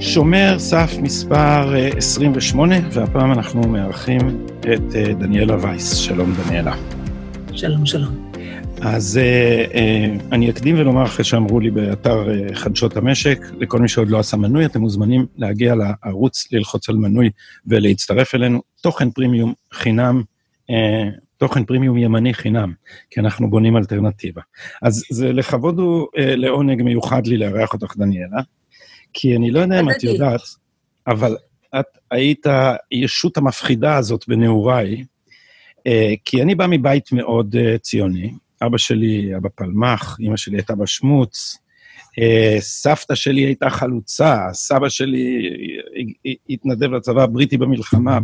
שומר 0.00 0.58
סף 0.58 0.92
מספר 1.02 1.74
28, 1.96 2.74
אה, 2.74 2.80
והפעם 2.92 3.32
אנחנו 3.32 3.68
מארחים 3.68 4.20
את 4.60 4.94
אה, 4.94 5.14
דניאלה 5.14 5.56
וייס. 5.60 5.94
שלום, 5.94 6.34
דניאלה. 6.46 6.74
שלום, 7.52 7.86
שלום. 7.86 8.29
אז 8.82 9.20
uh, 9.22 9.72
uh, 9.72 10.24
אני 10.32 10.50
אקדים 10.50 10.78
ולומר, 10.78 11.04
אחרי 11.04 11.24
שאמרו 11.24 11.60
לי 11.60 11.70
באתר 11.70 12.28
uh, 12.28 12.54
חדשות 12.54 12.96
המשק, 12.96 13.38
לכל 13.58 13.78
מי 13.78 13.88
שעוד 13.88 14.08
לא 14.08 14.18
עשה 14.18 14.36
מנוי, 14.36 14.64
אתם 14.64 14.80
מוזמנים 14.80 15.26
להגיע 15.36 15.74
לערוץ, 15.74 16.52
ללחוץ 16.52 16.88
על 16.88 16.96
מנוי 16.96 17.30
ולהצטרף 17.66 18.34
אלינו. 18.34 18.62
תוכן 18.80 19.10
פרימיום 19.10 19.54
חינם, 19.72 20.22
uh, 20.70 20.74
תוכן 21.36 21.64
פרימיום 21.64 21.98
ימני 21.98 22.34
חינם, 22.34 22.72
כי 23.10 23.20
אנחנו 23.20 23.50
בונים 23.50 23.76
אלטרנטיבה. 23.76 24.42
אז 24.82 25.04
זה 25.10 25.32
לכבוד 25.32 25.78
הוא 25.78 26.06
uh, 26.06 26.20
לעונג 26.20 26.82
מיוחד 26.82 27.26
לי 27.26 27.36
לארח 27.36 27.72
אותך, 27.72 27.96
דניאלה. 27.96 28.40
כי 29.12 29.36
אני 29.36 29.50
לא 29.50 29.60
יודע 29.60 29.80
אם 29.80 29.90
את 29.90 30.04
יודעת, 30.04 30.40
אבל 31.06 31.36
את 31.80 31.86
היית 32.10 32.46
הישות 32.90 33.36
המפחידה 33.36 33.96
הזאת 33.96 34.24
בנעוריי, 34.28 35.04
אה, 35.86 36.12
כי 36.24 36.42
אני 36.42 36.54
בא 36.54 36.66
מבית 36.70 37.12
מאוד 37.12 37.56
אה, 37.56 37.78
ציוני. 37.78 38.32
אבא 38.62 38.78
שלי 38.78 39.06
היה 39.06 39.40
בפלמ"ח, 39.40 40.16
אמא 40.20 40.36
שלי 40.36 40.56
הייתה 40.56 40.74
בשמוץ, 40.74 41.58
אה, 42.18 42.56
סבתא 42.60 43.14
שלי 43.14 43.40
הייתה 43.40 43.70
חלוצה, 43.70 44.38
סבא 44.52 44.88
שלי 44.88 45.50
התנדב 46.48 46.92
לצבא 46.92 47.22
הבריטי 47.22 47.56
במלחמה, 47.56 48.18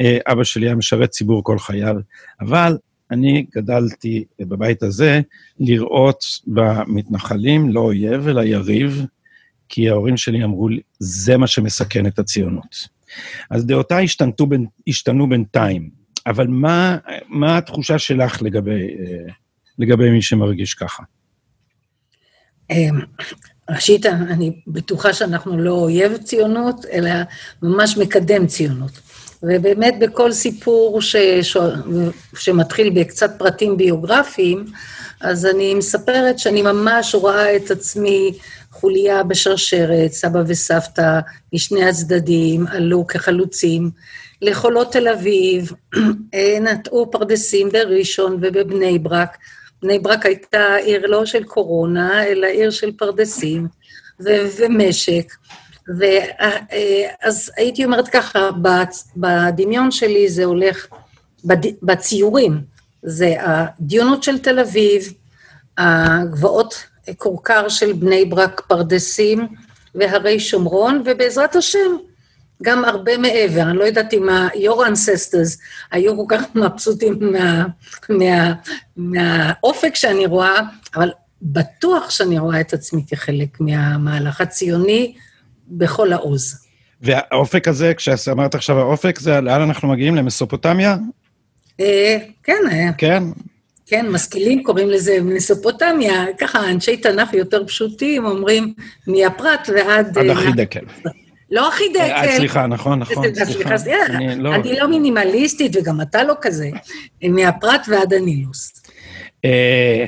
ואבא 0.00 0.44
שלי 0.44 0.66
היה 0.66 0.74
משרת 0.74 1.10
ציבור 1.10 1.44
כל 1.44 1.58
חייו. 1.58 1.96
אבל 2.40 2.78
אני 3.10 3.46
גדלתי 3.54 4.24
בבית 4.40 4.82
הזה 4.82 5.20
לראות 5.60 6.24
במתנחלים 6.46 7.70
לא 7.70 7.80
אויב, 7.80 8.28
אלא 8.28 8.40
יריב, 8.40 9.06
כי 9.68 9.88
ההורים 9.88 10.16
שלי 10.16 10.44
אמרו 10.44 10.68
לי, 10.68 10.80
זה 10.98 11.36
מה 11.36 11.46
שמסכן 11.46 12.06
את 12.06 12.18
הציונות. 12.18 12.94
אז 13.50 13.66
דעותיי 13.66 14.04
השתנו, 14.04 14.32
השתנו 14.88 15.28
בינתיים, 15.28 15.90
אבל 16.26 16.46
מה, 16.46 16.98
מה 17.28 17.58
התחושה 17.58 17.98
שלך 17.98 18.42
לגבי, 18.42 18.88
אה, 18.98 19.32
לגבי 19.78 20.10
מי 20.10 20.22
שמרגיש 20.22 20.74
ככה? 20.74 21.02
אמ, 22.70 23.00
ראשית, 23.70 24.06
אני 24.06 24.60
בטוחה 24.66 25.12
שאנחנו 25.12 25.58
לא 25.58 25.70
אויב 25.70 26.16
ציונות, 26.16 26.86
אלא 26.92 27.10
ממש 27.62 27.96
מקדם 27.96 28.46
ציונות. 28.46 29.00
ובאמת 29.42 29.94
בכל 30.00 30.32
סיפור 30.32 31.02
ש... 31.02 31.16
ש... 31.42 31.56
שמתחיל 32.38 32.90
בקצת 32.90 33.30
פרטים 33.38 33.76
ביוגרפיים, 33.76 34.64
אז 35.20 35.46
אני 35.46 35.74
מספרת 35.74 36.38
שאני 36.38 36.62
ממש 36.62 37.14
רואה 37.14 37.56
את 37.56 37.70
עצמי 37.70 38.32
חוליה 38.70 39.22
בשרשרת, 39.22 40.12
סבא 40.12 40.42
וסבתא 40.46 41.20
משני 41.52 41.84
הצדדים 41.84 42.66
עלו 42.66 43.06
כחלוצים 43.06 43.90
לחולות 44.42 44.92
תל 44.92 45.08
אביב, 45.08 45.72
נטעו 46.64 47.10
פרדסים 47.10 47.68
בראשון 47.68 48.38
ובבני 48.42 48.98
ברק. 48.98 49.36
בני 49.84 49.98
ברק 49.98 50.26
הייתה 50.26 50.74
עיר 50.74 51.06
לא 51.06 51.26
של 51.26 51.44
קורונה, 51.44 52.24
אלא 52.24 52.46
עיר 52.46 52.70
של 52.70 52.92
פרדסים 52.92 53.66
ו- 54.20 54.46
ומשק. 54.56 55.32
ואז 55.98 57.50
אה, 57.50 57.54
הייתי 57.56 57.84
אומרת 57.84 58.08
ככה, 58.08 58.50
בדמיון 59.16 59.90
שלי 59.90 60.28
זה 60.28 60.44
הולך, 60.44 60.86
בציורים, 61.82 62.60
זה 63.02 63.34
הדיונות 63.38 64.22
של 64.22 64.38
תל 64.38 64.58
אביב, 64.58 65.12
הגבעות 65.78 66.84
כורכר 67.16 67.68
של 67.68 67.92
בני 67.92 68.24
ברק, 68.24 68.60
פרדסים 68.60 69.46
והרי 69.94 70.40
שומרון, 70.40 71.02
ובעזרת 71.04 71.56
השם, 71.56 71.96
גם 72.64 72.84
הרבה 72.84 73.18
מעבר. 73.18 73.62
אני 73.62 73.78
לא 73.78 73.84
יודעת 73.84 74.12
אם 74.14 74.28
ה-your 74.28 74.86
ancestors 74.86 75.60
היו 75.90 76.16
כל 76.16 76.36
כך 76.36 76.42
מבסוטים 76.54 77.18
מה, 77.20 77.64
מה, 78.08 78.52
מהאופק 78.96 79.94
שאני 79.94 80.26
רואה, 80.26 80.60
אבל 80.96 81.10
בטוח 81.42 82.10
שאני 82.10 82.38
רואה 82.38 82.60
את 82.60 82.72
עצמי 82.72 83.02
כחלק 83.10 83.60
מהמהלך 83.60 84.40
הציוני 84.40 85.14
בכל 85.68 86.12
העוז. 86.12 86.64
והאופק 87.02 87.68
הזה, 87.68 87.94
כשאמרת 87.94 88.54
עכשיו 88.54 88.78
האופק, 88.78 89.18
זה 89.18 89.40
לאן 89.40 89.60
אנחנו 89.60 89.88
מגיעים? 89.88 90.16
למסופוטמיה? 90.16 90.96
אה, 91.80 92.16
כן. 92.42 92.62
אה. 92.72 92.92
כן? 92.98 93.22
כן, 93.86 94.10
משכילים 94.10 94.62
קוראים 94.62 94.90
לזה 94.90 95.18
מסופוטמיה, 95.22 96.24
ככה 96.38 96.70
אנשי 96.70 96.96
תנ"ך 96.96 97.34
יותר 97.34 97.66
פשוטים 97.66 98.24
אומרים 98.24 98.74
מהפרת 99.06 99.68
ועד... 99.74 100.18
עד 100.18 100.26
החידקל. 100.26 100.84
לא 101.50 101.68
החידקל. 101.68 102.00
אה, 102.00 102.36
סליחה, 102.36 102.66
נכון, 102.66 102.98
נכון, 102.98 103.24
סליחה. 103.44 103.74
לא- 104.36 104.54
אני 104.54 104.78
לא 104.78 104.88
מינימליסטית, 104.88 105.76
וגם 105.76 106.00
אתה 106.00 106.24
לא 106.24 106.34
כזה. 106.40 106.70
מהפרת 107.22 107.80
ועד 107.88 108.12
הנילוס. 108.12 108.82
אה, 109.44 110.06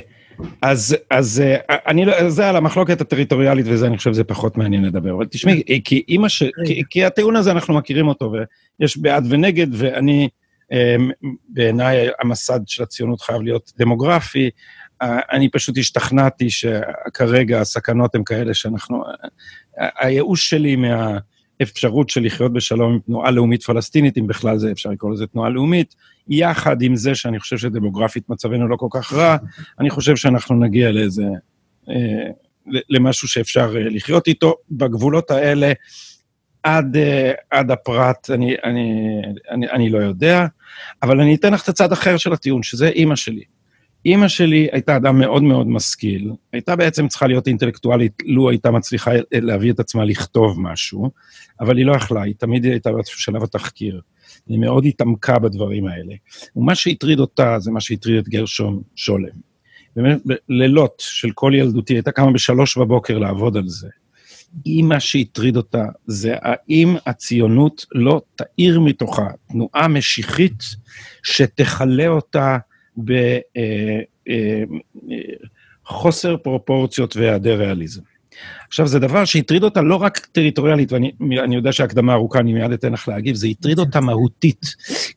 אז, 0.63 0.97
אז 1.11 1.43
אני, 1.87 2.05
לא- 2.05 2.29
זה 2.31 2.49
על 2.49 2.57
המחלוקת 2.57 3.01
הטריטוריאלית, 3.01 3.67
וזה, 3.69 3.87
אני 3.87 3.97
חושב, 3.99 4.13
זה 4.13 4.25
פחות 4.25 4.57
מעניין 4.57 4.85
לדבר. 4.85 5.13
אבל 5.15 5.27
תשמעי, 5.27 5.63
כי 5.85 6.03
אימא 6.09 6.29
ש... 6.29 6.43
כי 6.91 7.05
הטיעון 7.05 7.37
הזה, 7.37 7.51
אנחנו 7.51 7.75
מכירים 7.75 8.09
אותו, 8.09 8.33
ויש 8.81 8.99
בעד 8.99 9.27
ונגד, 9.31 9.67
ואני... 9.73 10.29
בעיניי 11.49 12.09
המסד 12.21 12.61
של 12.67 12.83
הציונות 12.83 13.21
חייב 13.21 13.43
להיות 13.43 13.73
דמוגרפי. 13.79 14.51
אני 15.03 15.49
פשוט 15.51 15.79
השתכנעתי 15.79 16.51
שכרגע 16.51 17.61
הסכנות 17.61 18.15
הן 18.15 18.23
כאלה 18.25 18.55
שאנחנו... 18.55 19.05
הייאוש 19.77 20.51
שלי 20.51 20.77
מהאפשרות 20.77 22.11
של 22.11 22.25
לחיות 22.25 22.53
בשלום 22.53 22.93
עם 22.93 22.99
תנועה 22.99 23.31
לאומית 23.31 23.62
פלסטינית, 23.62 24.19
אם 24.19 24.27
בכלל 24.27 24.59
זה 24.59 24.73
אפשר 24.73 24.91
לקרוא 24.91 25.12
לזה 25.12 25.27
תנועה 25.27 25.51
לאומית, 25.51 25.95
יחד 26.29 26.83
עם 26.83 26.97
זה 26.97 27.15
שאני 27.15 27.41
חושב 27.41 27.59
שדמוגרפית 27.59 28.29
מצבנו 28.29 28.69
לא 28.69 28.77
כל 28.77 28.89
כך 28.91 29.12
רע, 29.12 29.37
אני 29.81 29.91
חושב 29.91 30.17
שאנחנו 30.17 30.55
נגיע 30.55 30.93
לאיזה... 30.93 31.25
אה, 31.89 32.31
למשהו 32.89 33.28
שאפשר 33.28 33.77
אה, 33.77 33.89
לחיות 33.89 34.27
איתו. 34.27 34.55
בגבולות 34.71 35.31
האלה, 35.31 35.73
עד, 36.63 36.97
uh, 36.97 37.01
עד 37.51 37.71
הפרט, 37.71 38.31
אני, 38.31 38.57
אני, 38.65 39.21
אני, 39.51 39.71
אני 39.71 39.91
לא 39.91 39.99
יודע, 39.99 40.47
אבל 41.03 41.21
אני 41.21 41.34
אתן 41.34 41.53
לך 41.53 41.63
את 41.63 41.69
הצד 41.69 41.93
אחר 41.93 42.17
של 42.17 42.33
הטיעון, 42.33 42.63
שזה 42.63 42.89
אימא 42.89 43.17
שלי. 43.17 43.43
אימא 44.06 44.28
שלי 44.28 44.69
הייתה 44.72 44.97
אדם 44.97 45.19
מאוד 45.19 45.43
מאוד 45.43 45.67
משכיל, 45.67 46.33
הייתה 46.53 46.77
בעצם 46.77 47.09
צריכה 47.09 47.27
להיות 47.27 47.47
אינטלקטואלית, 47.47 48.12
לו 48.25 48.50
הייתה 48.50 48.71
מצליחה 48.71 49.11
להביא 49.33 49.72
את 49.72 49.81
עצמה 49.81 50.05
לכתוב 50.05 50.61
משהו, 50.61 51.11
אבל 51.61 51.77
היא 51.77 51.87
לא 51.87 51.97
יכלה, 51.97 52.22
היא 52.22 52.34
תמיד 52.39 52.65
הייתה 52.65 52.91
בשלב 52.93 53.43
התחקיר. 53.43 54.00
היא 54.49 54.59
מאוד 54.59 54.87
התעמקה 54.87 55.39
בדברים 55.39 55.87
האלה. 55.87 56.15
ומה 56.56 56.75
שהטריד 56.75 57.21
אותה 57.21 57.59
זה 57.59 57.71
מה 57.71 57.81
שהטריד 57.81 58.19
את 58.19 58.28
גרשום 58.28 58.83
שולם. 58.97 59.28
לילות 60.49 60.95
של 60.99 61.31
כל 61.34 61.53
ילדותי, 61.55 61.95
הייתה 61.95 62.12
קמה 62.12 62.33
בשלוש 62.33 62.78
בבוקר 62.78 63.19
לעבוד 63.19 63.56
על 63.56 63.69
זה. 63.69 63.89
אם 64.66 64.87
מה 64.89 65.00
שהטריד 65.00 65.56
אותה 65.56 65.84
זה 66.06 66.34
האם 66.43 66.97
הציונות 67.06 67.87
לא 67.93 68.22
תאיר 68.37 68.81
מתוכה 68.81 69.28
תנועה 69.49 69.89
משיחית 69.89 70.62
שתכלה 71.22 72.09
אותה 72.09 72.59
בחוסר 75.84 76.29
אה, 76.29 76.34
אה, 76.34 76.39
פרופורציות 76.39 77.17
והיעדר 77.17 77.59
ריאליזם. 77.59 78.03
עכשיו, 78.69 78.87
זה 78.87 78.99
דבר 78.99 79.25
שהטריד 79.25 79.62
אותה 79.62 79.83
לא 79.83 79.97
רק 79.97 80.19
טריטוריאלית, 80.19 80.93
ואני 80.93 81.57
יודע 81.57 81.73
שהקדמה 81.73 82.12
ארוכה, 82.12 82.39
אני 82.39 82.53
מיד 82.53 82.73
אתן 82.73 82.93
לך 82.93 83.09
להגיב, 83.09 83.37
זה 83.37 83.47
הטריד 83.47 83.79
אותה 83.79 84.01
מהותית, 84.01 84.66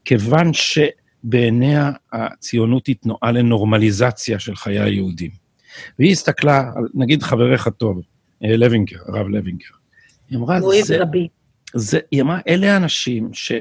כיוון 0.06 0.52
שבעיניה 0.54 1.92
הציונות 2.14 2.88
היא 2.88 2.96
תנועה 3.02 3.32
לנורמליזציה 3.32 4.40
של 4.40 4.56
חיי 4.56 4.80
היהודים. 4.80 5.32
והיא 6.00 6.12
הסתכלה, 6.12 6.72
נגיד 6.94 7.24
חברך 7.24 7.68
הטוב, 7.68 8.02
אה, 8.44 8.58
לוינגר, 8.58 8.98
הרב 9.08 9.28
לוינגר. 9.28 9.66
היא 10.30 10.38
אמרה, 10.38 10.62
זה, 10.62 10.98
זה, 11.74 12.00
היא 12.12 12.22
אמרה, 12.22 12.40
אלה 12.48 12.74
האנשים 12.74 13.30
ש... 13.34 13.52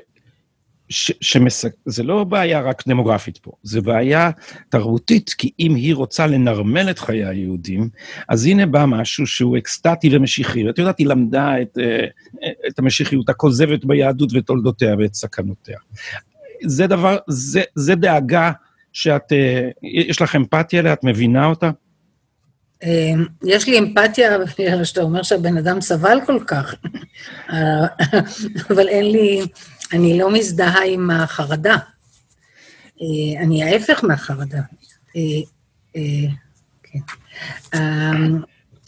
ש, 0.88 1.12
שמסק... 1.20 1.72
זה 1.86 2.02
לא 2.02 2.24
בעיה 2.24 2.60
רק 2.60 2.88
דמוגרפית 2.88 3.38
פה, 3.38 3.50
זה 3.62 3.80
בעיה 3.80 4.30
תרבותית, 4.68 5.30
כי 5.38 5.50
אם 5.60 5.74
היא 5.74 5.94
רוצה 5.94 6.26
לנרמל 6.26 6.90
את 6.90 6.98
חיי 6.98 7.24
היהודים, 7.24 7.88
אז 8.28 8.46
הנה 8.46 8.66
בא 8.66 8.84
משהו 8.86 9.26
שהוא 9.26 9.58
אקסטטי 9.58 10.16
ומשיחי. 10.16 10.70
את 10.70 10.78
יודעת, 10.78 10.98
היא 10.98 11.06
למדה 11.06 11.62
את, 11.62 11.78
אה, 11.80 12.48
את 12.68 12.78
המשיחיות 12.78 13.28
הכוזבת 13.28 13.84
ביהדות 13.84 14.30
ותולדותיה 14.34 14.94
ואת 14.98 15.14
סכנותיה. 15.14 15.78
זה 16.66 16.86
דבר, 16.86 17.16
זה, 17.28 17.62
זה 17.74 17.94
דאגה 17.94 18.52
שאת, 18.92 19.32
אה, 19.32 19.68
יש 20.08 20.22
לך 20.22 20.36
אמפתיה 20.36 20.80
אליה, 20.80 20.92
את 20.92 21.04
מבינה 21.04 21.46
אותה? 21.46 21.70
אמ, 22.82 23.24
יש 23.44 23.68
לי 23.68 23.78
אמפתיה, 23.78 24.38
שאתה 24.84 25.02
אומר 25.02 25.22
שהבן 25.22 25.56
אדם 25.56 25.80
סבל 25.80 26.18
כל 26.26 26.38
כך, 26.46 26.74
אבל 28.70 28.88
אין 28.88 29.04
לי, 29.04 29.40
אני 29.92 30.18
לא 30.18 30.32
מזדהה 30.32 30.84
עם 30.84 31.10
החרדה. 31.10 31.76
אה, 33.02 33.42
אני 33.42 33.64
ההפך 33.64 34.04
מהחרדה. 34.04 34.60
אה, 35.16 35.22
אה, 35.96 36.28
כן. 36.82 36.98
אמ, 37.74 38.40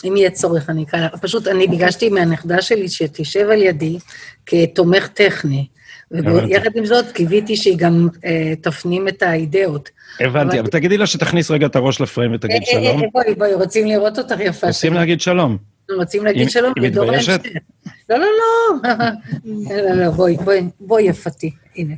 אם 0.04 0.16
יהיה 0.16 0.30
צורך, 0.30 0.70
אני 0.70 0.82
אקרא 0.82 1.00
לך. 1.00 1.14
פשוט 1.20 1.46
אני 1.46 1.66
ביקשתי 1.66 2.08
מהנכדה 2.08 2.62
שלי 2.62 2.88
שתשב 2.88 3.48
על 3.52 3.62
ידי 3.62 3.98
כתומך 4.46 5.06
טכני. 5.06 5.66
ויחד 6.10 6.70
עם 6.76 6.86
זאת, 6.86 7.12
קיוויתי 7.12 7.56
שהיא 7.56 7.78
גם 7.78 8.08
אה, 8.24 8.52
תפנים 8.60 9.08
את 9.08 9.22
האידאות. 9.22 9.88
הבנתי, 10.20 10.60
אבל 10.60 10.68
תגידי 10.68 10.98
לה 10.98 11.06
שתכניס 11.06 11.50
רגע 11.50 11.66
את 11.66 11.76
הראש 11.76 12.00
לפריים 12.00 12.34
ותגיד 12.34 12.62
שלום. 12.64 13.02
בואי, 13.12 13.34
בואי, 13.34 13.54
רוצים 13.54 13.86
לראות 13.86 14.18
אותך 14.18 14.34
יפה. 14.40 14.66
רוצים 14.66 14.94
להגיד 14.94 15.20
שלום. 15.20 15.69
רוצים 15.96 16.24
להגיד 16.24 16.50
שלום, 16.50 16.72
היא 16.76 16.88
מתביישת? 16.88 17.40
לא, 18.10 18.18
לא, 18.18 18.26
לא. 18.84 18.90
לא, 19.70 20.04
לא, 20.04 20.10
בואי, 20.10 20.36
בואי, 20.36 20.68
בואי 20.80 21.02
יפתי, 21.02 21.50
הנה. 21.76 21.94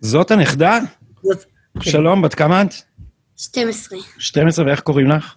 זאת 0.00 0.30
הנכדה? 0.30 0.78
זאת. 1.22 1.44
שלום, 1.80 2.22
בת 2.22 2.34
כמה 2.34 2.62
את? 2.62 2.74
12. 3.36 3.98
12, 4.18 4.66
ואיך 4.66 4.80
קוראים 4.80 5.06
לך? 5.06 5.34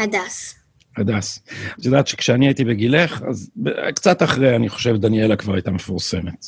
הדס. 0.00 0.54
הדס. 0.96 1.42
את 1.80 1.84
יודעת 1.84 2.06
שכשאני 2.06 2.46
הייתי 2.46 2.64
בגילך, 2.64 3.22
אז 3.28 3.50
קצת 3.94 4.22
אחרי, 4.22 4.56
אני 4.56 4.68
חושב, 4.68 4.96
דניאלה 4.96 5.36
כבר 5.36 5.54
הייתה 5.54 5.70
מפורסמת. 5.70 6.46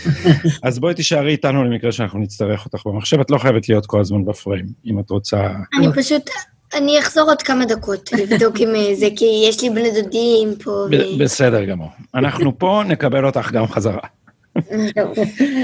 אז 0.62 0.78
בואי 0.78 0.94
תישארי 0.94 1.32
איתנו 1.32 1.64
למקרה 1.64 1.92
שאנחנו 1.92 2.18
נצטרך 2.18 2.64
אותך 2.64 2.86
במחשב. 2.86 3.20
את 3.20 3.30
לא 3.30 3.38
חייבת 3.38 3.68
להיות 3.68 3.86
כל 3.86 4.00
הזמן 4.00 4.24
בפריים, 4.24 4.66
אם 4.86 5.00
את 5.00 5.10
רוצה... 5.10 5.50
אני 5.78 5.86
פשוט, 5.96 6.30
אני 6.74 6.98
אחזור 6.98 7.28
עוד 7.28 7.42
כמה 7.42 7.64
דקות 7.64 8.12
לבדוק 8.12 8.56
עם 8.58 8.68
אה, 8.74 8.94
זה, 8.94 9.08
כי 9.16 9.44
יש 9.48 9.62
לי 9.62 9.70
בני 9.70 10.02
דודים 10.02 10.54
פה. 10.64 10.70
ו- 10.70 11.18
בסדר 11.18 11.64
גמור. 11.64 11.88
אנחנו 12.14 12.58
פה, 12.58 12.82
נקבל 12.86 13.26
אותך 13.26 13.50
גם 13.52 13.66
חזרה. 13.66 14.00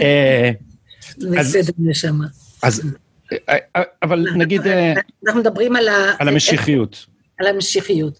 אה, 0.02 0.50
בסדר, 1.18 1.72
נשמה. 1.78 2.26
אז, 2.62 2.82
אה, 3.48 3.56
אבל 4.02 4.26
נגיד... 4.36 4.62
אנחנו 5.26 5.40
מדברים 5.40 5.76
על 5.76 5.88
ה... 5.88 6.12
על 6.18 6.28
המשיחיות. 6.28 7.06
על 7.40 7.46
המשיחיות. 7.46 8.18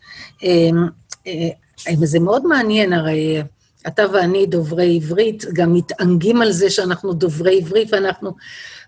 זה 2.02 2.20
מאוד 2.20 2.46
מעניין, 2.46 2.92
הרי 2.92 3.42
אתה 3.86 4.02
ואני 4.12 4.46
דוברי 4.46 4.96
עברית, 4.96 5.44
גם 5.52 5.74
מתענגים 5.74 6.42
על 6.42 6.52
זה 6.52 6.70
שאנחנו 6.70 7.12
דוברי 7.12 7.58
עברית 7.58 7.92
ואנחנו 7.92 8.34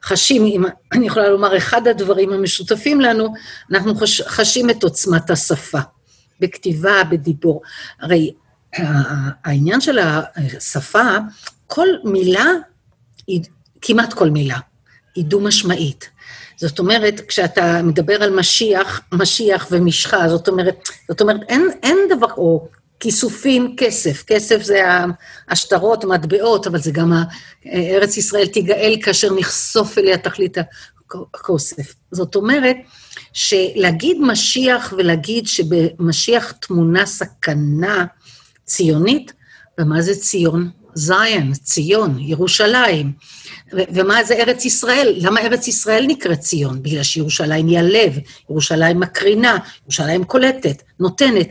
חשים, 0.05 0.45
אם 0.45 0.65
אני 0.93 1.07
יכולה 1.07 1.29
לומר, 1.29 1.57
אחד 1.57 1.89
הדברים 1.89 2.33
המשותפים 2.33 3.01
לנו, 3.01 3.35
אנחנו 3.71 3.95
חש, 3.95 4.23
חשים 4.23 4.71
את 4.71 4.83
עוצמת 4.83 5.31
השפה, 5.31 5.79
בכתיבה, 6.41 7.05
בדיבור. 7.11 7.63
הרי 8.01 8.33
העניין 9.45 9.81
של 9.81 9.99
השפה, 9.99 11.17
כל 11.67 11.87
מילה, 12.05 12.47
כמעט 13.83 14.13
כל 14.13 14.31
מילה, 14.31 14.59
היא 15.15 15.25
דו-משמעית. 15.25 16.11
זאת 16.57 16.79
אומרת, 16.79 17.21
כשאתה 17.29 17.83
מדבר 17.83 18.23
על 18.23 18.31
משיח, 18.37 19.01
משיח 19.13 19.69
ומשחה, 19.71 20.29
זאת 20.29 20.49
אומרת, 20.49 20.89
זאת 21.09 21.21
אומרת, 21.21 21.41
אין, 21.49 21.69
אין 21.83 21.99
דבר, 22.11 22.33
או 22.37 22.69
כיסופים, 23.01 23.75
כסף. 23.77 24.25
כסף 24.27 24.63
זה 24.63 24.83
השטרות, 25.49 26.05
מטבעות, 26.05 26.67
אבל 26.67 26.79
זה 26.79 26.91
גם 26.91 27.13
ארץ 27.67 28.17
ישראל 28.17 28.47
תיגאל 28.47 28.97
כאשר 29.03 29.35
נחשוף 29.35 29.99
אליה 29.99 30.19
תכלית 30.19 30.57
הכוסף. 31.35 31.95
זאת 32.13 32.37
אומרת, 32.37 32.77
שלהגיד 33.33 34.17
משיח 34.21 34.95
ולהגיד 34.97 35.47
שבמשיח 35.47 36.53
תמונה 36.53 37.07
סכנה 37.07 38.05
ציונית, 38.65 39.33
ומה 39.81 40.03
זה 40.03 40.15
ציון? 40.15 40.71
זיין, 40.95 41.53
ציון, 41.53 42.19
ירושלים. 42.19 43.13
ומה 43.73 44.25
זה 44.25 44.35
ארץ 44.35 44.65
ישראל? 44.65 45.15
למה 45.17 45.41
ארץ 45.41 45.69
ישראל 45.69 46.05
נקראת 46.07 46.41
ציון? 46.41 46.83
בגלל 46.83 47.03
שירושלים 47.03 47.67
היא 47.67 47.79
הלב, 47.79 48.19
ירושלים 48.51 49.01
מקרינה, 49.01 49.59
ירושלים 49.83 50.25
קולטת, 50.25 50.83
נותנת. 51.01 51.49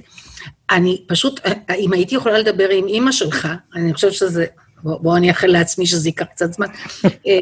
אני 0.72 1.04
פשוט, 1.08 1.40
אם 1.78 1.94
הייתי 1.94 2.16
יכולה 2.16 2.40
לדבר 2.40 2.70
עם 2.70 2.88
אימא 2.88 3.12
שלך, 3.12 3.48
אני 3.76 3.94
חושבת 3.94 4.14
שזה, 4.14 4.46
בוא, 4.84 4.98
בוא 4.98 5.18
אני 5.18 5.30
אאחל 5.30 5.48
לעצמי 5.48 5.86
שזה 5.86 6.10
ייקח 6.10 6.26
קצת 6.26 6.54
זמן, 6.54 6.68
אה, 7.06 7.40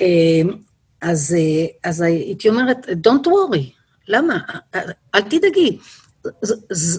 אה, 0.00 0.42
אז, 1.00 1.36
אה, 1.38 1.90
אז 1.90 2.00
הייתי 2.00 2.48
אומרת, 2.48 2.86
Don't 2.86 3.26
worry, 3.26 3.62
למה? 4.08 4.38
אל 5.14 5.20
תדאגי. 5.20 5.78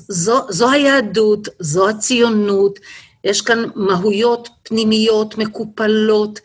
זו, 0.10 0.42
זו 0.50 0.72
היהדות, 0.72 1.48
זו 1.60 1.90
הציונות, 1.90 2.80
יש 3.24 3.42
כאן 3.42 3.64
מהויות 3.76 4.50
פנימיות, 4.64 5.38
מקופלות, 5.38 6.40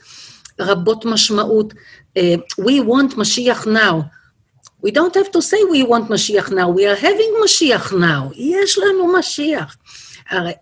רבות 0.61 1.05
משמעות. 1.05 1.75
We 2.61 2.83
want 2.89 3.17
משיח 3.17 3.67
now. 3.67 3.95
We 4.87 4.91
don't 4.91 5.15
have 5.15 5.31
to 5.31 5.41
say 5.43 5.59
we 5.73 5.83
want 5.83 6.11
משיח 6.11 6.49
now, 6.51 6.69
we 6.69 6.87
are 6.87 6.97
having 6.97 7.45
משיח 7.45 7.93
now, 7.93 8.35
יש 8.37 8.79
לנו 8.79 9.19
משיח. 9.19 9.77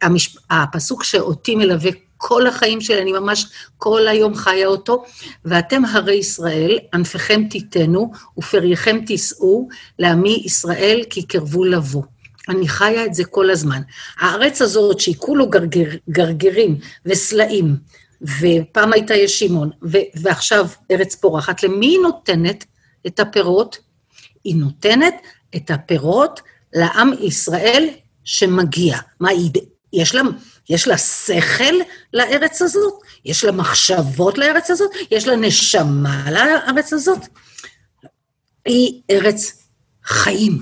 המשפ... 0.02 0.36
הפסוק 0.50 1.04
שאותי 1.04 1.54
מלווה 1.54 1.90
כל 2.16 2.46
החיים 2.46 2.80
שלי, 2.80 3.02
אני 3.02 3.12
ממש 3.12 3.46
כל 3.78 4.08
היום 4.08 4.34
חיה 4.34 4.66
אותו, 4.66 5.04
ואתם 5.44 5.84
הרי 5.84 6.14
ישראל, 6.14 6.78
ענפיכם 6.94 7.42
תיתנו 7.50 8.12
ופרייכם 8.38 8.98
תישאו, 9.06 9.68
לעמי 9.98 10.42
ישראל 10.44 11.00
כי 11.10 11.22
קרבו 11.22 11.64
לבוא. 11.64 12.02
אני 12.48 12.68
חיה 12.68 13.04
את 13.04 13.14
זה 13.14 13.24
כל 13.24 13.50
הזמן. 13.50 13.80
הארץ 14.18 14.62
הזאת, 14.62 15.00
שהיא 15.00 15.16
כולו 15.18 15.50
גרגר, 15.50 15.88
גרגרים 16.10 16.78
וסלעים, 17.06 17.76
ופעם 18.22 18.92
הייתה 18.92 19.14
ישימון, 19.14 19.70
ועכשיו 20.14 20.66
ארץ 20.90 21.14
פורחת, 21.14 21.62
למי 21.62 21.86
היא 21.86 21.98
נותנת 22.02 22.64
את 23.06 23.20
הפירות? 23.20 23.78
היא 24.48 24.56
נותנת 24.56 25.14
את 25.56 25.70
הפירות 25.70 26.40
לעם 26.72 27.10
ישראל 27.20 27.88
שמגיע. 28.24 28.98
מה, 29.20 29.30
היא, 29.30 29.50
יש 29.92 30.14
לה, 30.14 30.22
יש 30.68 30.88
לה 30.88 30.98
שכל 30.98 31.74
לארץ 32.12 32.62
הזאת? 32.62 32.94
יש 33.24 33.44
לה 33.44 33.52
מחשבות 33.52 34.38
לארץ 34.38 34.70
הזאת? 34.70 34.90
יש 35.10 35.26
לה 35.28 35.36
נשמה 35.36 36.30
לארץ 36.30 36.92
הזאת? 36.92 37.18
היא 38.64 39.00
ארץ 39.10 39.68
חיים. 40.04 40.58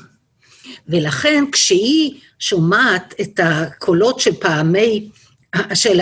ולכן 0.89 1.45
כשהיא 1.53 2.21
שומעת 2.39 3.15
את 3.21 3.41
הקולות 3.43 4.21
של 4.21 4.35
פעמי, 4.35 5.11
של, 5.75 6.01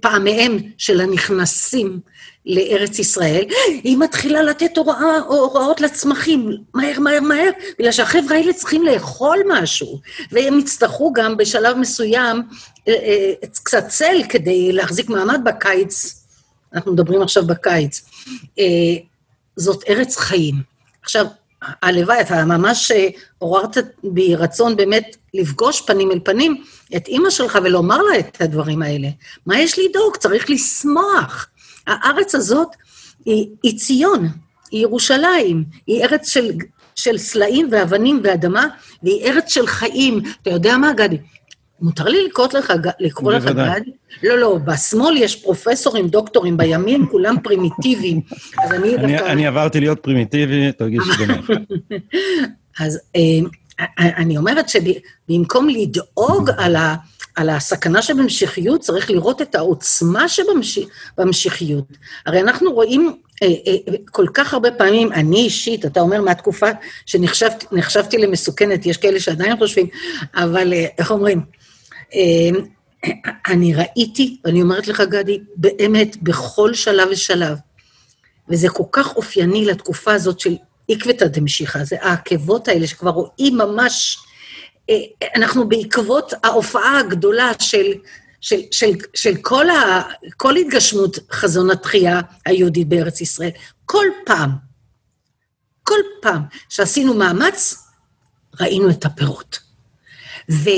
פעמיהם 0.00 0.58
של 0.78 1.00
הנכנסים 1.00 2.00
לארץ 2.46 2.98
ישראל, 2.98 3.44
היא 3.66 3.98
מתחילה 3.98 4.42
לתת 4.42 4.76
הוראה, 4.76 5.18
הוראות 5.18 5.80
לצמחים, 5.80 6.50
מהר, 6.74 7.00
מהר, 7.00 7.20
מהר, 7.20 7.50
בגלל 7.78 7.92
שהחבר'ה 7.92 8.36
האלה 8.36 8.52
צריכים 8.52 8.82
לאכול 8.82 9.38
משהו, 9.48 10.00
והם 10.32 10.58
יצטרכו 10.58 11.12
גם 11.12 11.36
בשלב 11.36 11.76
מסוים 11.76 12.42
אה, 12.88 12.94
אה, 12.94 13.32
קצת 13.62 13.88
צל 13.88 14.22
כדי 14.28 14.72
להחזיק 14.72 15.08
מעמד 15.08 15.40
בקיץ, 15.44 16.24
אנחנו 16.74 16.92
מדברים 16.92 17.22
עכשיו 17.22 17.46
בקיץ. 17.46 18.02
אה, 18.58 18.64
זאת 19.56 19.84
ארץ 19.88 20.16
חיים. 20.16 20.54
עכשיו, 21.02 21.26
הלוואי, 21.82 22.20
אתה 22.20 22.44
ממש 22.44 22.92
עוררת 23.38 23.76
בי 24.04 24.34
רצון 24.34 24.76
באמת 24.76 25.16
לפגוש 25.34 25.80
פנים 25.80 26.10
אל 26.10 26.18
פנים 26.24 26.64
את 26.96 27.08
אימא 27.08 27.30
שלך 27.30 27.58
ולומר 27.64 28.02
לה 28.02 28.18
את 28.18 28.40
הדברים 28.40 28.82
האלה. 28.82 29.08
מה 29.46 29.58
יש 29.58 29.78
לדאוג? 29.78 30.16
צריך 30.16 30.50
לשמוח. 30.50 31.48
הארץ 31.86 32.34
הזאת 32.34 32.68
היא, 33.24 33.46
היא 33.62 33.78
ציון, 33.78 34.28
היא 34.70 34.82
ירושלים, 34.82 35.64
היא 35.86 36.04
ארץ 36.04 36.28
של, 36.28 36.52
של 36.94 37.18
סלעים 37.18 37.68
ואבנים 37.70 38.20
ואדמה, 38.24 38.66
והיא 39.02 39.24
ארץ 39.24 39.54
של 39.54 39.66
חיים. 39.66 40.20
אתה 40.42 40.50
יודע 40.50 40.76
מה, 40.76 40.92
גדי? 40.92 41.18
מותר 41.80 42.04
לי 42.04 42.24
לקרוא 42.24 42.46
לך, 42.54 42.72
לקרוא 43.00 43.32
לך 43.32 43.44
גדי? 43.44 43.90
לא, 44.22 44.38
לא, 44.38 44.58
בשמאל 44.64 45.16
יש 45.16 45.36
פרופסורים, 45.36 46.08
דוקטורים, 46.08 46.56
בימין 46.56 47.06
כולם 47.10 47.36
פרימיטיביים. 47.42 48.20
אז 48.64 48.72
אני 48.72 48.96
דווקא... 48.96 49.32
אני 49.32 49.46
עברתי 49.46 49.80
להיות 49.80 50.00
פרימיטיבי, 50.00 50.72
תרגיש 50.72 51.02
בנוח. 51.18 51.50
אז 52.80 53.00
אה, 53.16 53.48
אני 53.98 54.36
אומרת 54.36 54.66
שבמקום 54.68 55.68
לדאוג 55.68 56.50
על 56.56 56.76
ה... 56.76 56.94
על 57.34 57.50
הסכנה 57.50 58.02
שבמשיחיות, 58.02 58.80
צריך 58.80 59.10
לראות 59.10 59.42
את 59.42 59.54
העוצמה 59.54 60.26
שבמשיחיות. 60.28 61.84
הרי 62.26 62.40
אנחנו 62.40 62.72
רואים 62.72 63.16
אה, 63.42 63.48
אה, 63.48 63.94
כל 64.10 64.26
כך 64.34 64.54
הרבה 64.54 64.70
פעמים, 64.70 65.12
אני 65.12 65.36
אישית, 65.36 65.86
אתה 65.86 66.00
אומר 66.00 66.20
מהתקופה 66.20 66.66
שנחשבתי 67.06 68.18
למסוכנת, 68.18 68.86
יש 68.86 68.96
כאלה 68.96 69.20
שעדיין 69.20 69.56
חושבים, 69.56 69.86
אבל 70.34 70.72
אה, 70.72 70.86
איך 70.98 71.10
אומרים? 71.10 71.40
אה, 72.14 72.60
אני 73.48 73.74
ראיתי, 73.74 74.38
ואני 74.44 74.62
אומרת 74.62 74.88
לך, 74.88 75.00
גדי, 75.00 75.40
באמת, 75.56 76.16
בכל 76.22 76.74
שלב 76.74 77.08
ושלב, 77.10 77.56
וזה 78.48 78.68
כל 78.68 78.84
כך 78.92 79.16
אופייני 79.16 79.64
לתקופה 79.64 80.12
הזאת 80.12 80.40
של 80.40 80.56
עקבתא 80.88 81.26
דמשיחא, 81.26 81.84
זה 81.84 81.96
העקבות 82.00 82.68
האלה 82.68 82.86
שכבר 82.86 83.10
רואים 83.10 83.58
ממש 83.58 84.18
אה, 84.90 84.94
אנחנו 85.36 85.68
בעקבות 85.68 86.32
ההופעה 86.44 86.98
הגדולה 86.98 87.52
של, 87.60 87.92
של, 88.40 88.60
של, 88.70 88.90
של 89.14 89.34
כל, 89.42 89.70
ה, 89.70 90.02
כל 90.36 90.56
התגשמות 90.56 91.18
חזון 91.32 91.70
התחייה 91.70 92.20
היהודית 92.46 92.88
בארץ 92.88 93.20
ישראל. 93.20 93.50
כל 93.84 94.06
פעם, 94.26 94.50
כל 95.82 96.00
פעם 96.22 96.42
שעשינו 96.68 97.14
מאמץ, 97.14 97.84
ראינו 98.60 98.90
את 98.90 99.04
הפירות. 99.04 99.58
ו, 100.50 100.70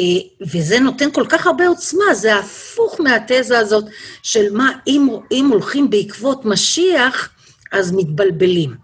וזה 0.53 0.81
נותן 0.81 1.13
כל 1.13 1.27
כך 1.29 1.47
הרבה 1.47 1.69
עוצמה, 1.69 2.15
זה 2.15 2.37
הפוך 2.37 3.01
מהתזה 3.01 3.59
הזאת 3.59 3.85
של 4.23 4.53
מה, 4.53 4.73
אם, 4.87 5.09
אם 5.33 5.49
הולכים 5.53 5.91
בעקבות 5.91 6.45
משיח, 6.45 7.31
אז 7.73 7.93
מתבלבלים. 7.93 8.75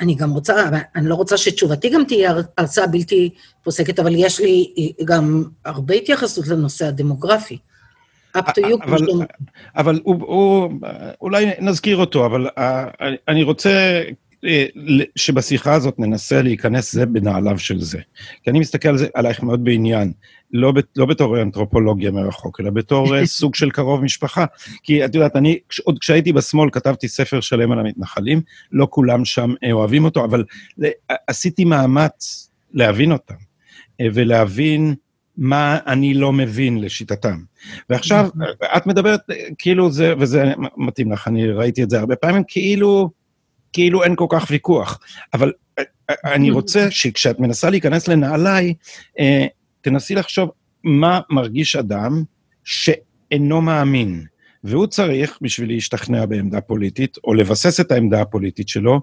אה, 0.00 0.04
אני 0.04 0.14
גם 0.14 0.30
רוצה, 0.30 0.68
אני 0.96 1.08
לא 1.08 1.14
רוצה 1.14 1.36
שתשובתי 1.36 1.88
גם 1.88 2.04
תהיה 2.04 2.34
הרצאה 2.58 2.86
בלתי 2.86 3.30
פוסקת, 3.62 3.98
אבל 3.98 4.14
יש 4.16 4.40
לי 4.40 4.72
גם 5.04 5.44
הרבה 5.64 5.94
התייחסות 5.94 6.48
לנושא 6.48 6.86
הדמוגרפי. 6.86 7.58
up 8.36 8.40
to 8.40 8.62
you. 8.62 8.84
אבל, 8.84 8.98
אבל 9.76 10.00
הוא, 10.04 10.16
הוא, 10.20 10.70
אולי 11.20 11.50
נזכיר 11.60 11.96
אותו, 11.96 12.26
אבל 12.26 12.48
אה, 12.58 12.86
אני 13.28 13.42
רוצה 13.42 13.70
אה, 13.70 14.10
שבשיחה 15.16 15.74
הזאת 15.74 15.98
ננסה 15.98 16.42
להיכנס 16.42 16.92
זה 16.92 17.06
בנעליו 17.06 17.58
של 17.58 17.80
זה. 17.80 17.98
כי 18.42 18.50
אני 18.50 18.58
מסתכל 18.58 18.88
על 18.88 18.98
זה, 18.98 19.06
עלייך 19.14 19.42
מאוד 19.42 19.64
בעניין, 19.64 20.12
לא, 20.52 20.72
לא 20.96 21.06
בתור 21.06 21.42
אנתרופולוגיה 21.42 22.10
מרחוק, 22.10 22.60
אלא 22.60 22.70
בתור 22.70 23.16
אה, 23.16 23.26
סוג 23.40 23.54
של 23.54 23.70
קרוב 23.70 24.02
משפחה. 24.02 24.44
כי 24.82 25.04
את 25.04 25.14
יודעת, 25.14 25.36
אני, 25.36 25.58
עוד 25.84 25.98
כשהייתי 25.98 26.32
בשמאל 26.32 26.70
כתבתי 26.72 27.08
ספר 27.08 27.40
שלם 27.40 27.72
על 27.72 27.78
המתנחלים, 27.78 28.40
לא 28.72 28.86
כולם 28.90 29.24
שם 29.24 29.54
אה, 29.64 29.72
אוהבים 29.72 30.04
אותו, 30.04 30.24
אבל 30.24 30.44
עשיתי 31.26 31.64
מאמץ 31.64 32.50
להבין 32.74 33.12
אותם, 33.12 33.34
ולהבין 34.02 34.94
מה 35.36 35.78
אני 35.86 36.14
לא 36.14 36.32
מבין 36.32 36.80
לשיטתם. 36.80 37.38
ועכשיו, 37.90 38.28
את 38.76 38.86
מדברת 38.86 39.20
כאילו 39.58 39.90
זה, 39.90 40.14
וזה 40.18 40.52
מתאים 40.76 41.12
לך, 41.12 41.28
אני 41.28 41.48
ראיתי 41.48 41.82
את 41.82 41.90
זה 41.90 42.00
הרבה 42.00 42.16
פעמים, 42.16 42.42
כאילו... 42.48 43.23
כאילו 43.74 44.02
אין 44.04 44.16
כל 44.16 44.26
כך 44.28 44.46
ויכוח. 44.50 45.00
אבל 45.34 45.52
אה, 45.78 45.84
אה, 46.10 46.34
אני 46.34 46.50
רוצה 46.50 46.90
שכשאת 46.90 47.40
מנסה 47.40 47.70
להיכנס 47.70 48.08
לנעליי, 48.08 48.74
אה, 49.20 49.46
תנסי 49.80 50.14
לחשוב 50.14 50.50
מה 50.84 51.20
מרגיש 51.30 51.76
אדם 51.76 52.22
שאינו 52.64 53.60
מאמין. 53.60 54.24
והוא 54.64 54.86
צריך, 54.86 55.38
בשביל 55.42 55.68
להשתכנע 55.68 56.26
בעמדה 56.26 56.60
פוליטית, 56.60 57.16
או 57.24 57.34
לבסס 57.34 57.80
את 57.80 57.92
העמדה 57.92 58.20
הפוליטית 58.20 58.68
שלו, 58.68 59.00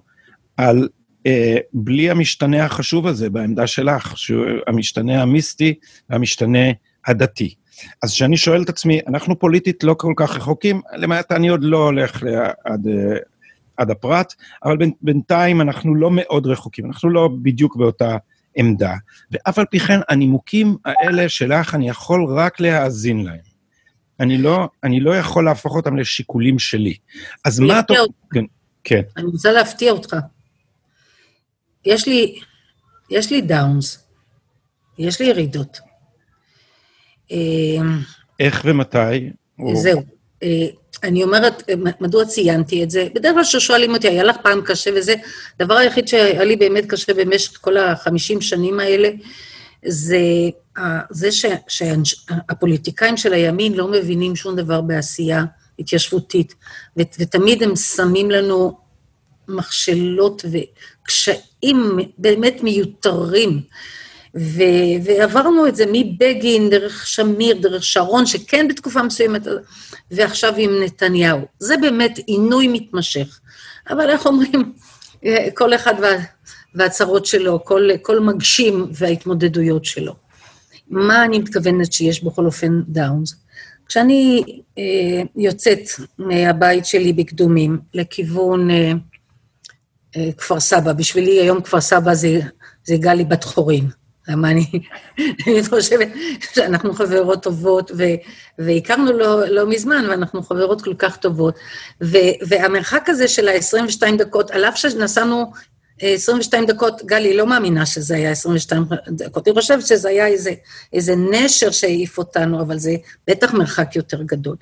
על 0.58 0.88
אה, 1.26 1.58
בלי 1.74 2.10
המשתנה 2.10 2.66
החשוב 2.66 3.08
הזה 3.08 3.30
בעמדה 3.30 3.68
שלך, 3.68 4.18
שהוא 4.18 4.46
המשתנה 4.68 5.22
המיסטי 5.22 5.74
והמשתנה 6.10 6.72
הדתי. 7.08 7.56
אז 8.04 8.14
כשאני 8.14 8.38
שואל 8.38 8.62
את 8.62 8.70
עצמי, 8.70 9.00
אנחנו 9.08 9.40
פוליטית 9.40 9.84
לא 9.84 9.96
כל 9.98 10.14
כך 10.16 10.36
רחוקים, 10.36 10.82
למעט 10.94 11.32
אני 11.32 11.50
עוד 11.50 11.64
לא 11.64 11.86
הולך 11.86 12.24
עד, 12.66 12.88
עד 13.82 13.92
הפרט, 13.92 14.34
אבל 14.64 14.78
בינתיים 15.02 15.62
אנחנו 15.62 15.96
לא 15.96 16.10
מאוד 16.12 16.48
רחוקים, 16.48 16.86
אנחנו 16.86 17.10
לא 17.10 17.30
בדיוק 17.42 17.76
באותה 17.76 18.18
עמדה, 18.56 18.96
ואף 19.32 19.60
על 19.60 19.66
פי 19.66 19.80
כן 19.80 20.00
הנימוקים 20.10 20.78
האלה 20.86 21.30
שלך, 21.30 21.76
אני 21.76 21.90
יכול 21.90 22.26
רק 22.26 22.60
להאזין 22.60 23.26
להם. 23.26 23.52
אני 24.20 24.38
לא, 24.38 24.70
אני 24.84 25.00
לא 25.00 25.18
יכול 25.18 25.46
להפוך 25.46 25.76
אותם 25.76 25.98
לשיקולים 25.98 26.60
שלי. 26.60 26.96
אז 27.46 27.60
מה 27.60 27.80
אתה... 27.80 27.94
כן, 28.34 28.44
כן. 28.84 29.02
אני 29.18 29.26
רוצה 29.26 29.52
להפתיע 29.52 29.92
אותך. 29.92 30.16
יש 31.86 32.08
לי, 32.08 32.40
יש 33.10 33.32
לי 33.32 33.42
דאונס, 33.42 34.08
יש 34.98 35.22
לי 35.22 35.28
ירידות. 35.28 35.80
איך 38.40 38.62
ומתי? 38.66 39.30
זהו. 39.74 40.21
אה, 40.44 40.68
אני 41.04 41.24
אומרת, 41.24 41.70
מדוע 42.02 42.26
ציינתי 42.26 42.84
את 42.84 42.92
זה? 42.92 43.08
בדרך 43.16 43.34
כלל 43.34 43.44
כששואלים 43.44 43.94
אותי, 43.94 44.08
היה 44.08 44.24
לך 44.24 44.36
פעם 44.44 44.62
קשה 44.62 44.92
וזה, 44.96 45.16
הדבר 45.60 45.74
היחיד 45.74 46.08
שהיה 46.08 46.44
לי 46.44 46.56
באמת 46.56 46.86
קשה 46.86 47.14
במשך 47.14 47.58
כל 47.62 47.78
החמישים 47.78 48.42
שנים 48.42 48.80
האלה, 48.80 49.10
זה, 49.86 50.20
זה 51.10 51.32
ש, 51.32 51.46
שהפוליטיקאים 51.68 53.18
של 53.18 53.34
הימין 53.34 53.74
לא 53.74 53.88
מבינים 53.88 54.36
שום 54.36 54.56
דבר 54.56 54.82
בעשייה 54.82 55.44
התיישבותית, 55.80 56.56
ותמיד 56.98 57.64
הם 57.64 57.76
שמים 57.76 58.32
לנו 58.32 58.78
מכשלות 59.48 60.46
וקשיים 60.46 61.98
באמת 62.18 62.64
מיותרים. 62.64 63.62
ו- 64.36 65.04
ועברנו 65.04 65.68
את 65.68 65.76
זה 65.76 65.86
מבגין, 65.92 66.70
דרך 66.70 67.08
שמיר, 67.08 67.58
דרך 67.62 67.84
שרון, 67.84 68.26
שכן 68.26 68.68
בתקופה 68.68 69.04
מסוימת, 69.04 69.42
ועכשיו 70.12 70.54
עם 70.58 70.72
נתניהו. 70.84 71.40
זה 71.60 71.78
באמת 71.78 72.20
עינוי 72.28 72.68
מתמשך. 72.68 73.40
אבל 73.90 74.10
איך 74.10 74.26
אומרים, 74.26 74.74
כל 75.54 75.74
אחד 75.76 75.94
וה, 76.02 76.10
והצרות 76.76 77.26
שלו, 77.26 77.64
כל, 77.64 77.90
כל 78.02 78.20
מגשים 78.20 78.88
וההתמודדויות 78.94 79.86
שלו. 79.86 80.14
מה 80.90 81.26
אני 81.26 81.40
מתכוונת 81.40 81.94
שיש 81.94 82.24
בכל 82.24 82.46
אופן 82.46 82.82
דאונס? 82.88 83.36
כשאני 83.88 84.44
אה, 84.78 85.22
יוצאת 85.36 85.80
מהבית 86.18 86.86
שלי 86.86 87.14
בקדומים 87.14 87.80
לכיוון 87.94 88.72
אה, 88.72 88.92
אה, 90.18 90.30
כפר 90.38 90.60
סבא, 90.60 90.94
בשבילי 90.94 91.42
היום 91.42 91.62
כפר 91.62 91.82
סבא 91.82 92.14
זה, 92.14 92.40
זה 92.84 92.96
גלי 93.00 93.26
בת 93.26 93.44
חורין. 93.44 93.90
למה 94.28 94.50
אני, 94.52 94.66
חושבת 95.70 96.08
שאנחנו 96.54 96.94
חברות 96.94 97.44
טובות, 97.44 97.92
ו, 97.98 98.04
והכרנו 98.60 99.14
לא, 99.14 99.48
לא 99.48 99.70
מזמן, 99.70 100.06
ואנחנו 100.10 100.44
חברות 100.44 100.82
כל 100.82 100.94
כך 100.94 101.18
טובות. 101.18 101.56
ו, 102.04 102.18
והמרחק 102.48 103.10
הזה 103.10 103.28
של 103.28 103.48
ה-22 103.48 104.16
דקות, 104.18 104.52
על 104.52 104.66
אף 104.66 104.78
שנסענו 104.78 105.52
22 106.02 106.66
דקות, 106.66 107.02
גלי 107.06 107.38
לא 107.38 107.48
מאמינה 107.48 107.86
שזה 107.86 108.16
היה 108.16 108.32
22 108.32 108.86
דקות, 109.08 109.46
היא 109.46 109.54
חושבת 109.54 109.88
שזה 109.88 110.10
היה 110.10 110.28
איזה, 110.28 110.54
איזה 110.94 111.16
נשר 111.16 111.72
שהעיף 111.72 112.18
אותנו, 112.18 112.62
אבל 112.62 112.80
זה 112.80 112.96
בטח 113.28 113.54
מרחק 113.54 113.96
יותר 113.96 114.24
גדול. 114.24 114.56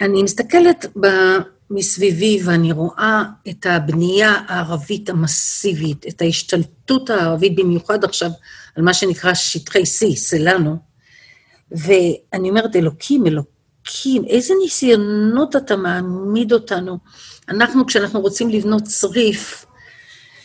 אני 0.00 0.22
מסתכלת 0.22 0.86
ב... 1.00 1.06
מסביבי 1.70 2.40
ואני 2.44 2.72
רואה 2.72 3.22
את 3.48 3.66
הבנייה 3.66 4.34
הערבית 4.46 5.08
המסיבית, 5.08 6.06
את 6.08 6.22
ההשתלטות 6.22 7.10
הערבית, 7.10 7.56
במיוחד 7.56 8.04
עכשיו 8.04 8.30
על 8.76 8.84
מה 8.84 8.94
שנקרא 8.94 9.34
שטחי 9.34 9.82
C, 9.82 10.16
סלנו, 10.16 10.76
ואני 11.70 12.48
אומרת, 12.50 12.76
אלוקים, 12.76 13.26
אלוקים, 13.26 14.24
איזה 14.24 14.54
ניסיונות 14.62 15.56
אתה 15.56 15.76
מעמיד 15.76 16.52
אותנו. 16.52 16.98
אנחנו, 17.48 17.86
כשאנחנו 17.86 18.20
רוצים 18.20 18.50
לבנות 18.50 18.82
צריף, 18.82 19.66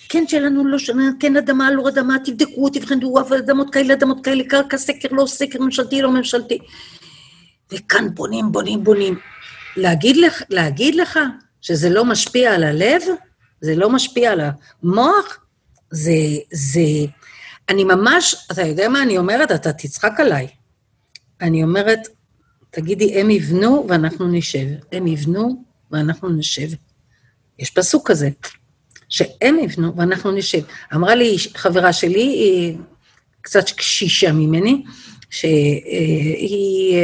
כן 0.09 0.27
שלנו 0.27 0.67
לא 0.67 0.79
שנה, 0.79 1.11
כן 1.19 1.37
אדמה, 1.37 1.71
לא 1.71 1.89
אדמה, 1.89 2.15
תבדקו, 2.25 2.69
תבחנו, 2.69 3.19
אבל 3.19 3.37
אדמות 3.37 3.73
כאלה, 3.73 3.93
אדמות 3.93 4.23
כאלה, 4.23 4.43
קרקע, 4.43 4.77
סקר, 4.77 5.07
לא 5.11 5.25
סקר, 5.25 5.59
ממשלתי, 5.61 6.01
לא 6.01 6.11
ממשלתי. 6.11 6.59
וכאן 7.71 8.07
בונים, 8.15 8.51
בונים, 8.51 8.83
בונים. 8.83 9.19
להגיד 9.79 10.17
לך, 10.17 10.43
להגיד 10.49 10.95
לך 10.95 11.19
שזה 11.61 11.89
לא 11.89 12.05
משפיע 12.05 12.55
על 12.55 12.63
הלב, 12.63 13.01
זה 13.61 13.75
לא 13.75 13.89
משפיע 13.89 14.31
על 14.31 14.41
המוח, 14.83 15.39
זה, 15.91 16.11
זה, 16.51 17.05
אני 17.69 17.83
ממש, 17.83 18.47
אתה 18.51 18.61
יודע 18.61 18.89
מה 18.89 19.03
אני 19.03 19.17
אומרת? 19.17 19.51
אתה 19.51 19.73
תצחק 19.73 20.19
עליי. 20.19 20.47
אני 21.41 21.63
אומרת, 21.63 21.99
תגידי, 22.69 23.19
הם 23.19 23.29
יבנו 23.29 23.85
ואנחנו 23.89 24.27
נשב. 24.27 24.67
הם 24.91 25.07
יבנו 25.07 25.63
ואנחנו 25.91 26.29
נשב. 26.29 26.67
יש 27.59 27.69
פסוק 27.69 28.11
כזה, 28.11 28.29
שהם 29.09 29.59
יבנו 29.59 29.95
ואנחנו 29.95 30.31
נשב. 30.31 30.61
אמרה 30.93 31.15
לי 31.15 31.35
חברה 31.55 31.93
שלי, 31.93 32.21
היא 32.21 32.77
קצת 33.41 33.69
קשישה 33.69 34.31
ממני, 34.31 34.83
שהיא... 35.29 36.97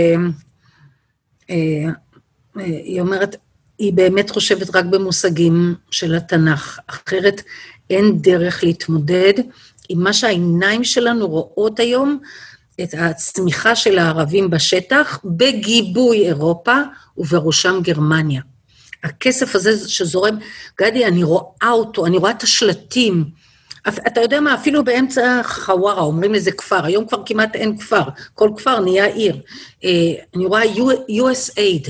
היא 2.56 3.02
אומרת, 3.02 3.36
היא 3.78 3.94
באמת 3.94 4.30
חושבת 4.30 4.76
רק 4.76 4.86
במושגים 4.86 5.76
של 5.92 6.16
התנ"ך, 6.16 6.80
אחרת 6.88 7.42
אין 7.90 8.22
דרך 8.22 8.64
להתמודד 8.64 9.34
עם 9.90 10.04
מה 10.04 10.14
שהעיניים 10.14 10.84
שלנו 10.84 11.28
רואות 11.28 11.80
היום, 11.80 12.20
את 12.84 12.94
הצמיחה 12.98 13.76
של 13.76 13.98
הערבים 13.98 14.50
בשטח, 14.50 15.20
בגיבוי 15.26 16.28
אירופה 16.28 16.76
ובראשם 17.18 17.80
גרמניה. 17.82 18.42
הכסף 19.04 19.56
הזה 19.56 19.90
שזורם, 19.90 20.38
גדי, 20.82 21.06
אני 21.06 21.24
רואה 21.24 21.70
אותו, 21.72 22.06
אני 22.06 22.18
רואה 22.18 22.32
את 22.32 22.44
השלטים. 22.44 23.26
אתה 23.88 24.22
יודע 24.22 24.40
מה, 24.40 24.56
אפילו 24.56 24.84
באמצע 24.84 25.42
חווארה, 25.44 26.02
אומרים 26.02 26.34
לזה 26.34 26.52
כפר, 26.52 26.86
היום 26.86 27.08
כבר 27.08 27.24
כמעט 27.26 27.56
אין 27.56 27.78
כפר, 27.78 28.02
כל 28.34 28.50
כפר 28.58 28.80
נהיה 28.80 29.06
עיר. 29.06 29.42
אה, 29.84 29.90
אני 30.36 30.46
רואה 30.46 30.64
USAID, 31.10 31.90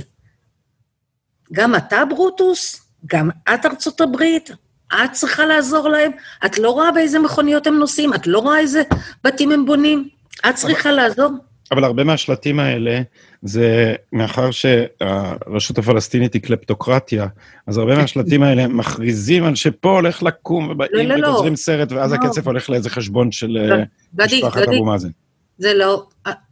גם 1.54 1.76
אתה 1.76 2.06
ברוטוס, 2.06 2.82
גם 3.06 3.30
את 3.54 3.66
ארצות 3.66 4.02
הברית, 4.02 4.52
את 4.94 5.12
צריכה 5.12 5.46
לעזור 5.46 5.90
להם. 5.90 6.12
את 6.46 6.58
לא 6.60 6.70
רואה 6.70 6.92
באיזה 6.92 7.20
מכוניות 7.20 7.68
הם 7.68 7.80
נוסעים, 7.80 8.14
את 8.14 8.28
לא 8.28 8.40
רואה 8.40 8.60
איזה 8.60 8.84
בתים 9.24 9.52
הם 9.52 9.66
בונים, 9.66 10.10
את 10.50 10.56
צריכה 10.56 10.90
אבל, 10.90 10.98
לעזור. 10.98 11.32
אבל 11.72 11.84
הרבה 11.84 12.04
מהשלטים 12.04 12.60
האלה, 12.60 13.02
זה 13.42 13.96
מאחר 14.14 14.52
שהרשות 14.52 15.78
הפלסטינית 15.78 16.34
היא 16.34 16.42
קלפטוקרטיה, 16.42 17.28
אז 17.68 17.78
הרבה 17.78 17.96
מהשלטים 17.96 18.44
האלה 18.44 18.68
מכריזים 18.68 19.44
על 19.44 19.56
שפה 19.56 19.90
הולך 19.90 20.24
לקום, 20.24 20.70
ובאים 20.70 21.10
לא, 21.10 21.16
לא, 21.16 21.22
לא. 21.22 21.28
וגוזרים 21.28 21.56
סרט, 21.56 21.92
ואז 21.92 22.12
לא. 22.12 22.18
הכסף 22.18 22.48
הולך 22.48 22.70
לאיזה 22.70 22.90
חשבון 22.90 23.32
של 23.32 23.48
לא, 23.48 23.76
אה, 23.76 23.84
גדי, 24.16 24.38
משפחת. 24.44 24.68
אבו 24.68 24.86
מאזן. 24.86 25.10
זה 25.58 25.74
לא, 25.74 26.08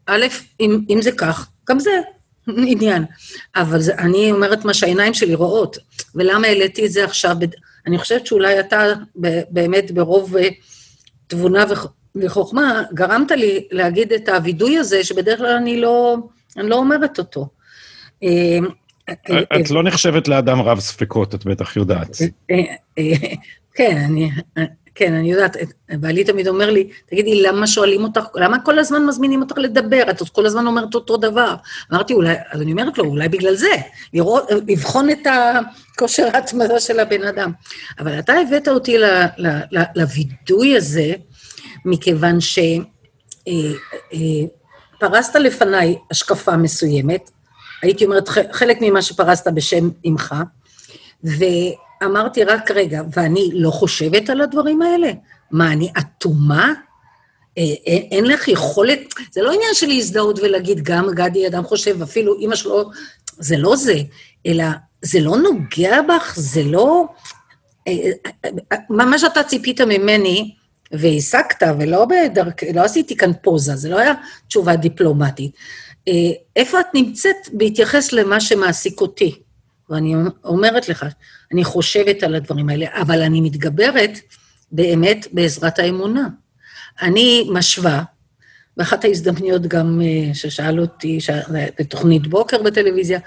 א', 0.07 0.25
אם, 0.59 0.79
אם 0.89 1.01
זה 1.01 1.12
כך, 1.12 1.50
גם 1.69 1.79
זה 1.79 1.91
עניין. 2.71 3.05
אבל 3.55 3.81
זה, 3.81 3.95
אני 3.95 4.31
אומרת 4.31 4.65
מה 4.65 4.73
שהעיניים 4.73 5.13
שלי 5.13 5.35
רואות. 5.35 5.77
ולמה 6.15 6.47
העליתי 6.47 6.85
את 6.85 6.91
זה 6.91 7.03
עכשיו? 7.05 7.35
בד- 7.39 7.55
אני 7.88 7.97
חושבת 7.97 8.25
שאולי 8.27 8.59
אתה 8.59 8.83
ב- 9.21 9.41
באמת 9.50 9.91
ברוב 9.91 10.38
אה, 10.38 10.50
תבונה 11.27 11.65
וח- 11.69 11.88
וחוכמה, 12.15 12.83
גרמת 12.93 13.31
לי 13.31 13.67
להגיד 13.71 14.13
את 14.13 14.29
הווידוי 14.29 14.77
הזה, 14.77 15.03
שבדרך 15.03 15.38
כלל 15.39 15.55
אני 15.55 15.81
לא, 15.81 16.17
אני 16.57 16.69
לא 16.69 16.75
אומרת 16.75 17.19
אותו. 17.19 17.47
אה, 18.23 18.57
אה, 19.09 19.15
את 19.62 19.71
לא 19.71 19.83
נחשבת 19.83 20.27
לאדם 20.27 20.62
רב 20.62 20.79
ספקות, 20.79 21.35
את 21.35 21.45
בטח 21.45 21.75
יודעת. 21.77 22.17
כן, 23.75 23.97
אני, 24.05 24.29
כן, 24.95 25.13
אני 25.13 25.31
יודעת, 25.31 25.57
אה, 25.57 25.97
בעלי 25.97 26.23
תמיד 26.23 26.47
אומר 26.47 26.69
לי, 26.69 26.89
תגידי, 27.05 27.41
למה 27.41 27.67
שואלים 27.67 28.03
אותך, 28.03 28.23
למה 28.35 28.59
כל 28.59 28.79
הזמן 28.79 29.05
מזמינים 29.05 29.41
אותך 29.41 29.57
לדבר? 29.57 30.03
את 30.09 30.29
כל 30.29 30.45
הזמן 30.45 30.67
אומרת 30.67 30.95
אותו 30.95 31.17
דבר. 31.17 31.55
אמרתי, 31.93 32.13
אולי, 32.13 32.35
אז 32.51 32.62
אני 32.62 32.71
אומרת 32.71 32.97
לו, 32.97 33.05
אולי 33.05 33.29
בגלל 33.29 33.55
זה, 33.55 33.71
לראות, 34.13 34.50
לבחון 34.67 35.09
את 35.09 35.27
הכושר 35.93 36.29
ההתמדה 36.33 36.79
של 36.79 37.00
הבן 37.00 37.23
אדם. 37.23 37.51
אבל 38.00 38.19
אתה 38.19 38.33
הבאת 38.33 38.67
אותי 38.67 38.97
לווידוי 39.95 40.77
הזה, 40.77 41.13
מכיוון 41.85 42.38
שפרסת 45.00 45.35
לפניי 45.35 45.97
השקפה 46.12 46.57
מסוימת, 46.57 47.29
הייתי 47.81 48.05
אומרת, 48.05 48.29
חלק 48.51 48.77
ממה 48.81 49.01
שפרסת 49.01 49.47
בשם 49.47 49.89
אמך, 50.07 50.35
ואמרתי 52.03 52.43
רק 52.43 52.72
רגע, 52.72 53.01
ואני 53.12 53.50
לא 53.53 53.72
חושבת 53.72 54.29
על 54.29 54.41
הדברים 54.41 54.81
האלה? 54.81 55.12
מה, 55.51 55.72
אני 55.74 55.91
אטומה? 56.00 56.74
אה, 57.57 57.63
אין, 57.86 58.07
אין 58.12 58.25
לך 58.25 58.48
יכולת, 58.48 59.00
זה 59.31 59.41
לא 59.41 59.51
עניין 59.51 59.74
של 59.74 59.88
להזדהות 59.88 60.39
ולהגיד, 60.39 60.83
גם 60.83 61.07
גדי 61.15 61.48
אדם 61.48 61.63
חושב, 61.63 62.01
אפילו 62.01 62.39
אימא 62.39 62.55
שלו, 62.55 62.89
זה 63.39 63.57
לא 63.57 63.75
זה, 63.75 63.98
אלא 64.45 64.65
זה 65.01 65.19
לא 65.19 65.38
נוגע 65.38 66.01
בך, 66.01 66.33
זה 66.38 66.63
לא... 66.63 67.05
אה, 67.88 67.93
אה, 68.45 68.50
אה, 68.72 68.77
מה 68.89 69.19
שאתה 69.19 69.43
ציפית 69.43 69.81
ממני, 69.81 70.53
והעסקת, 70.91 71.67
ולא 71.79 72.05
בדרכ... 72.05 72.63
לא 72.74 72.81
עשיתי 72.81 73.17
כאן 73.17 73.31
פוזה, 73.41 73.75
זה 73.75 73.89
לא 73.89 74.00
היה 74.00 74.13
תשובה 74.48 74.75
דיפלומטית. 74.75 75.51
אה, 76.07 76.13
איפה 76.55 76.79
את 76.79 76.86
נמצאת 76.93 77.36
בהתייחס 77.53 78.13
למה 78.13 78.39
שמעסיק 78.39 79.01
אותי? 79.01 79.42
ואני 79.93 80.15
אומרת 80.43 80.89
לך, 80.89 81.05
אני 81.53 81.63
חושבת 81.63 82.23
על 82.23 82.35
הדברים 82.35 82.69
האלה, 82.69 82.85
אבל 82.93 83.21
אני 83.21 83.41
מתגברת 83.41 84.19
באמת 84.71 85.27
בעזרת 85.31 85.79
האמונה. 85.79 86.27
אני 87.01 87.50
משווה, 87.53 88.03
באחת 88.77 89.05
ההזדמנויות 89.05 89.62
גם 89.62 90.01
אה, 90.03 90.33
ששאל 90.33 90.79
אותי, 90.79 91.21
ש... 91.21 91.29
בתוכנית 91.79 92.27
בוקר 92.27 92.63
בטלוויזיה, 92.63 93.19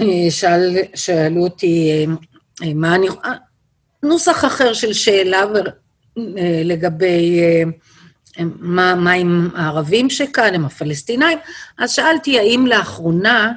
אה, 0.00 0.30
שאל, 0.30 0.76
שאלו 0.94 1.44
אותי 1.44 2.06
אה, 2.62 2.74
מה 2.74 2.94
אני... 2.94 3.08
נוסח 4.02 4.44
אחר 4.44 4.72
של 4.72 4.92
שאלה 4.92 5.44
לגבי 6.64 7.40
מה, 8.58 8.94
מה 8.94 9.12
עם 9.12 9.48
הערבים 9.54 10.10
שכאן, 10.10 10.54
הם 10.54 10.64
הפלסטינאים, 10.64 11.38
אז 11.78 11.90
שאלתי, 11.90 12.38
האם 12.38 12.66
לאחרונה 12.66 13.52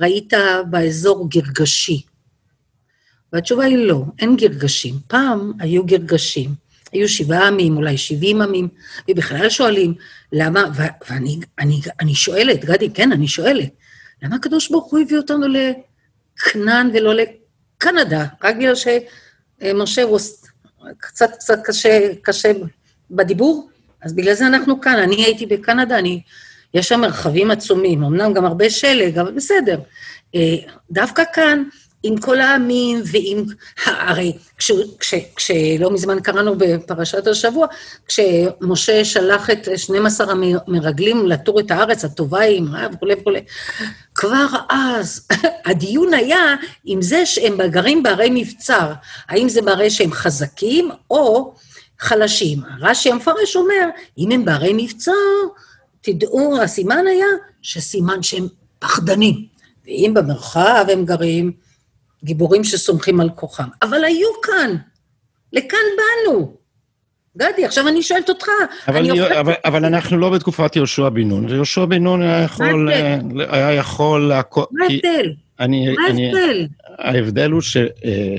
ראית 0.00 0.32
באזור 0.70 1.30
גרגשי? 1.30 2.02
והתשובה 3.32 3.64
היא 3.64 3.76
לא, 3.76 4.02
אין 4.18 4.36
גרגשים. 4.36 4.94
פעם 5.08 5.52
היו 5.58 5.86
גרגשים, 5.86 6.50
היו 6.92 7.08
שבעה 7.08 7.48
עמים, 7.48 7.76
אולי 7.76 7.98
שבעים 7.98 8.42
עמים, 8.42 8.68
ובכלל 9.10 9.50
שואלים, 9.50 9.94
למה, 10.32 10.64
ו- 10.76 11.10
ואני 11.10 11.38
אני, 11.58 11.80
אני 12.00 12.14
שואלת, 12.14 12.64
גדי, 12.64 12.90
כן, 12.90 13.12
אני 13.12 13.28
שואלת, 13.28 13.68
למה 14.22 14.36
הקדוש 14.36 14.70
ברוך 14.70 14.92
הוא 14.92 15.00
הביא 15.00 15.16
אותנו 15.16 15.46
לכנען 15.48 16.90
ולא 16.94 17.14
לקנדה? 17.14 18.24
רק 18.42 18.56
בגלל 18.56 18.74
שמשה 18.74 20.02
הוא 20.02 20.18
קצת 20.98 21.30
קצת 21.38 21.58
קשה, 21.64 22.08
קשה 22.22 22.52
בדיבור? 23.10 23.70
אז 24.02 24.12
בגלל 24.12 24.34
זה 24.34 24.46
אנחנו 24.46 24.80
כאן. 24.80 24.98
אני 24.98 25.24
הייתי 25.24 25.46
בקנדה, 25.46 25.98
אני, 25.98 26.22
יש 26.76 26.88
שם 26.88 27.00
מרחבים 27.00 27.50
עצומים, 27.50 28.04
אמנם 28.04 28.32
גם 28.32 28.44
הרבה 28.44 28.70
שלג, 28.70 29.18
אבל 29.18 29.32
בסדר. 29.32 29.78
אה, 30.34 30.56
דווקא 30.90 31.22
כאן, 31.32 31.62
עם 32.02 32.16
כל 32.16 32.40
העמים 32.40 33.02
ועם... 33.04 33.44
הרי 33.84 34.32
כש, 34.58 34.72
כש, 35.00 35.14
כשלא 35.36 35.90
מזמן 35.90 36.20
קראנו 36.20 36.54
בפרשת 36.58 37.26
השבוע, 37.26 37.66
כשמשה 38.08 39.04
שלח 39.04 39.50
את 39.50 39.68
12 39.76 40.32
המרגלים 40.32 41.26
לטור 41.26 41.60
את 41.60 41.70
הארץ, 41.70 42.04
הטובה 42.04 42.40
היא 42.40 42.58
עם 42.58 42.74
רעב 42.74 42.94
וכולי 42.94 43.14
וכולי, 43.14 43.40
כבר 44.14 44.46
אז 44.68 45.26
הדיון 45.66 46.14
היה 46.14 46.54
עם 46.84 47.02
זה 47.02 47.26
שהם 47.26 47.66
גרים 47.66 48.02
בערי 48.02 48.28
מבצר, 48.30 48.92
האם 49.28 49.48
זה 49.48 49.62
מראה 49.62 49.90
שהם 49.90 50.12
חזקים 50.12 50.90
או 51.10 51.54
חלשים. 51.98 52.58
רש"י 52.80 53.10
המפרש 53.10 53.56
אומר, 53.56 53.88
אם 54.18 54.30
הם 54.30 54.44
בערי 54.44 54.72
מבצר, 54.74 55.12
תדעו, 56.06 56.62
הסימן 56.62 57.04
היה 57.06 57.26
שסימן 57.62 58.22
שהם 58.22 58.46
פחדנים. 58.78 59.34
ואם 59.86 60.12
במרחב 60.14 60.86
הם 60.92 61.04
גרים, 61.04 61.52
גיבורים 62.24 62.64
שסומכים 62.64 63.20
על 63.20 63.30
כוחם. 63.34 63.68
אבל 63.82 64.04
היו 64.04 64.28
כאן, 64.42 64.76
לכאן 65.52 65.78
באנו. 65.96 66.56
גדי, 67.38 67.64
עכשיו 67.64 67.88
אני 67.88 68.02
שואלת 68.02 68.28
אותך. 68.28 68.46
אבל, 68.88 68.96
אני 68.96 69.10
הופכת- 69.20 69.36
אבל, 69.36 69.52
אבל 69.64 69.84
אנחנו 69.84 70.18
לא 70.18 70.30
בתקופת 70.30 70.76
יהושע 70.76 71.08
בן 71.08 71.28
נון, 71.28 71.44
ויהושע 71.44 71.84
בן 71.84 72.02
נון 72.02 72.22
היה 72.22 72.42
יכול... 72.42 72.92
ההבדל? 72.92 73.40
אה, 73.40 73.56
היה 73.56 73.72
יכול... 73.72 74.32
מה 74.70 74.84
ההבדל? 74.84 75.32
מה 75.58 75.64
ההבדל? 76.06 76.66
ההבדל 76.98 77.50
הוא 77.50 77.60
ש... 77.60 77.76
אה, 77.76 78.36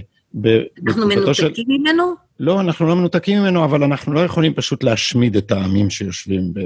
אנחנו 0.88 1.08
בתקופתו 1.08 1.34
של... 1.34 1.44
מנותקים 1.44 1.66
ממנו? 1.68 2.14
לא, 2.40 2.60
אנחנו 2.60 2.88
לא 2.88 2.96
מנותקים 2.96 3.40
ממנו, 3.40 3.64
אבל 3.64 3.84
אנחנו 3.84 4.14
לא 4.14 4.20
יכולים 4.20 4.54
פשוט 4.54 4.84
להשמיד 4.84 5.36
את 5.38 5.52
העמים 5.52 5.90
שיושבים 5.90 6.54
ב, 6.54 6.60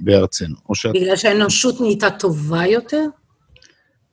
בארצנו. 0.00 0.56
או 0.68 0.74
שאת, 0.74 0.92
בגלל 0.94 1.16
שהאנושות 1.16 1.80
נהייתה 1.80 2.10
טובה 2.10 2.66
יותר? 2.66 3.06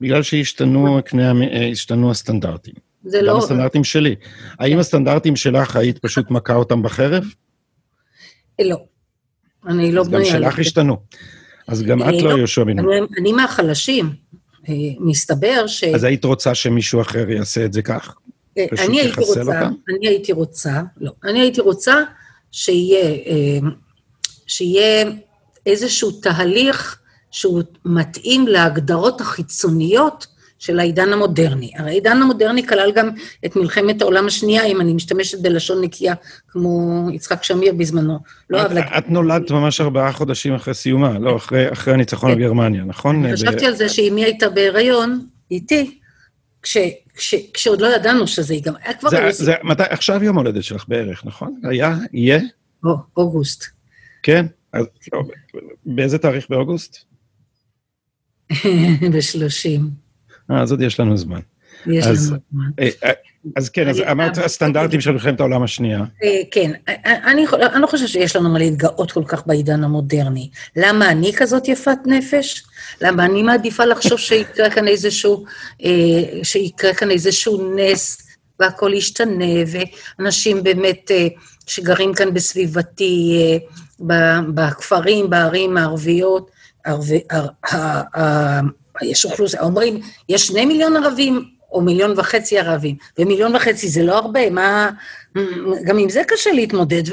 בגלל 0.02 0.24
שהשתנו 0.24 1.00
אה, 1.20 1.68
השתנו 1.72 2.12
הסטנדרטים. 2.12 2.74
זה 3.04 3.18
גם 3.18 3.26
לא... 3.26 3.38
הסטנדרטים 3.38 3.84
שלי. 3.84 4.16
האם 4.60 4.80
הסטנדרטים 4.80 5.36
שלך 5.36 5.76
היית 5.76 5.98
פשוט 5.98 6.32
מכה 6.32 6.56
אותם 6.56 6.84
בחרב? 6.84 7.24
לא. 8.62 8.78
אני 9.68 9.92
לא 9.92 10.02
אז 10.02 10.08
גם 10.08 10.14
בנויה 10.14 10.32
שלך. 10.32 10.60
השתנו. 10.60 10.98
אז 11.68 11.84
גם 11.84 12.02
אה, 12.02 12.10
את 12.10 12.22
לא. 12.22 12.30
יהושע 12.30 12.64
בן 12.64 12.80
נון. 12.80 13.08
אני, 13.20 13.32
מהחלשים. 13.32 14.10
אה, 14.70 14.74
מסתבר 15.00 15.68
ש... 15.68 15.84
אז 15.84 16.04
היית 16.04 16.26
רוצה 16.26 16.56
שמישהו 16.56 17.02
אחר 17.02 17.30
יעשה 17.30 17.66
את 17.66 17.74
זה 17.74 17.82
כך? 17.82 18.16
אה, 18.58 18.66
פשוט 18.72 18.90
אני 18.90 19.00
הייתי 19.00 19.22
לחסל 19.22 19.40
רוצה, 19.40 19.42
אותם? 19.42 19.74
אני 19.90 20.08
הייתי 20.08 20.32
רוצה, 20.32 20.82
לא, 20.98 21.12
אני 21.24 21.40
הייתי 21.40 21.62
רוצה 21.62 22.04
שיהיה, 22.52 23.06
אה, 23.06 23.70
שיהיה 24.48 25.12
איזשהו 25.68 26.12
תהליך 26.12 27.00
שהוא 27.32 27.64
מתאים 27.86 28.48
להגדרות 28.48 29.22
החיצוניות 29.22 30.28
של 30.60 30.80
העידן 30.80 31.14
המודרני. 31.14 31.72
הרי 31.78 31.90
העידן 31.90 32.22
המודרני 32.22 32.68
כלל 32.68 32.92
גם 32.96 33.10
את 33.46 33.56
מלחמת 33.56 34.02
העולם 34.02 34.28
השנייה, 34.28 34.64
אם 34.64 34.82
אני 34.82 34.94
משתמשת 34.94 35.42
בלשון 35.42 35.82
נקייה, 35.82 36.14
כמו 36.48 37.06
יצחק 37.14 37.44
שמיר 37.44 37.74
בזמנו. 37.74 38.20
לא 38.50 38.60
אהב 38.60 38.72
להגיד. 38.72 38.92
את 38.98 39.10
נולדת 39.10 39.52
ממש 39.52 39.82
ארבעה 39.82 40.12
חודשים 40.12 40.54
אחרי 40.54 40.74
סיומה, 40.74 41.20
לא, 41.20 41.36
אחרי, 41.36 41.72
אחרי 41.72 41.94
הניצחון 41.94 42.32
על 42.32 42.36
כן. 42.36 42.42
גרמניה, 42.42 42.84
נכון? 42.84 43.34
חשבתי 43.34 43.66
על 43.66 43.76
זה 43.76 43.90
שאמי 43.90 44.24
הייתה 44.24 44.50
בהיריון 44.50 45.26
איתי, 45.52 46.00
כש, 46.62 46.78
כש, 47.16 47.36
כשעוד 47.54 47.82
לא 47.82 47.96
ידענו 47.96 48.28
שזה 48.28 48.54
ייגמר. 48.54 48.78
היה 48.84 48.94
כבר 48.94 49.10
זה, 49.10 49.30
זה, 49.32 49.54
מתי, 49.64 49.84
עכשיו 49.90 50.24
יום 50.24 50.38
הולדת 50.38 50.64
שלך 50.64 50.86
בערך, 50.88 51.26
נכון? 51.26 51.60
היה? 51.64 51.96
יהיה? 52.14 52.40
או, 52.84 52.96
אוגוסט. 53.18 53.66
כן? 54.24 54.46
אז, 54.78 54.86
באיזה 55.86 56.18
תאריך 56.18 56.50
באוגוסט? 56.50 56.98
ב-30. 59.14 59.82
אה, 60.52 60.62
אז 60.62 60.72
עוד 60.72 60.82
יש 60.82 61.00
לנו 61.00 61.18
זמן. 61.18 61.40
יש 61.86 62.06
לנו 62.06 62.16
זמן. 62.16 62.38
אה, 62.80 62.90
אה, 63.04 63.12
אז 63.56 63.70
כן, 63.70 63.90
אז 63.90 64.02
אמרת 64.12 64.38
הסטנדרטים 64.38 65.02
של 65.02 65.12
מלחמת 65.12 65.40
העולם 65.40 65.64
השנייה. 65.64 66.00
אה, 66.24 66.42
כן, 66.52 66.72
אני, 67.04 67.46
לא 67.80 67.88
חושבת 67.88 68.10
שיש 68.10 68.36
לנו 68.36 68.50
מה 68.50 68.60
להתגאות 68.60 69.12
כל 69.12 69.24
כך 69.28 69.48
בעידן 69.48 69.84
המודרני. 69.84 70.50
למה 70.76 71.12
אני 71.12 71.34
כזאת 71.34 71.68
יפת 71.68 71.98
נפש? 72.06 72.64
למה 73.02 73.26
אני 73.26 73.44
מעדיפה 73.44 73.86
לחשוב 73.86 74.20
שיקרה 74.20 74.70
כאן 74.70 74.88
איזשהו, 74.88 75.46
שיקרה 76.44 76.94
כאן 76.94 77.12
איזשהו 77.12 77.76
נס 77.76 78.18
והכול 78.60 78.94
ישתנה, 78.94 79.46
ואנשים 80.20 80.64
באמת 80.64 81.12
שגרים 81.68 82.14
כאן 82.14 82.34
בסביבתי, 82.34 83.40
בכפרים, 84.54 85.30
בערים 85.30 85.78
הערביות, 85.78 86.52
ערבי, 86.86 87.22
ער, 87.30 87.48
ה- 87.72 88.20
ה- 88.22 88.62
יש 89.02 89.26
אוכלוסייה, 89.26 89.64
אומרים, 89.64 90.00
יש 90.30 90.48
שני 90.48 90.66
מיליון 90.66 90.96
ערבים 90.98 91.44
או 91.72 91.82
מיליון 91.82 92.14
וחצי 92.18 92.60
ערבים, 92.60 92.96
ומיליון 93.20 93.56
וחצי 93.56 93.88
זה 93.88 94.04
לא 94.04 94.18
הרבה, 94.18 94.50
מה... 94.50 94.90
גם 95.86 95.98
עם 95.98 96.10
זה 96.10 96.22
קשה 96.28 96.52
להתמודד, 96.52 97.04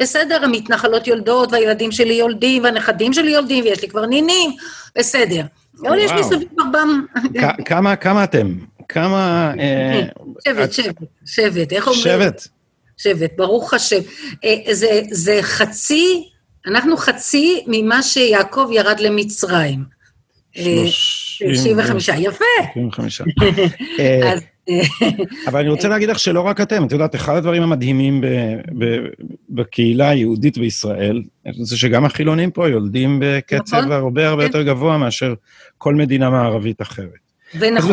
ובסדר, 0.00 0.44
המתנחלות 0.44 1.06
יולדות, 1.06 1.52
והילדים 1.52 1.92
שלי 1.92 2.14
יולדים, 2.14 2.64
והנכדים 2.64 3.12
שלי 3.12 3.30
יולדים, 3.30 3.64
ויש 3.64 3.82
לי 3.82 3.88
כבר 3.88 4.06
נינים, 4.06 4.50
בסדר. 4.98 5.42
אבל 5.88 5.98
יש. 5.98 6.10
מסביב 6.12 6.48
ארבעם... 6.60 7.06
כ- 7.40 7.64
כמה, 7.68 7.96
כמה 7.96 8.24
אתם? 8.24 8.54
כמה... 8.88 9.52
אה, 9.60 10.02
שבט, 10.48 10.72
שבט, 10.72 10.94
שבט, 11.26 11.72
איך 11.72 11.86
אומרים? 11.88 12.02
שבט? 12.02 12.48
שבט, 12.96 13.32
ברוך 13.36 13.74
השם. 13.74 14.00
אה, 14.44 14.74
זה, 14.74 15.02
זה 15.10 15.38
חצי, 15.42 16.28
אנחנו 16.66 16.96
חצי 16.96 17.64
ממה 17.66 18.02
שיעקב 18.02 18.68
ירד 18.72 19.00
למצרים. 19.00 19.84
אה, 20.56 20.86
35, 20.86 22.08
יפה. 22.08 22.44
35. 22.74 23.20
אה, 24.00 24.34
אה, 24.68 24.80
אבל 25.46 25.60
אני 25.60 25.68
רוצה 25.68 25.88
להגיד 25.88 26.08
לך 26.08 26.18
שלא 26.18 26.40
רק 26.40 26.60
אתם, 26.60 26.86
את 26.86 26.92
יודעת, 26.92 27.14
אחד 27.14 27.36
הדברים 27.36 27.62
המדהימים 27.62 28.20
ב- 28.20 28.26
ב- 28.78 29.06
בקהילה 29.50 30.08
היהודית 30.08 30.58
בישראל, 30.58 31.22
זה 31.62 31.78
שגם 31.78 32.04
החילונים 32.04 32.50
פה 32.50 32.68
יולדים 32.68 33.18
בקצב 33.22 33.76
נכון. 33.76 33.92
הרבה 33.92 34.28
הרבה 34.28 34.42
כן. 34.42 34.46
יותר 34.46 34.62
גבוה 34.62 34.98
מאשר 34.98 35.34
כל 35.78 35.94
מדינה 35.94 36.30
מערבית 36.30 36.82
אחרת. 36.82 37.08
ונכון, 37.58 37.92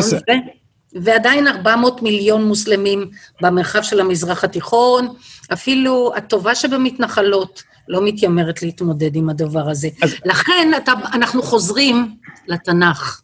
ועדיין 0.94 1.48
400 1.48 2.02
מיליון 2.02 2.44
מוסלמים 2.44 3.10
במרחב 3.40 3.82
של 3.82 4.00
המזרח 4.00 4.44
התיכון, 4.44 5.14
אפילו 5.52 6.12
הטובה 6.16 6.54
שבמתנחלות 6.54 7.62
לא 7.88 8.00
מתיימרת 8.04 8.62
להתמודד 8.62 9.16
עם 9.16 9.30
הדבר 9.30 9.70
הזה. 9.70 9.88
אז- 10.02 10.14
לכן 10.24 10.70
אתה, 10.76 10.92
אנחנו 11.12 11.42
חוזרים 11.42 12.14
לתנ"ך, 12.48 13.20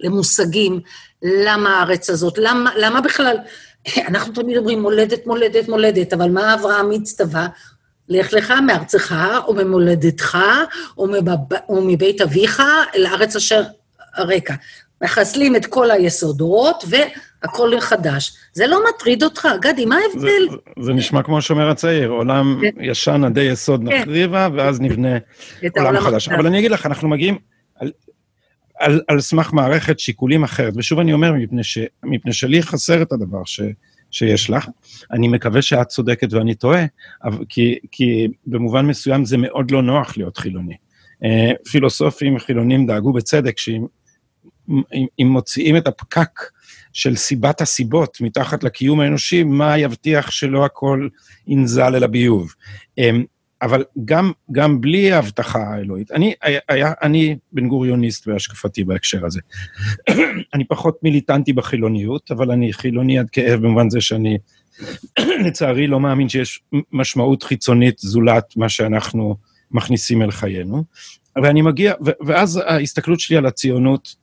למושגים, 0.00 0.80
למה 1.22 1.78
הארץ 1.78 2.10
הזאת, 2.10 2.38
למה, 2.38 2.70
למה 2.76 3.00
בכלל, 3.00 3.36
אנחנו 4.08 4.32
תמיד 4.32 4.56
אומרים 4.56 4.82
מולדת, 4.82 5.26
מולדת, 5.26 5.68
מולדת, 5.68 6.12
אבל 6.12 6.30
מה 6.30 6.54
אברהם 6.54 6.90
הצטווה? 6.90 7.48
לך 8.08 8.32
לך 8.32 8.52
מארצך 8.66 9.14
או 9.46 9.54
ממולדתך 9.54 10.38
או, 10.98 11.06
מבב, 11.06 11.54
או 11.68 11.82
מבית 11.84 12.20
אביך 12.20 12.62
אל 12.94 13.06
הארץ 13.06 13.36
אשר 13.36 13.62
הרקע. 14.14 14.54
מחסלים 15.02 15.56
את 15.56 15.66
כל 15.66 15.90
היסודות 15.90 16.84
והכל 16.88 17.76
מחדש. 17.76 18.32
זה 18.52 18.66
לא 18.66 18.80
מטריד 18.88 19.22
אותך? 19.22 19.48
גדי, 19.60 19.84
מה 19.84 19.96
זה, 19.96 20.18
ההבדל? 20.18 20.56
זה 20.80 20.92
נשמע 20.92 21.22
כמו 21.22 21.38
השומר 21.38 21.70
הצעיר, 21.70 22.08
עולם 22.08 22.60
כן. 22.60 22.84
ישן 22.84 23.24
עדי 23.24 23.42
יסוד 23.42 23.80
כן. 23.88 24.00
נחריבה, 24.00 24.48
ואז 24.54 24.80
נבנה 24.80 25.18
עולם 25.76 26.00
חדש. 26.00 26.28
אבל 26.28 26.46
אני 26.46 26.58
אגיד 26.58 26.70
לך, 26.70 26.86
אנחנו 26.86 27.08
מגיעים 27.08 27.38
על, 27.76 27.92
על, 28.78 29.00
על 29.08 29.20
סמך 29.20 29.52
מערכת 29.52 29.98
שיקולים 29.98 30.44
אחרת, 30.44 30.72
ושוב 30.76 30.98
אני 30.98 31.12
אומר, 31.12 31.32
מפני, 31.32 31.64
ש, 31.64 31.78
מפני 32.04 32.32
שלי 32.32 32.62
חסר 32.62 33.02
את 33.02 33.12
הדבר 33.12 33.44
ש, 33.44 33.60
שיש 34.10 34.50
לך. 34.50 34.68
אני 35.12 35.28
מקווה 35.28 35.62
שאת 35.62 35.86
צודקת 35.86 36.32
ואני 36.32 36.54
טועה, 36.54 36.84
אבל, 37.24 37.44
כי, 37.48 37.78
כי 37.90 38.28
במובן 38.46 38.86
מסוים 38.86 39.24
זה 39.24 39.36
מאוד 39.36 39.70
לא 39.70 39.82
נוח 39.82 40.16
להיות 40.16 40.36
חילוני. 40.36 40.76
אה, 41.24 41.50
פילוסופים 41.70 42.38
חילונים 42.38 42.86
דאגו 42.86 43.12
בצדק 43.12 43.58
שאם 43.58 43.86
אם, 45.18 45.26
מוציאים 45.26 45.76
את 45.76 45.86
הפקק 45.86 46.40
של 46.92 47.16
סיבת 47.16 47.60
הסיבות 47.60 48.18
מתחת 48.20 48.64
לקיום 48.64 49.00
האנושי, 49.00 49.42
מה 49.42 49.78
יבטיח 49.78 50.30
שלא 50.30 50.64
הכל 50.64 51.08
ינזל 51.46 51.94
אל 51.94 52.04
הביוב. 52.04 52.54
אמ, 52.98 53.24
אבל 53.62 53.84
גם, 54.04 54.32
גם 54.52 54.80
בלי 54.80 55.12
ההבטחה 55.12 55.58
האלוהית, 55.58 56.12
אני, 56.12 56.34
היה, 56.68 56.92
אני 57.02 57.36
בן 57.52 57.68
גוריוניסט 57.68 58.28
בהשקפתי 58.28 58.84
בהקשר 58.84 59.26
הזה. 59.26 59.40
אני 60.54 60.64
פחות 60.64 60.98
מיליטנטי 61.02 61.52
בחילוניות, 61.52 62.30
אבל 62.30 62.50
אני 62.50 62.72
חילוני 62.72 63.18
עד 63.18 63.30
כאב 63.30 63.60
במובן 63.60 63.90
זה 63.90 64.00
שאני 64.00 64.38
לצערי 65.46 65.86
לא 65.86 66.00
מאמין 66.00 66.28
שיש 66.28 66.60
משמעות 66.92 67.42
חיצונית 67.42 67.98
זולת 67.98 68.56
מה 68.56 68.68
שאנחנו 68.68 69.36
מכניסים 69.70 70.22
אל 70.22 70.30
חיינו. 70.30 70.84
ואני 71.42 71.62
מגיע, 71.62 71.94
ואז 72.26 72.60
ההסתכלות 72.66 73.20
שלי 73.20 73.36
על 73.36 73.46
הציונות, 73.46 74.14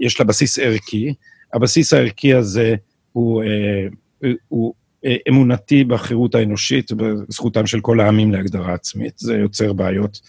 יש 0.00 0.20
לה 0.20 0.26
בסיס 0.26 0.58
ערכי. 0.58 1.14
הבסיס 1.54 1.92
הערכי 1.92 2.34
הזה 2.34 2.74
הוא, 3.12 3.42
אה, 3.42 4.30
הוא 4.48 4.74
אה, 5.04 5.16
אמונתי 5.28 5.84
בחירות 5.84 6.34
האנושית, 6.34 6.92
בזכותם 6.92 7.66
של 7.66 7.80
כל 7.80 8.00
העמים 8.00 8.32
להגדרה 8.32 8.74
עצמית. 8.74 9.18
זה 9.18 9.34
יוצר 9.34 9.72
בעיות, 9.72 10.20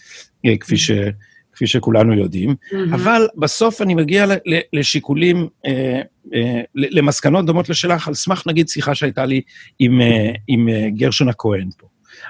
אה, 0.46 0.56
כפי, 0.56 0.76
ש, 0.76 0.90
כפי 1.52 1.66
שכולנו 1.66 2.14
יודעים. 2.14 2.54
אבל 2.92 3.28
בסוף 3.36 3.82
אני 3.82 3.94
מגיע 3.94 4.26
לשיקולים, 4.72 5.48
אה, 5.66 6.00
אה, 6.34 6.60
למסקנות 6.74 7.46
דומות 7.46 7.68
לשלך, 7.68 8.08
על 8.08 8.14
סמך 8.14 8.42
נגיד 8.46 8.68
שיחה 8.68 8.94
שהייתה 8.94 9.26
לי 9.26 9.40
עם, 9.78 10.00
אה, 10.00 10.32
עם 10.48 10.68
אה, 10.68 10.88
גרשון 10.90 11.28
הכהן 11.28 11.68
פה. 11.78 11.86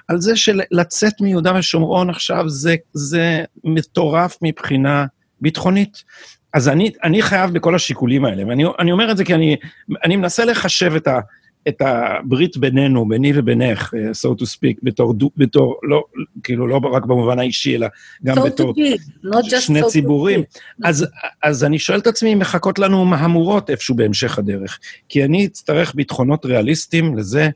על 0.08 0.20
זה 0.20 0.36
שלצאת 0.36 1.20
מיהודה 1.20 1.52
ושומרון 1.58 2.10
עכשיו 2.10 2.48
זה, 2.48 2.76
זה 2.92 3.44
מטורף 3.64 4.38
מבחינה 4.42 5.06
ביטחונית. 5.40 6.04
אז 6.52 6.68
אני, 6.68 6.90
אני 7.04 7.22
חייב 7.22 7.50
בכל 7.50 7.74
השיקולים 7.74 8.24
האלה, 8.24 8.46
ואני 8.48 8.64
אני 8.78 8.92
אומר 8.92 9.10
את 9.10 9.16
זה 9.16 9.24
כי 9.24 9.34
אני, 9.34 9.56
אני 10.04 10.16
מנסה 10.16 10.44
לחשב 10.44 10.92
את, 10.94 11.06
ה, 11.06 11.20
את 11.68 11.76
הברית 11.80 12.56
בינינו, 12.56 13.08
ביני 13.08 13.32
ובינך, 13.34 13.94
אה, 13.94 14.10
so 14.10 14.34
to 14.34 14.42
speak, 14.42 14.78
בתור, 14.82 15.14
בתור 15.36 15.80
לא, 15.82 16.04
כאילו, 16.42 16.66
לא 16.66 16.80
רק 16.92 17.04
במובן 17.04 17.38
האישי, 17.38 17.76
אלא 17.76 17.86
גם 18.24 18.38
So 18.38 18.46
בתור 18.46 18.74
just 19.24 19.60
שני 19.60 19.82
so 19.82 19.88
ציבורים. 19.88 20.42
אז, 20.84 21.06
אז 21.42 21.64
אני 21.64 21.78
שואל 21.78 21.98
את 21.98 22.06
עצמי 22.06 22.32
אם 22.32 22.38
מחכות 22.38 22.78
לנו 22.78 23.04
מהמורות 23.04 23.70
איפשהו 23.70 23.94
בהמשך 23.94 24.38
הדרך. 24.38 24.78
כי 25.08 25.24
אני 25.24 25.46
אצטרך 25.46 25.94
ביטחונות 25.94 26.46
ריאליסטיים 26.46 27.16
לזה 27.16 27.48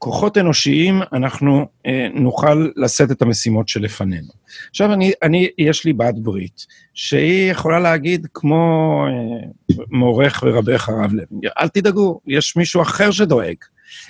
שבכוחות 0.00 0.38
אנושיים 0.38 1.00
אנחנו 1.12 1.66
אה, 1.86 2.06
נוכל 2.14 2.68
לשאת 2.76 3.10
את 3.10 3.22
המשימות 3.22 3.68
שלפנינו. 3.68 4.28
עכשיו, 4.70 4.92
אני, 4.92 5.12
אני, 5.22 5.48
יש 5.58 5.84
לי 5.84 5.92
בת 5.92 6.14
ברית, 6.16 6.66
שהיא 6.94 7.50
יכולה 7.50 7.80
להגיד 7.80 8.26
כמו 8.34 9.04
אה, 9.08 9.76
מורך 9.90 10.42
ורבך 10.46 10.88
הרב 10.88 11.12
לוינגר, 11.12 11.48
אל 11.58 11.68
תדאגו, 11.68 12.20
יש 12.26 12.56
מישהו 12.56 12.82
אחר 12.82 13.10
שדואג. 13.10 13.54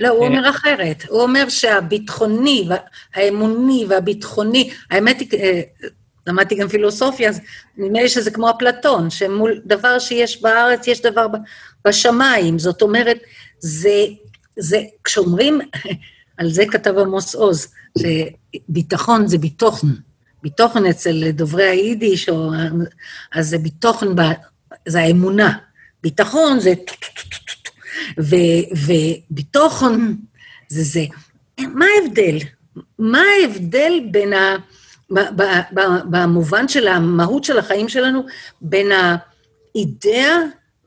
לא, 0.00 0.08
הוא 0.08 0.22
אה, 0.22 0.28
אומר 0.28 0.50
אחרת. 0.50 1.04
הוא 1.08 1.22
אומר 1.22 1.48
שהביטחוני, 1.48 2.68
האמוני 3.14 3.84
והביטחוני, 3.88 4.70
האמת 4.90 5.20
היא, 5.20 5.28
אה, 5.38 5.60
למדתי 6.26 6.54
גם 6.54 6.68
פילוסופיה, 6.68 7.28
אז 7.28 7.40
נדמה 7.76 8.02
לי 8.02 8.08
שזה 8.08 8.30
כמו 8.30 8.50
אפלטון, 8.50 9.10
שמול 9.10 9.60
דבר 9.66 9.98
שיש 9.98 10.42
בארץ, 10.42 10.86
יש 10.86 11.02
דבר 11.02 11.26
בשמיים. 11.86 12.58
זאת 12.58 12.82
אומרת, 12.82 13.18
זה, 13.58 14.06
זה, 14.60 14.82
כשאומרים, 15.04 15.60
על 16.36 16.50
זה 16.50 16.64
כתב 16.70 16.98
עמוס 16.98 17.34
עוז, 17.34 17.72
שביטחון 17.98 19.26
זה 19.26 19.38
ביטוחן. 19.38 19.88
ביטוחן 20.42 20.86
אצל 20.86 21.30
דוברי 21.30 21.68
היידיש, 21.68 22.28
או, 22.28 22.50
אז 23.32 23.48
זה 23.48 23.58
ביטוחן, 23.58 24.06
זה 24.88 25.00
האמונה. 25.00 25.52
ביטחון 26.02 26.60
זה 26.60 26.74
טו-טו-טו-טו-טו. 26.86 27.70
ו- 28.20 28.90
וביטחון 29.30 30.16
זה 30.68 30.82
זה. 30.82 31.04
מה 31.60 31.86
ההבדל? 31.96 32.38
מה 32.98 33.22
ההבדל 33.42 34.00
בין 34.10 34.32
ה... 34.32 34.56
במובן 36.10 36.68
של 36.68 36.88
המהות 36.88 37.44
של 37.44 37.58
החיים 37.58 37.88
שלנו, 37.88 38.26
בין 38.60 38.86
האידאה 38.92 40.36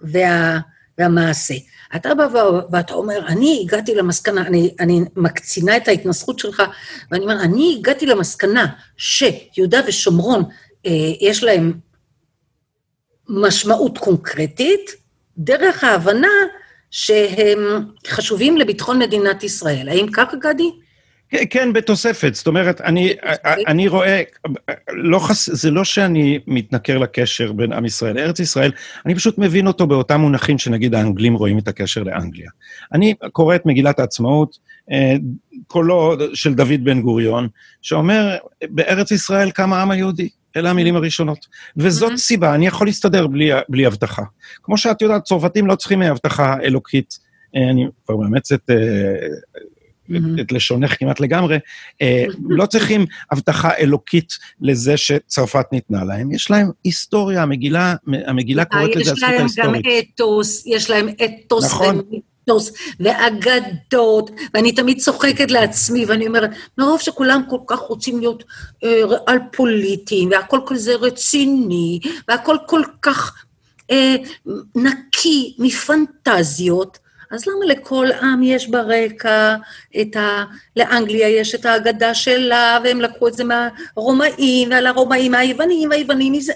וה, 0.02 0.60
והמעשה. 0.98 1.54
אתה 1.95 2.15
בא 2.15 2.27
ואתה 2.71 2.93
אומר, 2.93 3.27
אני 3.27 3.60
הגעתי 3.65 3.95
למסקנה, 3.95 4.41
אני, 4.41 4.75
אני 4.79 5.01
מקצינה 5.15 5.77
את 5.77 5.88
ההתנסחות 5.88 6.39
שלך, 6.39 6.63
ואני 7.12 7.23
אומר, 7.23 7.41
אני 7.41 7.75
הגעתי 7.79 8.06
למסקנה 8.06 8.65
שיהודה 8.97 9.82
ושומרון, 9.88 10.43
אה, 10.86 10.91
יש 11.21 11.43
להם 11.43 11.73
משמעות 13.29 13.97
קונקרטית, 13.97 14.91
דרך 15.38 15.84
ההבנה 15.84 16.27
שהם 16.91 17.60
חשובים 18.08 18.58
לביטחון 18.58 18.99
מדינת 18.99 19.43
ישראל. 19.43 19.89
האם 19.89 20.08
ככה, 20.13 20.38
גדי? 20.38 20.71
כן, 21.34 21.43
כן, 21.50 21.74
בתוספת. 21.74 22.36
זאת 22.36 22.48
אומרת, 22.48 22.82
אני, 22.82 23.13
אני 23.67 23.88
רואה, 23.88 24.22
לא 24.89 25.19
חס, 25.19 25.50
זה 25.50 25.72
לא 25.72 25.84
שאני 25.84 26.39
מתנכר 26.48 26.98
לקשר 26.98 27.52
בין 27.52 27.74
עם 27.74 27.86
ישראל 27.86 28.15
לארץ 28.15 28.39
ישראל, 28.39 28.72
אני 29.06 29.15
פשוט 29.15 29.38
מבין 29.38 29.67
אותו 29.67 29.88
באותם 29.88 30.22
מונחים 30.22 30.58
שנגיד 30.58 30.96
האנגלים 30.96 31.34
רואים 31.34 31.58
את 31.58 31.67
הקשר 31.67 32.04
לאנגליה. 32.04 32.50
אני 32.93 33.13
קורא 33.32 33.56
את 33.56 33.65
מגילת 33.65 34.00
העצמאות, 34.00 34.58
אה, 34.91 35.15
קולו 35.67 36.15
של 36.34 36.54
דוד 36.54 36.84
בן 36.84 37.02
גוריון, 37.02 37.48
שאומר, 37.82 38.38
בארץ 38.63 39.12
ישראל 39.12 39.52
קם 39.52 39.74
העם 39.74 39.91
היהודי. 39.91 40.30
אלה 40.56 40.69
המילים 40.69 40.96
הראשונות. 40.96 41.48
וזאת 41.78 42.12
Mhm. 42.12 42.17
סיבה, 42.17 42.56
אני 42.56 42.67
יכול 42.67 42.88
להסתדר 42.88 43.28
בלי, 43.28 43.52
בלי 43.69 43.86
הבטחה. 43.86 44.24
כמו 44.63 44.78
שאת 44.78 45.02
יודעת, 45.02 45.24
צרפתים 45.24 45.67
לא 45.67 45.76
צריכים 45.76 46.02
הבטחה 46.02 46.56
אלוקית. 46.63 47.19
אה, 47.56 47.69
אני 47.69 47.88
כבר 48.06 48.17
מאמץ 48.17 48.52
את 48.52 48.69
אה, 50.12 50.18
את, 50.42 50.52
לשונך 50.52 51.00
כמעט 51.00 51.20
לגמרי, 51.20 51.58
אה, 52.02 52.26
לא 52.50 52.66
צריכים 52.66 53.06
הבטחה 53.32 53.76
אלוקית 53.76 54.38
לזה 54.62 54.98
שצרפת 54.98 55.66
ניתנה 55.72 56.04
להם, 56.04 56.32
יש 56.32 56.52
להם 56.52 56.72
היסטוריה, 56.84 57.44
המגילה, 57.44 57.96
המגילה 58.28 58.66
קוראת 58.66 58.96
לזה 58.96 59.12
הזכות 59.12 59.30
ההיסטורית. 59.30 59.56
יש 59.56 59.58
להם 59.58 59.74
גם 59.76 60.00
אתוס, 60.13 60.63
יש 60.66 60.89
להם 60.89 61.08
אתוס. 61.26 61.66
נכון. 61.66 62.02
מיתוס 62.48 62.72
ואגדות, 63.00 64.32
ואני 64.54 64.72
תמיד 64.72 65.00
צוחקת 65.00 65.52
לעצמי, 65.52 66.06
ואני 66.06 66.28
אומרת, 66.28 66.50
מרוב 66.78 67.00
שכולם 67.00 67.42
כל 67.50 67.60
כך 67.68 67.80
רוצים 67.80 68.20
להיות 68.20 68.44
אה, 68.84 69.02
על 69.26 69.38
פוליטיים, 69.52 70.30
והכל 70.32 70.60
כזה 70.68 70.96
רציני, 70.96 72.00
והכל 72.28 72.58
כל 72.68 72.82
כך 73.02 73.46
אה, 73.92 74.16
נקי 74.76 75.56
מפנטזיות, 75.60 76.98
אז 77.34 77.48
למה 77.48 77.65
לכל 77.65 78.08
עם 78.22 78.43
יש 78.43 78.67
ברקע 78.67 79.56
את 80.02 80.15
ה... 80.15 80.43
לאנגליה 80.76 81.30
יש 81.30 81.56
את 81.56 81.65
האגדה 81.65 82.13
שלה, 82.13 82.80
והם 82.84 83.02
לקחו 83.02 83.28
את 83.28 83.34
זה 83.34 83.43
מהרומאים, 83.43 84.72
ועל 84.72 84.88
הרומאים, 84.88 85.36
היוונים, 85.36 85.91
היוונים, 85.91 86.34
מזה... 86.34 86.54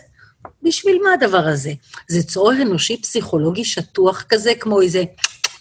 בשביל 0.64 1.00
מה 1.04 1.14
הדבר 1.14 1.48
הזה? 1.48 1.72
זה 2.08 2.24
צורך 2.24 2.58
אנושי 2.62 3.02
פסיכולוגי 3.02 3.66
שטוח 3.66 4.24
כזה, 4.30 4.54
כמו 4.60 4.82
איזה 4.82 5.04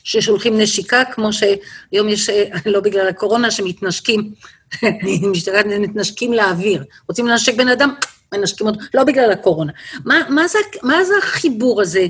ששולחים 0.05 0.61
נשיקה, 0.61 1.03
כמו 1.05 1.31
שהיום 1.33 2.09
יש, 2.09 2.31
לא 2.67 2.81
בגלל 2.81 3.09
הקורונה, 3.09 3.51
שמתנשקים, 3.51 4.33
משתגעת, 5.33 5.67
מתנשקים 5.67 6.33
לאוויר. 6.33 6.85
רוצים 7.09 7.27
לנשק 7.27 7.55
בן 7.55 7.69
אדם, 7.69 7.95
מנשקים 8.37 8.67
אותו, 8.67 8.81
לא 8.95 9.05
בגלל 9.05 9.33
הקורונה. 9.33 9.73
מה, 10.05 10.23
מה, 10.29 10.49
זה, 10.49 10.59
מה 10.83 11.05
זה 11.05 11.15
החיבור 11.23 11.81
הזה 11.83 12.07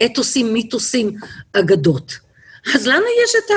לאתוסים, 0.00 0.52
מיתוסים, 0.52 1.16
אגדות? 1.52 2.12
אז 2.74 2.86
לנו 2.86 3.04
יש 3.24 3.34
את 3.36 3.50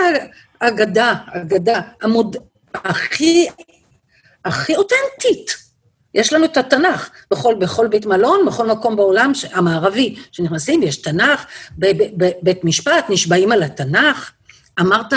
האגדה, 0.62 1.14
אגדה, 1.28 1.82
המוד... 2.02 2.38
הכי, 2.74 3.48
הכי 4.46 4.76
אותנטית. 4.76 5.66
יש 6.14 6.34
לנו 6.34 6.46
את 6.46 6.58
התנ"ך 6.58 7.10
בכל, 7.32 7.56
בכל 7.56 7.88
בית 7.88 8.06
מלון, 8.06 8.46
בכל 8.46 8.68
מקום 8.68 8.96
בעולם 8.96 9.32
המערבי 9.54 10.16
שנכנסים, 10.32 10.84
יש 10.84 10.98
תנ"ך, 10.98 11.46
בבית 11.78 12.64
משפט, 12.64 13.06
נשבעים 13.10 13.52
על 13.52 13.64
התנ"ך. 13.64 14.32
אמרת, 14.80 15.14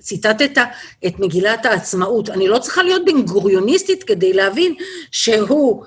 ציטטת 0.00 0.58
את 1.06 1.18
מגילת 1.18 1.66
העצמאות. 1.66 2.30
אני 2.30 2.48
לא 2.48 2.58
צריכה 2.58 2.82
להיות 2.82 3.04
בן 3.04 3.22
גוריוניסטית 3.22 4.02
כדי 4.02 4.32
להבין 4.32 4.74
שהוא 5.10 5.84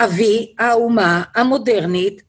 אבי 0.00 0.54
האומה 0.58 1.22
המודרנית 1.34 2.22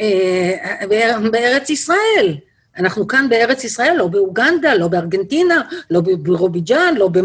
אה, 0.00 0.86
בארץ 1.32 1.70
ישראל. 1.70 2.36
אנחנו 2.78 3.06
כאן 3.06 3.26
בארץ 3.28 3.64
ישראל, 3.64 3.94
לא 3.96 4.06
באוגנדה, 4.06 4.74
לא 4.74 4.88
בארגנטינה, 4.88 5.62
לא 5.90 6.00
ברוביג'אן, 6.22 6.94
לא 6.98 7.08
ב... 7.08 7.18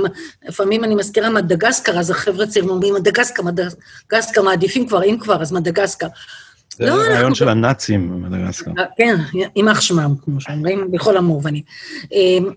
לפעמים 0.48 0.84
אני 0.84 0.96
מזכירה 0.96 1.30
מדגסקר, 1.30 2.00
אז 2.00 2.10
החבר'ה 2.10 2.46
אומרים, 2.70 2.94
מדגסקר, 2.94 3.44
מדגסקר, 3.44 4.42
מעדיפים 4.42 4.88
כבר, 4.88 5.04
אם 5.04 5.18
כבר, 5.20 5.42
אז 5.42 5.52
מדגסקר. 5.52 6.08
זה 6.78 6.86
לא, 6.86 6.92
הרעיון 6.92 7.16
אנחנו... 7.16 7.36
של 7.36 7.50
הנאצים, 7.50 8.22
מדגסקר. 8.24 8.72
כן, 8.98 9.16
יימח 9.56 9.82
שמם, 9.82 10.16
כמו 10.24 10.42
שאומרים, 10.42 10.92
בכל 10.92 11.18
המובנים. 11.18 11.64
אמ, 12.12 12.52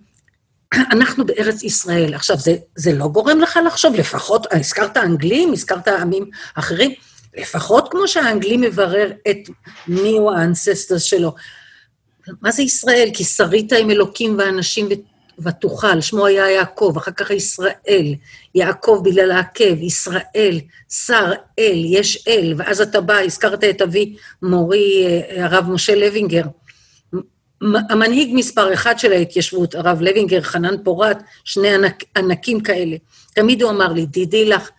אנחנו 0.93 1.27
בארץ 1.27 1.63
ישראל. 1.63 2.15
עכשיו, 2.15 2.37
זה, 2.37 2.57
זה 2.77 2.93
לא 2.93 3.09
גורם 3.09 3.41
לך 3.41 3.59
לחשוב, 3.67 3.95
לפחות, 3.95 4.47
הזכרת 4.53 4.97
אנגלים, 4.97 5.53
הזכרת 5.53 5.89
עמים 5.89 6.25
אחרים, 6.55 6.91
לפחות 7.39 7.89
כמו 7.91 8.09
שהאנגלי 8.09 8.57
מברר 8.57 9.11
את 9.31 9.39
מיהו 9.89 10.31
האנססטרס 10.31 11.03
שלו. 11.03 11.35
מה 12.43 12.51
זה 12.51 12.63
ישראל? 12.63 13.11
כי 13.15 13.25
שרית 13.25 13.73
עם 13.73 13.91
אלוקים 13.91 14.37
ואנשים 14.39 14.89
ותוכל, 15.43 16.01
שמו 16.01 16.27
היה 16.27 16.51
יעקב, 16.51 16.95
אחר 16.97 17.11
כך 17.11 17.31
ישראל, 17.31 18.15
יעקב 18.55 19.01
בגלל 19.05 19.31
העקב, 19.31 19.83
ישראל, 19.83 20.61
שר 20.89 21.33
אל, 21.59 21.83
יש 21.85 22.29
אל, 22.29 22.55
ואז 22.57 22.81
אתה 22.81 23.01
בא, 23.01 23.19
הזכרת 23.19 23.65
את 23.65 23.83
אבי 23.83 24.17
מורי, 24.43 25.07
אה, 25.07 25.45
הרב 25.45 25.71
משה 25.71 25.95
לוינגר, 25.95 26.45
המנהיג 27.63 28.31
מספר 28.35 28.75
אחד 28.75 28.99
של 28.99 29.13
ההתיישבות, 29.13 29.75
הרב 29.75 30.01
לוינגר, 30.01 30.41
חנן 30.41 30.75
פורת, 30.85 31.19
שני 31.45 31.75
ענק, 31.75 32.05
ענקים 32.17 32.61
כאלה. 32.61 32.97
תמיד 33.35 33.63
הוא 33.63 33.71
אמר 33.71 33.93
לי, 33.93 34.07
תדעי 34.13 34.45
לך, 34.45 34.71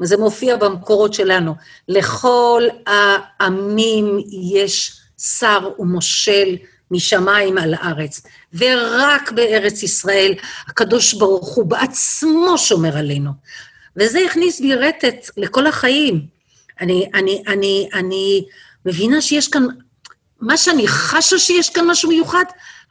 וזה 0.00 0.16
מופיע 0.16 0.56
במקורות 0.56 1.14
שלנו, 1.14 1.54
לכל 1.88 2.62
העמים 2.86 4.18
יש 4.52 5.00
שר 5.18 5.68
ומושל 5.78 6.56
משמיים 6.90 7.58
על 7.58 7.74
הארץ, 7.74 8.22
ורק 8.54 9.32
בארץ 9.32 9.82
ישראל 9.82 10.34
הקדוש 10.68 11.14
ברוך 11.14 11.54
הוא 11.54 11.66
בעצמו 11.66 12.58
שומר 12.58 12.96
עלינו. 12.96 13.30
וזה 13.96 14.20
הכניס 14.26 14.60
בי 14.60 14.74
רטט 14.74 15.30
לכל 15.36 15.66
החיים. 15.66 16.26
אני, 16.80 17.08
אני, 17.14 17.42
אני, 17.48 17.88
אני 17.94 18.44
מבינה 18.86 19.20
שיש 19.20 19.48
כאן, 19.48 19.66
מה 20.40 20.56
שאני 20.56 20.88
חשה 20.88 21.38
שיש 21.38 21.70
כאן 21.70 21.86
משהו 21.86 22.08
מיוחד, 22.08 22.44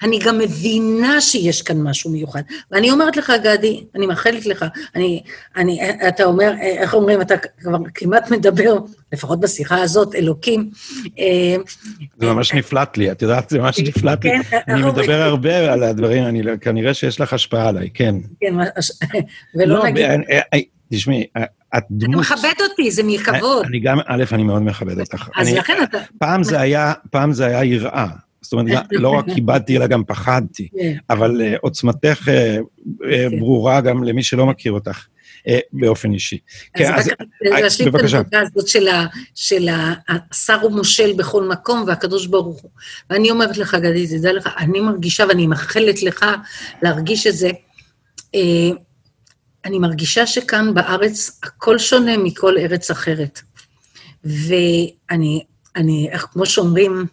אני 0.03 0.19
גם 0.25 0.37
מבינה 0.37 1.21
שיש 1.21 1.61
כאן 1.61 1.81
משהו 1.81 2.11
מיוחד. 2.11 2.41
ואני 2.71 2.91
אומרת 2.91 3.17
לך, 3.17 3.33
גדי, 3.43 3.83
אני 3.95 4.05
מאחלת 4.05 4.45
לך, 4.45 4.65
אני, 4.95 5.23
אני, 5.55 5.79
אתה 6.07 6.23
אומר, 6.23 6.53
איך 6.61 6.93
אומרים, 6.93 7.21
אתה 7.21 7.35
כבר 7.37 7.77
כמעט 7.95 8.31
מדבר, 8.31 8.77
לפחות 9.13 9.39
בשיחה 9.39 9.81
הזאת, 9.81 10.15
אלוקים. 10.15 10.69
אה, 11.19 11.55
זה 12.17 12.33
ממש 12.33 12.53
נפלט 12.53 12.97
לי, 12.97 13.11
את 13.11 13.21
יודעת, 13.21 13.49
זה 13.49 13.59
ממש 13.59 13.79
נפלט 13.79 14.25
לי. 14.25 14.31
כן, 14.43 14.57
אני 14.67 14.83
מדבר 14.83 15.21
הרבה 15.21 15.73
על 15.73 15.83
הדברים, 15.83 16.23
אני, 16.23 16.43
לא- 16.43 16.57
כנראה 16.57 16.93
שיש 16.93 17.21
לך 17.21 17.33
השפעה 17.33 17.67
עליי, 17.67 17.89
כן. 17.93 18.15
כן, 18.41 18.53
ולא 19.55 19.75
לא, 19.75 19.85
נגיד... 19.85 20.05
אה, 20.05 20.39
אה, 20.53 20.59
תשמעי, 20.91 21.25
את 21.77 21.83
דמות... 21.91 22.25
אתה 22.25 22.35
מכבד 22.35 22.61
אותי, 22.69 22.91
זה 22.91 23.03
מכבוד. 23.03 23.65
אני 23.65 23.79
גם, 23.79 23.99
א', 24.05 24.23
אני 24.31 24.43
מאוד 24.43 24.61
מכבד 24.61 24.99
אותך. 24.99 25.29
אז 25.35 25.53
לכן 25.53 25.83
אתה... 25.83 25.97
פעם 27.11 27.33
זה 27.33 27.45
היה 27.45 27.63
יראה. 27.63 28.07
זאת 28.49 28.53
אומרת, 28.53 28.85
לא 28.91 29.09
רק 29.09 29.25
כיבדתי, 29.35 29.77
אלא 29.77 29.87
גם 29.87 30.03
פחדתי. 30.03 30.67
כן. 30.79 30.97
אבל 31.09 31.41
uh, 31.41 31.57
עוצמתך 31.61 32.27
uh, 32.27 32.31
uh, 33.01 33.39
ברורה 33.39 33.81
גם 33.81 34.03
למי 34.03 34.23
שלא 34.23 34.45
מכיר 34.45 34.71
אותך 34.71 35.07
באופן 35.73 36.13
אישי. 36.13 36.37
אז 36.75 36.81
כן, 36.83 36.93
אז 36.93 37.09
להשלים 37.41 37.95
את 37.95 38.01
הנקודה 38.13 38.41
הזאת 38.41 38.67
של, 38.67 38.87
של 39.35 39.69
השר 40.31 40.59
הוא 40.61 40.71
מושל 40.71 41.13
בכל 41.17 41.43
מקום 41.43 41.83
והקדוש 41.87 42.27
ברוך 42.27 42.61
הוא. 42.61 42.71
ואני 43.09 43.31
אומרת 43.31 43.57
לך, 43.57 43.75
גדי, 43.75 44.07
תדע 44.07 44.33
לך, 44.33 44.49
אני 44.57 44.79
מרגישה 44.79 45.25
ואני 45.29 45.47
מאחלת 45.47 46.03
לך 46.03 46.25
להרגיש 46.81 47.27
את 47.27 47.33
זה. 47.35 47.49
אני 49.65 49.79
מרגישה 49.79 50.27
שכאן 50.27 50.73
בארץ 50.73 51.39
הכל 51.43 51.77
שונה 51.77 52.17
מכל 52.17 52.57
ארץ 52.57 52.91
אחרת. 52.91 53.41
ואני, 54.23 55.43
אני, 55.75 56.09
כמו 56.31 56.45
שאומרים, 56.45 57.05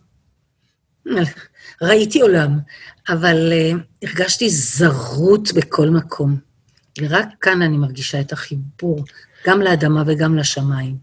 ראיתי 1.82 2.20
עולם, 2.20 2.58
אבל 3.08 3.52
uh, 3.52 4.06
הרגשתי 4.06 4.50
זרות 4.50 5.52
בכל 5.54 5.88
מקום. 5.88 6.36
ורק 7.00 7.28
כאן 7.40 7.62
אני 7.62 7.76
מרגישה 7.76 8.20
את 8.20 8.32
החיבור, 8.32 9.04
גם 9.46 9.62
לאדמה 9.62 10.02
וגם 10.06 10.36
לשמיים. 10.36 10.96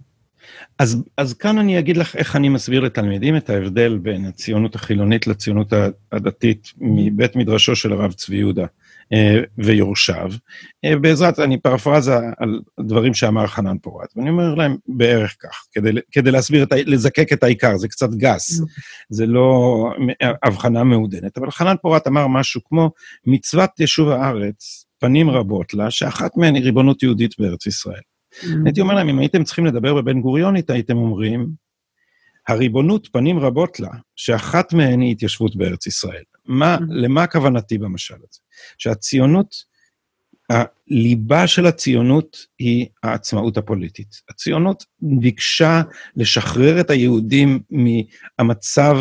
אז, 0.80 1.04
אז 1.18 1.34
כאן 1.34 1.58
אני 1.58 1.80
אגיד 1.80 1.98
לך 1.98 2.16
איך 2.16 2.36
אני 2.36 2.50
מסביר 2.50 2.82
לתלמידים 2.82 3.38
את 3.38 3.50
ההבדל 3.50 3.98
בין 3.98 4.26
הציונות 4.26 4.76
החילונית 4.76 5.28
לציונות 5.28 5.74
הדתית 6.12 6.74
מבית 6.78 7.36
מדרשו 7.36 7.76
של 7.76 7.94
הרב 7.94 8.14
צבי 8.14 8.36
יהודה. 8.36 8.66
אה, 9.14 9.42
ויורשיו. 9.58 10.32
אה, 10.86 10.96
בעזרת, 10.96 11.40
אני 11.40 11.58
פרפרזה 11.58 12.18
על 12.38 12.60
דברים 12.80 13.14
שאמר 13.14 13.48
חנן 13.48 13.78
פורת, 13.82 14.10
ואני 14.16 14.30
אומר 14.30 14.56
להם 14.56 14.76
בערך 14.88 15.36
כך, 15.42 15.66
כדי, 15.72 15.92
כדי 16.12 16.32
להסביר, 16.32 16.64
את, 16.64 16.72
לזקק 16.72 17.34
את 17.34 17.44
העיקר, 17.44 17.78
זה 17.78 17.88
קצת 17.88 18.10
גס, 18.10 18.62
זה 19.10 19.26
לא 19.26 19.90
הבחנה 20.44 20.84
מעודנת, 20.84 21.38
אבל 21.38 21.52
חנן 21.52 21.76
פורת 21.82 22.08
אמר 22.08 22.28
משהו 22.28 22.62
כמו, 22.64 22.92
מצוות 23.26 23.80
יישוב 23.80 24.10
הארץ, 24.10 24.86
פנים 25.00 25.30
רבות 25.30 25.74
לה, 25.74 25.92
שאחת 25.92 26.38
מהן 26.38 26.56
היא 26.56 26.64
ריבונות 26.64 27.04
יהודית 27.04 27.40
בארץ 27.40 27.66
ישראל. 27.66 28.02
הייתי 28.66 28.82
אומר 28.82 28.96
להם, 28.96 29.10
אם 29.10 29.20
הייתם 29.20 29.44
צריכים 29.44 29.66
לדבר 29.66 29.94
בבן 29.94 30.22
גוריונית, 30.22 30.70
הייתם 30.70 30.98
אומרים, 30.98 31.50
הריבונות 32.48 33.08
פנים 33.12 33.40
רבות 33.40 33.80
לה, 33.80 33.90
שאחת 34.16 34.74
מהן 34.74 35.02
היא 35.02 35.12
התיישבות 35.12 35.56
בארץ 35.56 35.88
ישראל. 35.88 36.24
מה, 36.46 36.78
למה 36.90 37.28
כוונתי 37.28 37.78
במשל 37.78 38.16
הזה? 38.16 38.40
שהציונות, 38.78 39.74
הליבה 40.50 41.48
של 41.48 41.66
הציונות 41.66 42.38
היא 42.60 42.88
העצמאות 43.04 43.58
הפוליטית. 43.58 44.16
הציונות 44.30 44.86
ביקשה 45.02 45.82
לשחרר 46.16 46.80
את 46.80 46.90
היהודים 46.90 47.60
מהמצב 47.70 48.98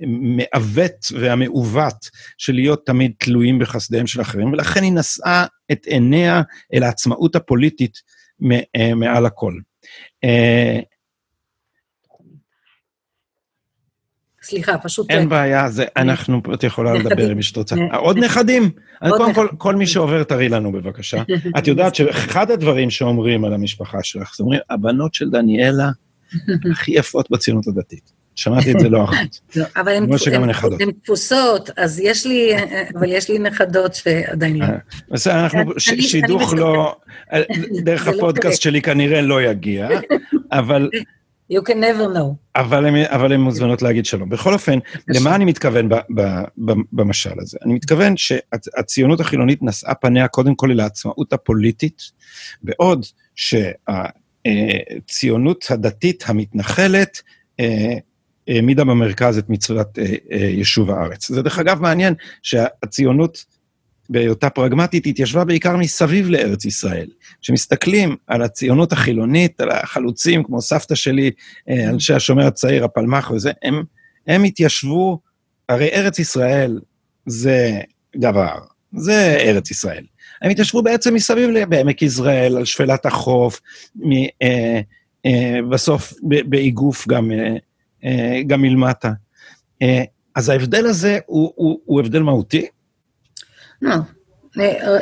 המעוות 0.00 1.06
והמעוות 1.12 2.10
של 2.38 2.52
להיות 2.52 2.86
תמיד 2.86 3.12
תלויים 3.18 3.58
בחסדיהם 3.58 4.06
של 4.06 4.20
אחרים, 4.20 4.52
ולכן 4.52 4.82
היא 4.82 4.92
נשאה 4.92 5.46
את 5.72 5.86
עיניה 5.86 6.42
אל 6.74 6.82
העצמאות 6.82 7.36
הפוליטית 7.36 7.98
מעל 8.96 9.26
הכל. 9.26 9.54
סליחה, 14.46 14.78
פשוט... 14.78 15.10
אין 15.10 15.28
בעיה, 15.28 15.70
זה, 15.70 15.84
אנחנו, 15.96 16.40
את 16.54 16.64
יכולה 16.64 16.94
לדבר 16.94 17.30
עם 17.30 17.36
מי 17.36 17.42
שאת 17.42 17.56
רוצה. 17.56 17.76
עוד 17.96 18.18
נכדים? 18.18 18.70
קודם 19.08 19.34
כל, 19.34 19.48
כל 19.58 19.74
מי 19.74 19.86
שעובר, 19.86 20.22
תראי 20.22 20.48
לנו 20.48 20.72
בבקשה. 20.72 21.22
את 21.58 21.66
יודעת 21.66 21.94
שאחד 21.94 22.50
הדברים 22.50 22.90
שאומרים 22.90 23.44
על 23.44 23.54
המשפחה 23.54 23.98
שלך, 24.02 24.34
זה 24.36 24.42
אומרים, 24.42 24.60
הבנות 24.70 25.14
של 25.14 25.30
דניאלה 25.30 25.90
הכי 26.72 26.92
יפות 26.92 27.30
בציונות 27.30 27.66
הדתית. 27.66 28.12
שמעתי 28.34 28.72
את 28.72 28.80
זה 28.80 28.88
לא 28.88 29.04
אחת. 29.04 29.56
אבל 29.76 29.92
הן 29.92 30.90
תפוסות, 31.02 31.70
אז 31.76 32.00
יש 32.00 32.26
לי, 32.26 32.50
אבל 32.98 33.12
יש 33.12 33.30
לי 33.30 33.38
נכדות 33.38 33.94
שעדיין 33.94 34.56
לא. 34.56 34.66
בסדר, 35.10 35.44
אנחנו, 35.44 35.60
שידוך 35.78 36.54
לא, 36.54 36.96
דרך 37.84 38.06
הפודקאסט 38.06 38.62
שלי 38.62 38.82
כנראה 38.82 39.20
לא 39.20 39.42
יגיע, 39.42 39.88
אבל... 40.52 40.90
You 41.52 41.60
can 41.68 41.76
never 41.80 42.06
know. 42.16 42.34
אבל 42.56 43.32
הן 43.32 43.40
מוזמנות 43.40 43.82
להגיד 43.82 44.06
שלום. 44.06 44.28
בכל 44.28 44.52
אופן, 44.52 44.78
למה 45.08 45.34
אני 45.34 45.44
מתכוון 45.44 45.88
במשל 46.92 47.40
הזה? 47.40 47.58
אני 47.64 47.74
מתכוון 47.74 48.16
שהציונות 48.16 49.20
החילונית 49.20 49.62
נשאה 49.62 49.94
פניה 49.94 50.28
קודם 50.28 50.54
כל 50.54 50.70
לעצמאות 50.74 51.32
הפוליטית, 51.32 52.02
בעוד 52.62 53.06
שהציונות 54.44 55.66
הדתית 55.70 56.24
המתנחלת 56.26 57.22
העמידה 58.48 58.84
במרכז 58.84 59.38
את 59.38 59.50
מצוות 59.50 59.98
יישוב 60.30 60.90
הארץ. 60.90 61.28
זה 61.28 61.42
דרך 61.42 61.58
אגב 61.58 61.80
מעניין 61.82 62.14
שהציונות 62.42 63.44
בהיותה 64.10 64.50
פרגמטית 64.50 65.06
התיישבה 65.06 65.44
בעיקר 65.44 65.76
מסביב 65.76 66.28
לארץ 66.28 66.64
ישראל. 66.64 67.06
כשמסתכלים 67.42 68.16
על 68.26 68.42
הציונות 68.42 68.92
החילונית, 68.92 69.60
על 69.60 69.70
החלוצים 69.70 70.44
כמו 70.44 70.60
סבתא 70.62 70.94
שלי, 70.94 71.30
אנשי 71.70 72.14
השומר 72.14 72.46
הצעיר, 72.46 72.84
הפלמ"ח 72.84 73.30
וזה, 73.30 73.52
הם, 73.62 73.82
הם 74.26 74.44
התיישבו, 74.44 75.20
הרי 75.68 75.88
ארץ 75.92 76.18
ישראל 76.18 76.80
זה 77.26 77.80
גבר, 78.16 78.58
זה 78.92 79.36
ארץ 79.40 79.70
ישראל. 79.70 80.04
הם 80.42 80.50
התיישבו 80.50 80.82
בעצם 80.82 81.14
מסביב 81.14 81.50
בעמק 81.68 82.02
יזרעאל, 82.02 82.56
על 82.56 82.64
שפלת 82.64 83.06
החוף, 83.06 83.60
מ, 83.96 84.12
אה, 84.42 84.80
אה, 85.26 85.58
בסוף 85.70 86.14
באיגוף 86.22 87.08
גם 87.08 87.32
אה, 87.32 87.56
אה, 88.04 88.42
גם 88.46 88.62
מלמטה. 88.62 89.12
אה, 89.82 90.02
אז 90.34 90.48
ההבדל 90.48 90.86
הזה 90.86 91.18
הוא, 91.26 91.52
הוא, 91.56 91.80
הוא 91.84 92.00
הבדל 92.00 92.22
מהותי? 92.22 92.66
לא. 93.82 93.96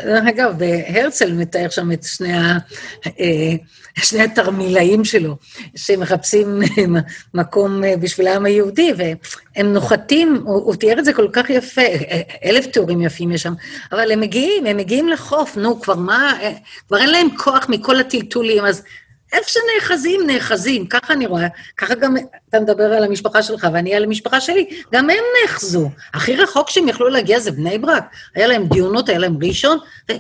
דרך 0.05 0.25
אגב, 0.29 0.61
הרצל 0.87 1.33
מתאר 1.33 1.69
שם 1.71 1.93
את 1.93 2.03
שני, 2.03 2.33
ה, 2.33 2.59
אה, 3.07 3.55
שני 3.97 4.23
התרמילאים 4.23 5.05
שלו, 5.05 5.37
שמחפשים 5.77 6.61
מקום 7.35 7.83
בשביל 8.01 8.27
העם 8.27 8.45
היהודי, 8.45 8.93
והם 8.97 9.73
נוחתים, 9.73 10.43
הוא, 10.45 10.55
הוא 10.55 10.75
תיאר 10.75 10.99
את 10.99 11.05
זה 11.05 11.13
כל 11.13 11.29
כך 11.33 11.51
יפה, 11.51 11.83
אלף 12.45 12.67
תיאורים 12.67 13.01
יפים 13.01 13.33
יש 13.33 13.43
שם, 13.43 13.55
אבל 13.93 14.13
הם 14.13 14.21
מגיעים, 14.21 14.67
הם 14.67 14.77
מגיעים 14.77 15.09
לחוף, 15.09 15.57
נו, 15.57 15.81
כבר 15.81 15.95
מה, 15.97 16.39
כבר 16.89 16.99
אין 16.99 17.11
להם 17.11 17.37
כוח 17.37 17.67
מכל 17.69 18.01
הטלטולים, 18.01 18.65
אז 18.65 18.83
איפה 19.35 19.51
שנאחזים, 19.51 20.21
נאחזים, 20.27 20.87
ככה 20.87 21.13
אני 21.13 21.27
רואה. 21.27 21.49
ככה 21.77 21.95
גם 21.95 22.17
אתה 22.49 22.61
מדבר 22.61 22.93
על 22.93 23.05
המשפחה 23.05 23.43
שלך 23.43 23.67
ואני 23.73 23.95
על 23.95 24.05
המשפחה 24.05 24.41
שלי, 24.41 24.83
גם 24.93 25.11
הם 25.11 25.25
נאחזו. 25.43 25.91
הכי 26.15 26.37
רחוק 26.37 26.71
שהם 26.71 26.89
יכלו 26.89 27.09
להגיע 27.09 27.41
זה 27.41 27.51
בני 27.51 27.79
ברק. 27.79 28.05
היה 28.35 28.47
להם 28.47 28.67
דיונות, 28.67 29.09
היה 29.09 29.19
להם 29.19 29.37
ראשון, 29.43 29.79
ו... 30.11 30.13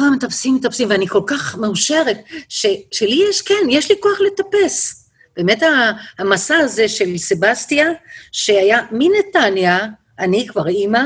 אה, 0.00 0.10
מטפסים, 0.10 0.54
מטפסים, 0.54 0.90
ואני 0.90 1.08
כל 1.08 1.22
כך 1.26 1.56
מאושרת, 1.56 2.18
ש, 2.48 2.66
שלי 2.92 3.24
יש, 3.28 3.42
כן, 3.42 3.70
יש 3.70 3.90
לי 3.90 3.96
כוח 4.00 4.20
לטפס. 4.20 5.08
באמת 5.36 5.62
המסע 6.18 6.56
הזה 6.56 6.88
של 6.88 7.18
סבסטיה, 7.18 7.86
שהיה 8.32 8.80
מנתניה, 8.90 9.78
אני 10.18 10.46
כבר 10.48 10.68
אימא, 10.68 11.02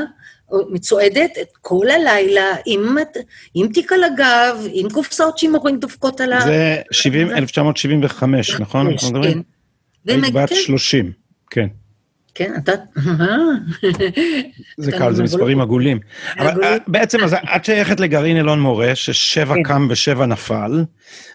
מצועדת 0.69 1.31
את 1.41 1.47
כל 1.61 1.85
הלילה 1.89 2.55
עם, 2.65 2.97
עם 3.53 3.67
תיק 3.67 3.91
על 3.91 4.03
הגב, 4.03 4.67
עם 4.73 4.89
קופסאות 4.89 5.37
שימורים 5.37 5.79
דופקות 5.79 6.21
על 6.21 6.33
ה... 6.33 6.41
זה 6.41 6.81
70, 6.91 7.29
1975, 7.29 8.51
נכון? 8.59 8.97
כן. 8.97 9.39
היית 10.07 10.33
בת 10.33 10.49
30, 10.55 11.11
כן. 11.49 11.67
כן, 12.35 12.53
אתה... 12.57 12.71
זה 14.77 14.91
קל, 14.91 15.13
זה 15.13 15.23
מספרים 15.23 15.61
עגולים. 15.61 15.99
אבל 16.39 16.63
אה, 16.63 16.77
בעצם, 16.87 17.23
אז 17.23 17.33
את 17.55 17.65
שייכת 17.65 17.99
לגרעין 17.99 18.37
אלון 18.37 18.59
מורה, 18.59 18.95
ששבע 18.95 19.55
כן. 19.55 19.63
קם 19.63 19.87
ושבע 19.89 20.25
נפל, 20.25 20.83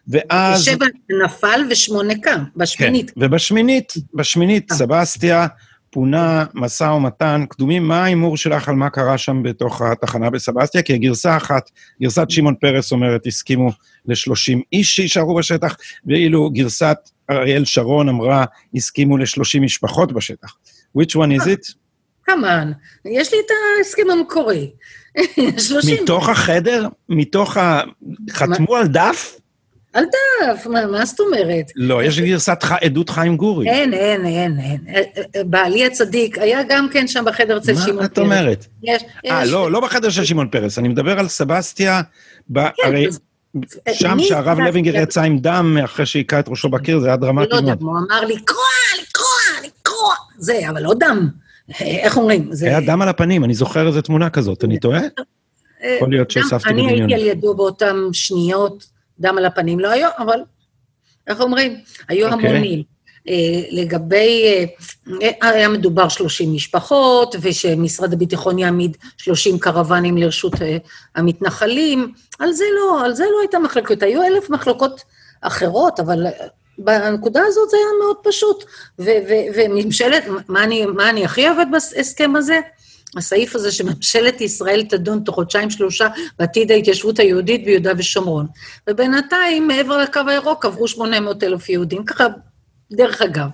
ואז... 0.08 0.64
שבע 0.64 0.86
נפל 1.24 1.60
ושמונה 1.70 2.14
קם, 2.22 2.44
בשמינית. 2.56 3.10
כן, 3.10 3.24
ובשמינית, 3.24 3.92
בשמינית, 4.14 4.72
אה. 4.72 4.76
סבסטיה 4.76 5.46
פונה 5.90 6.44
משא 6.54 6.84
ומתן, 6.84 7.44
קדומים, 7.48 7.88
מה 7.88 8.02
ההימור 8.02 8.36
שלך 8.36 8.68
על 8.68 8.74
מה 8.74 8.90
קרה 8.90 9.18
שם 9.18 9.42
בתוך 9.42 9.82
התחנה 9.82 10.30
בסבסטיה? 10.30 10.82
כי 10.82 10.94
הגרסה 10.94 11.36
אחת, 11.36 11.70
גרסת 12.02 12.30
שמעון 12.30 12.54
פרס 12.54 12.92
אומרת, 12.92 13.26
הסכימו 13.26 13.70
ל-30 14.06 14.58
איש 14.72 14.96
שיישארו 14.96 15.34
בשטח, 15.34 15.76
ואילו 16.06 16.50
גרסת 16.50 16.96
אריאל 17.30 17.64
שרון 17.64 18.08
אמרה, 18.08 18.44
הסכימו 18.74 19.16
ל-30 19.16 19.60
משפחות 19.60 20.12
בשטח. 20.12 20.56
which 20.98 21.14
one 21.14 21.40
is 21.40 21.46
it? 21.46 21.74
כמובן, 22.24 22.72
יש 23.04 23.32
לי 23.32 23.38
את 23.46 23.50
ההסכם 23.78 24.10
המקורי. 24.12 24.70
30. 25.68 26.02
מתוך 26.02 26.28
החדר? 26.28 26.88
מתוך 27.08 27.56
ה... 27.56 27.80
חתמו 28.30 28.76
על 28.76 28.86
דף? 28.86 29.36
על 29.98 30.04
דף, 30.04 30.66
מה, 30.66 30.86
מה 30.86 31.04
זאת 31.04 31.20
אומרת? 31.20 31.72
לא, 31.76 32.04
יש 32.04 32.20
גרסת 32.20 32.62
ח... 32.62 32.72
עדות 32.72 33.10
חיים 33.10 33.36
גורי. 33.36 33.68
אין, 33.68 33.94
אין, 33.94 34.26
אין, 34.26 34.58
אין. 34.58 34.80
אה, 34.88 35.02
אה, 35.36 35.44
בעלי 35.44 35.86
הצדיק 35.86 36.38
היה 36.38 36.60
גם 36.68 36.88
כן 36.92 37.06
שם 37.06 37.24
בחדר 37.26 37.58
אצל 37.58 37.74
שמעון 37.74 37.86
פרס. 37.86 37.98
מה 37.98 38.04
את 38.04 38.18
אומרת? 38.18 38.66
יש, 38.82 39.02
אה, 39.26 39.44
יש... 39.44 39.50
לא, 39.50 39.70
לא 39.70 39.80
בחדר 39.80 40.10
של 40.10 40.24
שמעון 40.24 40.48
פרס, 40.48 40.78
אני 40.78 40.88
מדבר 40.88 41.18
על 41.18 41.28
סבסטיה, 41.28 42.00
ב... 42.50 42.60
כן, 42.60 42.70
הרי... 42.84 43.06
שם 43.92 44.16
שהרב 44.20 44.58
לוינגר 44.58 44.96
יצא 44.96 45.22
עם 45.22 45.38
דם 45.38 45.76
אחרי 45.84 46.06
שהיכה 46.06 46.40
את 46.40 46.48
ראשו 46.48 46.68
בקיר, 46.68 47.00
זה 47.00 47.06
היה 47.06 47.16
דרמטי 47.16 47.48
מאוד. 47.50 47.64
לא 47.64 47.70
יודע, 47.70 47.82
הוא 47.84 47.90
אמר 47.90 48.20
לקרוע, 48.20 48.64
לקרוע, 49.00 49.66
לקרוע, 49.66 50.14
זה, 50.38 50.68
אבל 50.68 50.82
לא 50.82 50.94
דם. 50.98 51.28
איך 51.80 52.16
אומרים? 52.16 52.50
היה 52.62 52.80
דם 52.80 53.02
על 53.02 53.08
הפנים, 53.08 53.44
אני 53.44 53.54
זוכר 53.54 53.86
איזו 53.86 54.00
תמונה 54.00 54.30
כזאת, 54.30 54.64
אני 54.64 54.78
טועה? 54.78 55.00
יכול 55.96 56.10
להיות 56.10 56.30
שהוספתי 56.30 56.68
בדמיון. 56.68 56.88
אני 56.88 57.00
הייתי 57.00 57.14
על 57.14 57.20
ידו 57.20 57.54
באותן 57.54 57.96
שניות. 58.12 58.97
דם 59.20 59.38
על 59.38 59.44
הפנים 59.44 59.80
לא 59.80 59.88
היו, 59.88 60.08
אבל 60.18 60.40
איך 61.26 61.40
אומרים? 61.40 61.76
היו 62.08 62.28
okay. 62.28 62.32
אוקיי. 62.32 62.50
המונים. 62.50 62.98
Uh, 63.18 63.30
לגבי, 63.70 64.66
uh, 65.06 65.12
היה 65.40 65.68
מדובר 65.68 66.08
30 66.08 66.52
משפחות, 66.52 67.36
ושמשרד 67.40 68.12
הביטחון 68.12 68.58
יעמיד 68.58 68.96
30 69.16 69.58
קרוונים 69.58 70.16
לרשות 70.16 70.54
uh, 70.54 70.58
המתנחלים. 71.14 72.12
על 72.38 72.52
זה 72.52 72.64
לא, 72.76 73.04
על 73.04 73.14
זה 73.14 73.24
לא 73.24 73.40
הייתה 73.40 73.58
מחלקות. 73.58 74.02
היו 74.02 74.22
אלף 74.22 74.50
מחלוקות 74.50 75.04
אחרות, 75.40 76.00
אבל 76.00 76.26
בנקודה 76.78 77.42
הזאת 77.46 77.70
זה 77.70 77.76
היה 77.76 77.86
מאוד 78.02 78.16
פשוט. 78.22 78.64
וממשלת, 79.54 80.24
מה 80.48 80.64
אני, 80.64 80.86
מה 80.86 81.10
אני 81.10 81.24
הכי 81.24 81.48
אוהבת 81.48 81.66
בהסכם 81.70 82.36
הזה? 82.36 82.60
הסעיף 83.16 83.54
הזה 83.54 83.72
שממשלת 83.72 84.40
ישראל 84.40 84.84
תדון 84.88 85.20
תוך 85.24 85.34
חודשיים-שלושה 85.34 86.08
בעתיד 86.38 86.70
ההתיישבות 86.72 87.18
היהודית 87.18 87.64
ביהודה 87.64 87.92
ושומרון. 87.98 88.46
ובינתיים, 88.90 89.68
מעבר 89.68 89.96
לקו 89.96 90.20
הירוק 90.26 90.64
עברו 90.64 90.88
800 90.88 91.42
אלף 91.42 91.68
יהודים, 91.68 92.04
ככה, 92.04 92.26
דרך 92.92 93.22
אגב. 93.22 93.48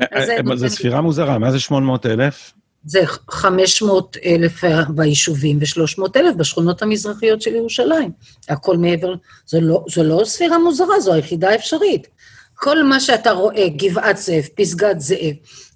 אה, 0.00 0.06
אה, 0.50 0.56
זו 0.56 0.68
ספירה 0.68 1.00
מוזרה, 1.00 1.38
מה 1.38 1.52
זה 1.52 1.60
800 1.60 2.06
אלף? 2.06 2.52
זה 2.84 3.00
500 3.30 4.16
אלף 4.24 4.64
ביישובים 4.88 5.58
ו-300 5.60 6.02
אלף 6.16 6.34
בשכונות 6.36 6.82
המזרחיות 6.82 7.42
של 7.42 7.54
ירושלים. 7.54 8.10
הכל 8.48 8.76
מעבר, 8.76 9.14
זו 9.46 9.60
לא, 9.60 9.84
זו 9.88 10.02
לא 10.02 10.24
ספירה 10.24 10.58
מוזרה, 10.58 11.00
זו 11.00 11.12
היחידה 11.12 11.50
האפשרית. 11.50 12.08
כל 12.54 12.82
מה 12.82 13.00
שאתה 13.00 13.30
רואה, 13.30 13.68
גבעת 13.68 14.16
זאב, 14.16 14.44
פסגת 14.54 15.00
זאב, 15.00 15.34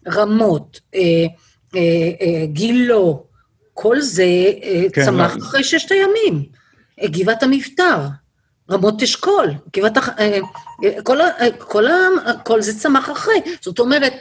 רמות, 0.08 0.80
אה, 0.94 1.00
גילו, 2.44 3.24
כל 3.74 4.00
זה 4.00 4.24
אה, 4.62 4.84
כן, 4.92 5.04
צמח 5.04 5.36
לא. 5.36 5.42
אחרי 5.42 5.64
ששת 5.64 5.90
הימים. 5.90 6.44
גבעת 7.04 7.42
המבטר, 7.42 7.98
רמות 8.70 9.02
אשכול, 9.02 9.50
גבעת... 9.76 9.98
כל, 11.02 11.18
כל, 11.58 11.84
כל 12.44 12.62
זה 12.62 12.78
צמח 12.78 13.10
אחרי. 13.10 13.40
זאת 13.60 13.78
אומרת, 13.78 14.12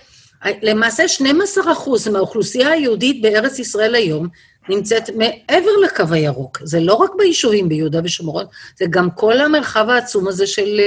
למעשה 0.62 1.08
12 1.08 1.72
אחוז 1.72 2.08
מהאוכלוסייה 2.08 2.70
היהודית 2.70 3.22
בארץ 3.22 3.60
ישראל 3.60 3.96
היום 3.96 4.28
נמצאת 4.70 5.10
מעבר 5.10 5.72
לקו 5.84 6.04
הירוק. 6.12 6.62
זה 6.64 6.80
לא 6.80 6.94
רק 6.94 7.12
ביישובים 7.18 7.70
ביהודה 7.70 8.00
ושומרון, 8.04 8.46
זה 8.78 8.86
גם 8.90 9.12
כל 9.12 9.42
המרחב 9.42 9.90
העצום 9.90 10.28
הזה 10.28 10.48
של 10.48 10.80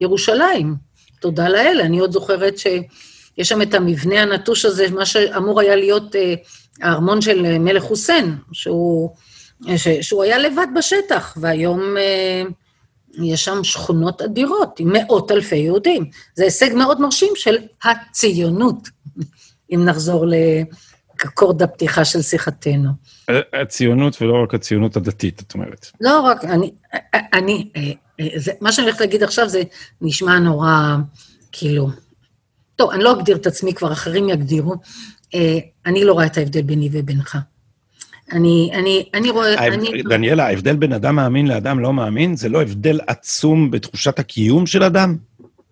ירושלים. 0.00 0.74
תודה 1.20 1.48
לאל, 1.48 1.80
אני 1.84 1.98
עוד 1.98 2.12
זוכרת 2.12 2.58
ש... 2.58 2.66
יש 3.40 3.48
שם 3.48 3.62
את 3.62 3.74
המבנה 3.74 4.22
הנטוש 4.22 4.64
הזה, 4.64 4.90
מה 4.90 5.06
שאמור 5.06 5.60
היה 5.60 5.76
להיות 5.76 6.16
אה, 6.16 6.34
הארמון 6.82 7.20
של 7.20 7.58
מלך 7.58 7.82
חוסיין, 7.82 8.36
שהוא, 8.52 9.10
ש, 9.76 9.88
שהוא 9.88 10.22
היה 10.22 10.38
לבד 10.38 10.66
בשטח, 10.76 11.36
והיום 11.40 11.96
אה, 11.96 12.42
יש 13.22 13.44
שם 13.44 13.64
שכונות 13.64 14.22
אדירות 14.22 14.80
עם 14.80 14.92
מאות 14.92 15.30
אלפי 15.30 15.56
יהודים. 15.56 16.10
זה 16.34 16.44
הישג 16.44 16.74
מאוד 16.74 17.00
מרשים 17.00 17.32
של 17.36 17.56
הציונות. 17.84 18.88
אם 19.74 19.84
נחזור 19.84 20.26
לקורד 21.24 21.62
הפתיחה 21.62 22.04
של 22.04 22.22
שיחתנו. 22.22 22.90
הציונות 23.52 24.22
ולא 24.22 24.42
רק 24.42 24.54
הציונות 24.54 24.96
הדתית, 24.96 25.40
את 25.40 25.54
אומרת. 25.54 25.90
לא 26.00 26.20
רק, 26.20 26.44
אני, 26.44 26.72
אני, 27.14 27.70
זה, 28.36 28.52
מה 28.60 28.72
שאני 28.72 28.86
הולכת 28.86 29.00
להגיד 29.00 29.22
עכשיו 29.22 29.48
זה 29.48 29.62
נשמע 30.00 30.38
נורא, 30.38 30.96
כאילו, 31.52 31.88
טוב, 32.80 32.90
אני 32.90 33.04
לא 33.04 33.12
אגדיר 33.12 33.36
את 33.36 33.46
עצמי, 33.46 33.74
כבר 33.74 33.92
אחרים 33.92 34.28
יגדירו. 34.28 34.74
אני 35.86 36.04
לא 36.04 36.12
רואה 36.12 36.26
את 36.26 36.38
ההבדל 36.38 36.62
ביני 36.62 36.88
ובינך. 36.92 37.38
אני, 38.32 38.70
אני, 38.74 39.08
אני 39.14 39.30
רואה... 39.30 39.66
אני... 39.66 40.02
דניאלה, 40.02 40.46
ההבדל 40.46 40.76
בין 40.76 40.92
אדם 40.92 41.16
מאמין 41.16 41.46
לאדם 41.46 41.80
לא 41.80 41.92
מאמין, 41.92 42.36
זה 42.36 42.48
לא 42.48 42.62
הבדל 42.62 43.00
עצום 43.06 43.70
בתחושת 43.70 44.18
הקיום 44.18 44.66
של 44.66 44.82
אדם? 44.82 45.16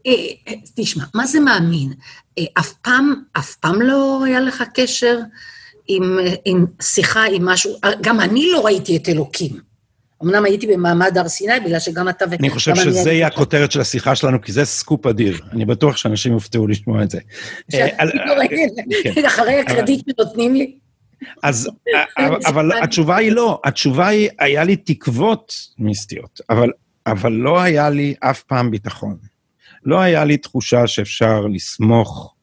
אה, 0.06 0.12
אה, 0.48 0.54
תשמע, 0.76 1.04
מה 1.14 1.26
זה 1.26 1.40
מאמין? 1.40 1.92
אה, 2.38 2.44
אף 2.58 2.72
פעם, 2.72 3.14
אף 3.32 3.54
פעם 3.54 3.82
לא 3.82 4.24
היה 4.24 4.40
לך 4.40 4.64
קשר 4.74 5.18
עם, 5.88 6.18
עם 6.44 6.66
שיחה, 6.82 7.24
עם 7.32 7.44
משהו, 7.44 7.76
גם 8.00 8.20
אני 8.20 8.50
לא 8.52 8.64
ראיתי 8.64 8.96
את 8.96 9.08
אלוקים. 9.08 9.67
אמנם 10.24 10.44
הייתי 10.44 10.66
במעמד 10.66 11.18
הר 11.18 11.28
סיני, 11.28 11.60
בגלל 11.64 11.78
שגם 11.78 12.08
אתה 12.08 12.24
ו... 12.30 12.34
אני 12.34 12.50
חושב 12.50 12.74
שזה 12.74 13.12
יהיה 13.12 13.26
הכותרת 13.26 13.72
של 13.72 13.80
השיחה 13.80 14.14
שלנו, 14.14 14.40
כי 14.40 14.52
זה 14.52 14.64
סקופ 14.64 15.06
אדיר. 15.06 15.40
אני 15.52 15.64
בטוח 15.64 15.96
שאנשים 15.96 16.32
יופתעו 16.32 16.66
לשמוע 16.66 17.02
את 17.02 17.10
זה. 17.10 17.18
כן. 17.70 17.96
אחרי 19.26 19.60
הקרדיט 19.60 20.04
שנותנים 20.10 20.54
לי. 20.54 20.74
אז, 21.42 21.68
אבל 22.48 22.82
התשובה 22.82 23.16
היא 23.16 23.32
לא, 23.32 23.60
התשובה 23.64 24.08
היא, 24.08 24.28
היה 24.38 24.64
לי 24.64 24.76
תקוות 24.76 25.52
מיסטיות, 25.78 26.40
אבל 27.06 27.32
לא 27.32 27.60
היה 27.60 27.90
לי 27.90 28.14
אף 28.20 28.42
פעם 28.42 28.70
ביטחון. 28.70 29.16
לא 29.84 30.00
היה 30.00 30.24
לי 30.24 30.36
תחושה 30.36 30.86
שאפשר 30.86 31.40
לסמוך 31.40 32.34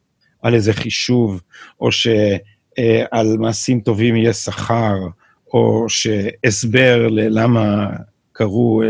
על 0.42 0.54
איזה 0.54 0.74
חישוב, 0.74 1.42
או 1.82 1.92
שעל 1.92 3.38
מעשים 3.40 3.80
טובים 3.80 4.16
יהיה 4.16 4.34
שכר, 4.34 4.96
או 5.56 5.86
שהסבר 5.90 7.08
ללמה 7.08 7.90
קרו 8.32 8.82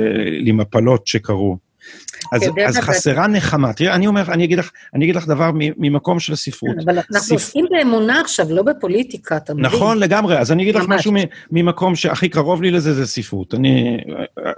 לי 0.42 0.52
מפלות 0.52 1.08
שקרו. 1.08 1.58
אז, 2.32 2.42
אז 2.68 2.78
חסרה 2.78 3.28
נחמה. 3.28 3.74
תראי, 3.74 3.92
אני 3.92 4.08
אומר, 4.08 4.32
אני 4.34 4.44
אגיד 4.44 4.60
לך, 4.60 4.72
אני 4.94 5.06
אגיד 5.06 5.16
לך 5.16 5.28
דבר 5.28 5.52
ממקום 5.56 6.20
של 6.20 6.36
ספרות. 6.36 6.76
אבל 6.86 6.98
אנחנו 6.98 7.20
ספ... 7.20 7.32
עוסקים 7.32 7.66
באמונה 7.70 8.22
עכשיו, 8.22 8.46
לא 8.50 8.64
בפוליטיקה, 8.64 9.38
אתה 9.38 9.54
מבין? 9.54 9.66
נכון, 9.66 9.98
לגמרי. 9.98 10.40
אז 10.40 10.52
אני 10.52 10.64
אגיד 10.64 10.76
לך 10.76 10.84
משהו 10.88 11.14
ממקום 11.52 11.96
שהכי 11.96 12.30
קרוב 12.30 12.62
לי 12.62 12.72
לזה, 12.72 12.94
זה 12.94 13.08
ספרות. 13.08 13.54
אני, 13.54 13.98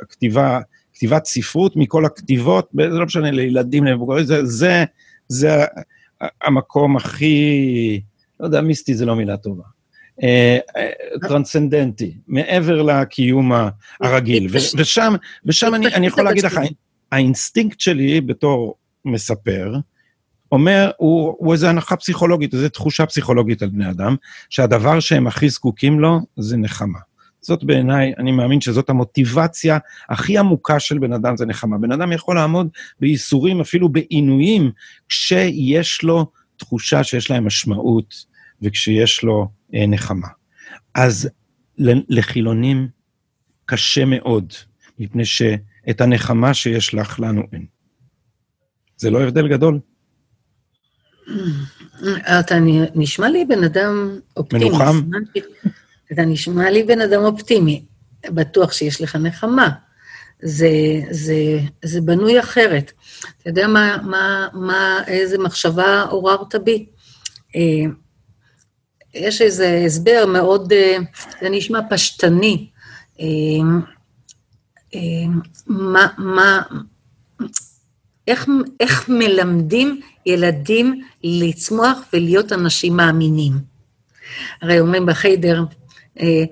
כתיבה, 0.10 0.60
כתיבת 0.94 1.26
ספרות 1.26 1.76
מכל 1.76 2.06
הכתיבות, 2.06 2.70
זה 2.74 2.88
לא 2.88 3.06
משנה, 3.06 3.32
לילדים, 3.32 3.84
למבוגרים, 3.84 4.26
זה, 4.26 4.46
זה, 4.46 4.86
זה 5.28 5.66
המקום 6.44 6.98
הכי, 6.98 8.02
לא 8.40 8.46
יודע, 8.46 8.62
מיסטי 8.62 8.94
זה 8.94 9.06
לא 9.06 9.16
מילה 9.16 9.38
טובה. 9.38 9.77
אה, 10.24 10.58
אה, 10.78 10.90
טרנסצנדנטי, 11.28 12.14
מעבר 12.28 12.82
לקיום 12.82 13.52
הרגיל. 14.02 14.48
ושם, 14.54 15.16
ושם 15.46 15.76
אני, 15.76 15.88
אני 15.88 16.08
יכול 16.08 16.24
להגיד 16.24 16.44
לך, 16.44 16.60
האינסטינקט 17.12 17.80
שלי 17.80 18.22
בתור 18.22 18.76
מספר, 19.06 19.74
אומר, 20.52 20.92
הוא, 20.98 21.36
הוא 21.38 21.54
איזו 21.54 21.68
הנחה 21.68 21.96
פסיכולוגית, 21.96 22.54
איזו 22.54 22.70
תחושה 22.70 23.06
פסיכולוגית 23.06 23.62
על 23.62 23.70
בני 23.70 23.90
אדם, 23.90 24.16
שהדבר 24.50 25.00
שהם 25.00 25.28
הכי 25.28 25.50
זקוקים 25.50 26.00
לו 26.00 26.20
זה 26.38 26.58
נחמה. 26.58 27.00
זאת 27.42 27.64
בעיניי, 27.64 28.14
אני 28.18 28.32
מאמין 28.32 28.62
שזאת 28.62 28.90
המוטיבציה 28.90 29.78
הכי 30.10 30.38
עמוקה 30.38 30.80
של 30.80 30.98
בן 30.98 31.14
אדם, 31.14 31.38
זה 31.38 31.46
נחמה. 31.46 31.78
בן 31.78 31.92
אדם 31.92 32.12
יכול 32.12 32.36
לעמוד 32.36 32.68
בייסורים, 33.00 33.62
אפילו 33.62 33.90
בעינויים, 33.90 34.72
כשיש 35.10 36.04
לו 36.04 36.26
תחושה 36.58 37.04
שיש 37.04 37.32
להם 37.32 37.46
משמעות, 37.46 38.26
וכשיש 38.62 39.24
לו 39.24 39.48
אה, 39.76 39.88
נחמה. 39.88 40.28
אז 40.96 41.30
לחילונים 42.10 42.88
קשה 43.66 44.06
מאוד, 44.06 44.54
מפני 45.00 45.26
ש... 45.26 45.42
את 45.90 46.02
הנחמה 46.02 46.54
שיש 46.54 46.94
לך, 46.94 47.20
לנו 47.20 47.42
אין. 47.54 47.66
זה 48.98 49.10
לא 49.10 49.24
הבדל 49.24 49.48
גדול? 49.48 49.80
אתה 52.40 52.56
נשמע 52.96 53.30
לי 53.30 53.46
בן 53.46 53.64
אדם 53.64 54.20
אופטימי. 54.38 54.70
מנוחם? 54.70 55.02
אתה 56.12 56.26
נשמע 56.26 56.70
לי 56.70 56.84
בן 56.84 57.02
אדם 57.02 57.22
אופטימי. 57.22 57.86
בטוח 58.26 58.72
שיש 58.72 59.02
לך 59.02 59.16
נחמה. 59.16 59.70
זה, 60.42 60.70
זה, 61.12 61.60
זה 61.86 62.02
בנוי 62.02 62.40
אחרת. 62.40 62.92
אתה 63.42 63.50
יודע 63.50 63.68
מה, 63.68 63.98
מה, 64.04 64.48
מה, 64.54 65.02
איזה 65.08 65.38
מחשבה 65.38 66.02
עוררת 66.02 66.56
בי? 66.64 66.86
אה, 69.18 69.28
יש 69.28 69.42
איזה 69.42 69.84
הסבר 69.86 70.26
מאוד, 70.28 70.74
אה, 70.74 70.98
זה 71.42 71.50
נשמע 71.50 71.80
פשטני. 71.90 72.68
אה, 73.20 73.26
מה, 75.68 76.08
מה, 76.18 76.62
איך, 78.28 78.48
איך 78.80 79.10
מלמדים 79.10 80.02
ילדים 80.26 81.02
לצמוח 81.24 81.98
ולהיות 82.14 82.54
אנשים 82.54 82.98
מאמינים. 82.98 83.54
הרי 84.62 84.80
אומרים 84.80 85.06
בחיידר, 85.06 85.64
אה, 86.20 86.44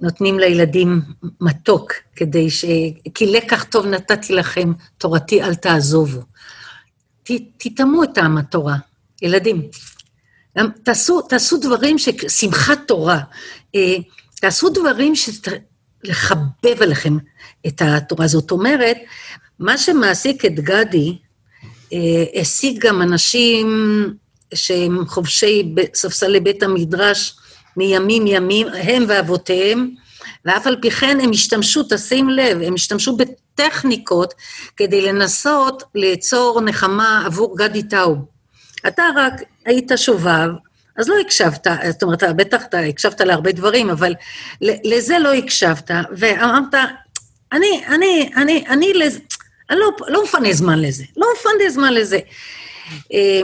נותנים 0.00 0.38
לילדים 0.38 1.00
מתוק, 1.40 1.92
כדי 2.16 2.50
ש... 2.50 2.64
כי 3.14 3.26
לקח 3.26 3.64
טוב 3.64 3.86
נתתי 3.86 4.32
לכם, 4.32 4.72
תורתי 4.98 5.42
אל 5.42 5.54
תעזובו. 5.54 6.20
ת, 7.22 7.30
תטעמו 7.56 8.04
את 8.04 8.08
טעם 8.14 8.38
התורה, 8.38 8.76
ילדים. 9.22 9.62
תעשו, 10.82 11.20
תעשו 11.20 11.56
דברים 11.56 11.98
ש... 11.98 12.08
שמחת 12.28 12.78
תורה. 12.86 13.20
אה, 13.74 13.96
תעשו 14.40 14.68
דברים 14.68 15.12
לחבב 16.04 16.82
עליכם 16.82 17.16
את 17.66 17.82
התורה. 17.84 18.26
זאת 18.26 18.50
אומרת, 18.50 18.96
מה 19.58 19.78
שמעסיק 19.78 20.44
את 20.44 20.54
גדי, 20.54 21.18
אה, 21.92 22.40
השיג 22.40 22.86
גם 22.86 23.02
אנשים 23.02 23.66
שהם 24.54 25.06
חובשי 25.06 25.74
ספסלי 25.94 26.40
בית 26.40 26.62
המדרש 26.62 27.36
מימים 27.76 28.26
ימים, 28.26 28.66
הם 28.68 29.04
ואבותיהם, 29.08 29.90
ואף 30.44 30.66
על 30.66 30.76
פי 30.82 30.90
כן 30.90 31.18
הם 31.20 31.30
השתמשו, 31.30 31.82
תשים 31.88 32.28
לב, 32.30 32.62
הם 32.62 32.74
השתמשו 32.74 33.16
בטכניקות 33.16 34.34
כדי 34.76 35.00
לנסות 35.00 35.82
ליצור 35.94 36.60
נחמה 36.60 37.22
עבור 37.26 37.58
גדי 37.58 37.82
טאו. 37.82 38.37
אתה 38.88 39.02
רק 39.16 39.34
היית 39.64 39.90
שובב, 39.96 40.48
אז 40.96 41.08
לא 41.08 41.14
הקשבת, 41.20 41.66
זאת 41.90 42.02
אומרת, 42.02 42.22
בטח 42.36 42.64
אתה 42.64 42.78
הקשבת 42.78 43.20
להרבה 43.20 43.52
דברים, 43.52 43.90
אבל 43.90 44.14
לזה 44.60 45.18
לא 45.18 45.34
הקשבת, 45.34 45.90
ואמרת, 46.16 46.74
אני, 47.52 47.84
אני, 47.88 48.30
אני, 48.36 48.64
אני, 48.68 48.94
לזה, 48.94 49.18
אני 49.70 49.78
לא, 49.78 49.90
לא 50.08 50.24
מפנה 50.24 50.52
זמן 50.52 50.78
לזה, 50.78 51.04
לא 51.16 51.26
מפנה 51.36 51.70
זמן 51.70 51.94
לזה. 51.94 52.18
אה, 53.12 53.40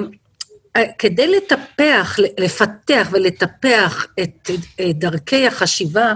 כדי 0.99 1.27
לטפח, 1.27 2.17
לפתח 2.39 3.09
ולטפח 3.13 4.07
את 4.23 4.51
דרכי 4.95 5.47
החשיבה 5.47 6.13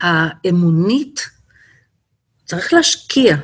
האמונית, 0.00 1.28
צריך 2.44 2.72
להשקיע. 2.72 3.36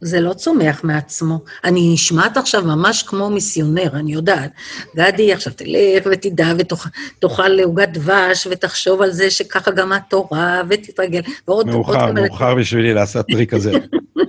זה 0.00 0.20
לא 0.20 0.32
צומח 0.32 0.84
מעצמו. 0.84 1.40
אני 1.64 1.90
נשמעת 1.94 2.36
עכשיו 2.36 2.64
ממש 2.64 3.02
כמו 3.02 3.30
מיסיונר, 3.30 3.90
אני 3.92 4.12
יודעת. 4.12 4.50
גדי, 4.96 5.32
עכשיו 5.32 5.52
תלך 5.52 6.06
ותדע 6.12 6.52
ותאכל 6.58 7.48
לעוגת 7.48 7.88
דבש 7.88 8.46
ותחשוב 8.50 9.02
על 9.02 9.10
זה 9.10 9.30
שככה 9.30 9.70
גם 9.70 9.92
התורה 9.92 10.62
ותתרגל. 10.68 11.20
ועוד... 11.48 11.66
מאוחר, 11.66 12.12
מאוחר 12.12 12.54
בשבילי 12.54 12.94
לעשות 12.94 13.26
טריק 13.26 13.50
כזה. 13.50 13.72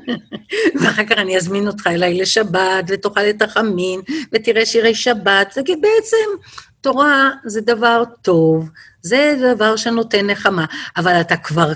ואחר 0.81 1.03
כך 1.03 1.17
אני 1.17 1.37
אזמין 1.37 1.67
אותך 1.67 1.87
אליי 1.87 2.21
לשבת 2.21 2.85
ותאכל 2.87 3.29
את 3.29 3.41
החמין 3.41 4.01
ותראה 4.33 4.65
שירי 4.65 4.95
שבת. 4.95 5.51
זה 5.53 5.61
בעצם 5.61 6.27
תורה 6.81 7.29
זה 7.45 7.61
דבר 7.61 8.03
טוב, 8.21 8.69
זה 9.01 9.35
דבר 9.55 9.75
שנותן 9.75 10.27
נחמה, 10.27 10.65
אבל 10.97 11.21
אתה 11.21 11.37
כבר 11.37 11.71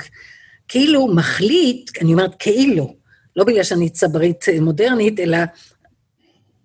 כאילו 0.67 1.07
מחליט, 1.07 1.91
אני 2.01 2.13
אומרת 2.13 2.35
כאילו, 2.39 3.02
לא 3.35 3.43
בגלל 3.43 3.63
שאני 3.63 3.89
צברית 3.89 4.45
מודרנית, 4.61 5.19
אלא 5.19 5.37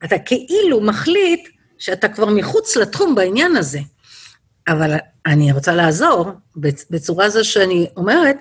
אתה 0.04 0.18
כאילו 0.18 0.80
מחליט 0.80 1.48
שאתה 1.78 2.08
כבר 2.08 2.26
מחוץ 2.26 2.76
לתחום 2.76 3.14
בעניין 3.14 3.56
הזה. 3.56 3.80
אבל 4.68 4.94
אני 5.26 5.52
רוצה 5.52 5.74
לעזור 5.74 6.30
בצורה 6.90 7.30
זו 7.30 7.44
שאני 7.44 7.86
אומרת, 7.96 8.36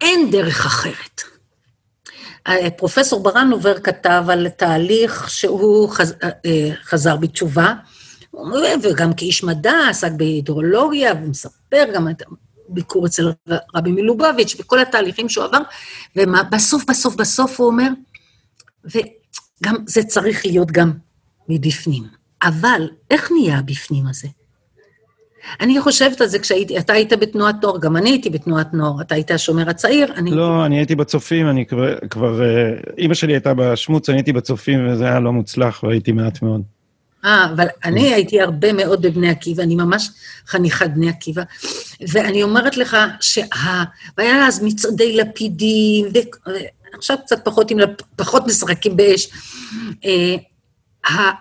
אין 0.00 0.30
דרך 0.30 0.66
אחרת. 0.66 1.22
פרופסור 2.76 3.22
ברנובר 3.22 3.80
כתב 3.80 4.24
על 4.28 4.48
תהליך 4.48 5.30
שהוא 5.30 5.90
חז, 5.90 6.14
אה, 6.22 6.70
חזר 6.82 7.16
בתשובה, 7.16 7.74
וגם 8.82 9.14
כאיש 9.14 9.44
מדע 9.44 9.74
עסק 9.90 10.12
בהידרולוגיה, 10.16 11.14
ומספר 11.14 11.84
גם 11.94 12.08
את 12.08 12.22
ביקור 12.68 13.06
אצל 13.06 13.32
רבי 13.74 13.92
מלובביץ' 13.92 14.56
וכל 14.60 14.78
התהליכים 14.78 15.28
שהוא 15.28 15.44
עבר, 15.44 15.58
ובסוף, 16.16 16.84
בסוף, 16.88 17.14
בסוף 17.14 17.60
הוא 17.60 17.66
אומר, 17.66 17.88
וגם 18.84 19.76
זה 19.86 20.02
צריך 20.02 20.46
להיות 20.46 20.70
גם 20.70 20.92
מבפנים. 21.48 22.04
אבל 22.42 22.88
איך 23.10 23.32
נהיה 23.32 23.58
הבפנים 23.58 24.06
הזה? 24.06 24.28
אני 25.60 25.80
חושבת 25.80 26.20
על 26.20 26.26
זה 26.26 26.38
כשהייתי, 26.38 26.78
אתה 26.78 26.92
היית 26.92 27.12
בתנועת 27.12 27.54
נוער, 27.62 27.78
גם 27.78 27.96
אני 27.96 28.10
הייתי 28.10 28.30
בתנועת 28.30 28.74
נוער, 28.74 29.00
אתה 29.00 29.14
היית 29.14 29.30
השומר 29.30 29.70
הצעיר, 29.70 30.12
אני... 30.16 30.30
לא, 30.30 30.66
אני 30.66 30.76
הייתי 30.76 30.94
בצופים, 30.94 31.48
אני 31.48 31.66
כבר, 31.66 31.98
כבר... 32.10 32.42
אה, 32.42 32.74
אימא 32.98 33.14
שלי 33.14 33.32
הייתה 33.32 33.54
בשמוץ, 33.54 34.08
אני 34.08 34.18
הייתי 34.18 34.32
בצופים, 34.32 34.88
וזה 34.88 35.04
היה 35.04 35.20
לא 35.20 35.32
מוצלח, 35.32 35.82
והייתי 35.82 36.12
מעט 36.12 36.42
מאוד. 36.42 36.62
אה, 37.26 37.44
אבל 37.44 37.66
אני 37.84 38.14
הייתי 38.14 38.40
הרבה 38.40 38.72
מאוד 38.72 39.02
בבני 39.02 39.30
עקיבא, 39.30 39.62
אני 39.62 39.74
ממש 39.74 40.10
חניכת 40.46 40.90
בני 40.94 41.08
עקיבא, 41.08 41.42
ואני 42.12 42.42
אומרת 42.42 42.76
לך 42.76 42.96
שה... 43.20 43.44
והיה 44.18 44.46
אז 44.46 44.62
מצעדי 44.62 45.16
לפידים, 45.16 46.06
ועכשיו 46.92 47.16
קצת 47.24 47.44
פחות, 47.44 47.70
עם... 47.70 47.78
פחות 48.16 48.46
משחקים 48.46 48.96
באש. 48.96 49.28
אה, 50.04 50.36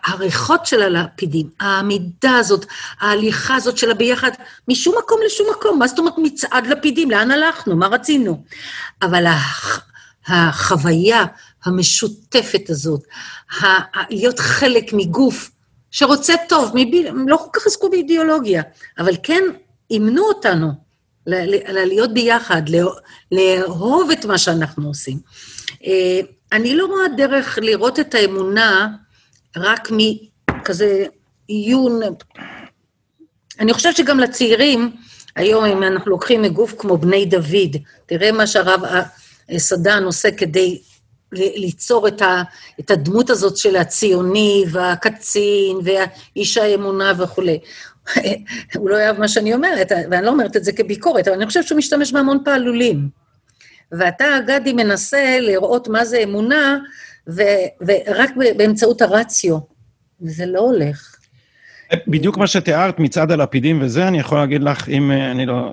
הריחות 0.05 0.65
של 0.65 0.81
הלפידים, 0.81 1.49
העמידה 1.59 2.35
הזאת, 2.37 2.65
ההליכה 2.99 3.55
הזאת 3.55 3.77
של 3.77 3.91
הביחד, 3.91 4.31
משום 4.67 4.95
מקום 4.97 5.19
לשום 5.25 5.47
מקום. 5.57 5.79
מה 5.79 5.87
זאת 5.87 5.99
אומרת 5.99 6.13
מצעד 6.17 6.67
לפידים? 6.67 7.11
לאן 7.11 7.31
הלכנו? 7.31 7.75
מה 7.75 7.87
רצינו? 7.87 8.43
אבל 9.01 9.25
החוויה 10.27 11.25
המשותפת 11.65 12.69
הזאת, 12.69 13.01
להיות 14.09 14.39
חלק 14.39 14.93
מגוף 14.93 15.51
שרוצה 15.95 16.33
טוב, 16.49 16.71
מבי, 16.73 17.05
לא 17.27 17.37
כל 17.37 17.59
כך 17.59 17.67
עסקו 17.67 17.89
באידיאולוגיה, 17.89 18.63
אבל 18.99 19.15
כן 19.23 19.43
אימנו 19.91 20.23
אותנו 20.23 20.67
להיות 21.27 22.13
ביחד, 22.13 22.61
לאהוב 23.31 24.11
את 24.11 24.25
מה 24.25 24.37
שאנחנו 24.37 24.87
עושים. 24.87 25.17
אה, 25.85 26.19
אני 26.51 26.75
לא 26.75 26.85
רואה 26.85 27.07
דרך 27.17 27.59
לראות 27.61 27.99
את 27.99 28.15
האמונה 28.15 28.87
רק 29.57 29.89
מכזה 29.91 31.05
עיון. 31.47 31.99
אני 33.59 33.73
חושבת 33.73 33.95
שגם 33.95 34.19
לצעירים, 34.19 34.91
היום 35.35 35.65
אם 35.65 35.83
אנחנו 35.83 36.11
לוקחים 36.11 36.41
מגוף 36.41 36.73
כמו 36.77 36.97
בני 36.97 37.25
דוד, 37.25 37.77
תראה 38.05 38.31
מה 38.31 38.47
שהרב 38.47 38.81
סדן 39.57 40.03
עושה 40.03 40.31
כדי 40.31 40.81
ליצור 41.31 42.07
את, 42.07 42.21
ה, 42.21 42.43
את 42.79 42.91
הדמות 42.91 43.29
הזאת 43.29 43.57
של 43.57 43.75
הציוני 43.75 44.63
והקצין 44.71 45.77
והאיש 45.83 46.57
האמונה 46.57 47.13
וכולי. 47.17 47.59
הוא 48.77 48.89
לא 48.89 48.95
אוהב 48.95 49.19
מה 49.19 49.27
שאני 49.27 49.53
אומרת, 49.53 49.91
ואני 50.11 50.25
לא 50.25 50.31
אומרת 50.31 50.55
את 50.55 50.63
זה 50.63 50.71
כביקורת, 50.71 51.27
אבל 51.27 51.37
אני 51.37 51.45
חושבת 51.45 51.67
שהוא 51.67 51.77
משתמש 51.77 52.11
בהמון 52.11 52.37
פעלולים. 52.45 53.09
ואתה, 53.91 54.25
גדי, 54.47 54.73
מנסה 54.73 55.37
לראות 55.39 55.87
מה 55.87 56.05
זה 56.05 56.17
אמונה, 56.23 56.77
ו, 57.29 57.41
ורק 57.87 58.29
באמצעות 58.57 59.01
הרציו, 59.01 59.57
וזה 60.21 60.45
לא 60.45 60.59
הולך. 60.59 61.15
בדיוק 62.07 62.37
מה 62.37 62.47
שתיארת 62.47 62.99
מצעד 62.99 63.31
הלפידים 63.31 63.81
וזה, 63.81 64.07
אני 64.07 64.19
יכול 64.19 64.37
להגיד 64.37 64.63
לך, 64.63 64.89
אם 64.89 65.11
אני 65.11 65.45
לא... 65.45 65.71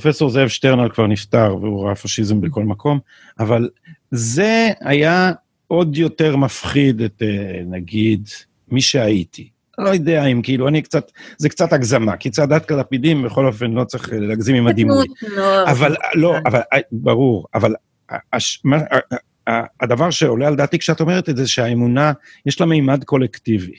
פרופסור 0.00 0.30
זאב 0.30 0.48
שטרנל 0.48 0.88
כבר 0.88 1.06
נפטר, 1.06 1.56
והוא 1.60 1.86
ראה 1.86 1.94
פשיזם 1.94 2.40
בכל 2.40 2.64
מקום, 2.64 2.98
אבל 3.38 3.68
זה 4.10 4.70
היה 4.80 5.32
עוד 5.66 5.96
יותר 5.96 6.36
מפחיד 6.36 7.00
את, 7.00 7.22
אה, 7.22 7.60
נגיד, 7.66 8.28
מי 8.68 8.80
שהייתי. 8.80 9.48
לא 9.78 9.88
יודע 9.88 10.24
אם 10.24 10.42
כאילו, 10.42 10.68
אני 10.68 10.82
קצת, 10.82 11.12
זה 11.38 11.48
קצת 11.48 11.72
הגזמה, 11.72 12.16
כי 12.16 12.30
צעדת 12.30 12.70
לפידים, 12.70 13.22
בכל 13.22 13.46
אופן, 13.46 13.70
לא 13.70 13.84
צריך 13.84 14.08
להגזים 14.12 14.56
עם 14.56 14.66
הדימוי. 14.66 15.06
אבל, 15.66 15.96
לא, 16.14 16.36
אבל, 16.46 16.60
אה, 16.72 16.78
ברור, 16.92 17.46
אבל 17.54 17.74
הדבר 19.80 20.10
שעולה 20.10 20.46
על 20.46 20.56
דעתי 20.56 20.78
כשאת 20.78 21.00
אומרת 21.00 21.28
את 21.28 21.36
זה, 21.36 21.48
שהאמונה, 21.48 22.12
יש 22.46 22.60
לה 22.60 22.66
מימד 22.66 23.04
קולקטיבי. 23.04 23.76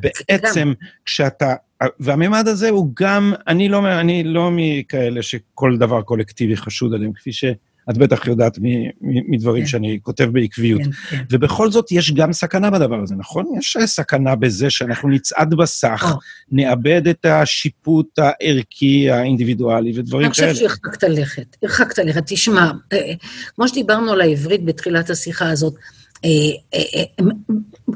בעצם, 0.00 0.72
כשאתה, 1.04 1.54
והמימד 2.00 2.48
הזה 2.48 2.70
הוא 2.70 2.90
גם, 3.00 3.32
אני 3.48 3.68
לא, 3.68 4.00
אני 4.00 4.24
לא 4.24 4.50
מכאלה 4.52 5.22
שכל 5.22 5.76
דבר 5.78 6.02
קולקטיבי 6.02 6.56
חשוד 6.56 6.94
עליהם, 6.94 7.12
כפי 7.12 7.32
ש... 7.32 7.44
את 7.90 7.98
בטח 7.98 8.26
יודעת 8.26 8.58
מדברים 9.00 9.62
כן. 9.62 9.68
שאני 9.68 9.98
כותב 10.02 10.24
בעקביות. 10.24 10.82
כן, 10.82 10.90
כן. 10.90 11.24
ובכל 11.30 11.70
זאת, 11.70 11.92
יש 11.92 12.12
גם 12.12 12.32
סכנה 12.32 12.70
בדבר 12.70 13.02
הזה, 13.02 13.14
נכון? 13.14 13.46
יש 13.58 13.76
סכנה 13.84 14.34
בזה 14.34 14.70
שאנחנו 14.70 15.08
נצעד 15.08 15.54
בסך. 15.54 16.16
נאבד 16.52 17.08
את 17.08 17.24
השיפוט 17.24 18.18
הערכי, 18.18 19.10
האינדיבידואלי 19.10 19.92
ודברים 19.98 20.30
כאלה. 20.30 20.46
אני 20.46 20.54
חושבת 20.54 20.70
שהרחקת 20.70 21.02
לכת, 21.02 21.56
הרחקת 21.62 21.98
לכת. 21.98 22.22
תשמע, 22.26 22.70
אה, 22.92 22.98
אה, 22.98 23.14
כמו 23.54 23.68
שדיברנו 23.68 24.12
על 24.12 24.20
העברית 24.20 24.64
בתחילת 24.64 25.10
השיחה 25.10 25.50
הזאת, 25.50 25.74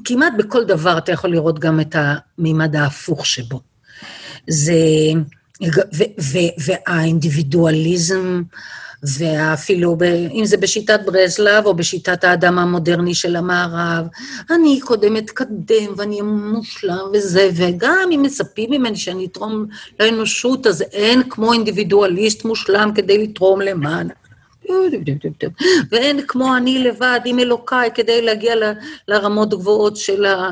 כמעט 0.05 0.33
בכל 0.39 0.65
דבר 0.65 0.99
אתה 0.99 1.13
יכול 1.13 1.31
לראות 1.31 1.59
גם 1.59 1.81
את 1.81 1.97
המימד 1.99 2.77
ההפוך 2.77 3.27
שבו. 3.27 3.61
זה... 4.49 4.75
והאינדיבידואליזם, 6.59 8.43
ואפילו, 9.03 9.97
ב, 9.97 10.03
אם 10.03 10.45
זה 10.45 10.57
בשיטת 10.57 11.01
ברזלב 11.07 11.67
או 11.67 11.75
בשיטת 11.75 12.25
האדם 12.25 12.59
המודרני 12.59 13.15
של 13.15 13.37
המערב, 13.37 14.07
אני 14.51 14.81
קודם 14.81 15.17
אתקדם 15.17 15.93
ואני 15.97 16.21
אהיה 16.21 16.33
מושלם 16.33 17.05
וזה, 17.15 17.51
וגם 17.55 18.09
אם 18.15 18.23
מצפים 18.23 18.71
ממני 18.71 18.97
שאני 18.97 19.27
אתרום 19.27 19.67
לאנושות, 20.01 20.67
אז 20.67 20.83
אין 20.83 21.23
כמו 21.31 21.53
אינדיבידואליסט 21.53 22.45
מושלם 22.45 22.91
כדי 22.95 23.27
לתרום 23.27 23.61
למען. 23.61 24.09
ואין 25.91 26.21
כמו 26.27 26.57
אני 26.57 26.79
לבד 26.79 27.21
עם 27.25 27.39
אלוקיי 27.39 27.91
כדי 27.95 28.23
להגיע 28.23 28.55
לרמות 29.09 29.51
גבוהות 29.51 29.97
של, 29.97 30.25
ה, 30.25 30.51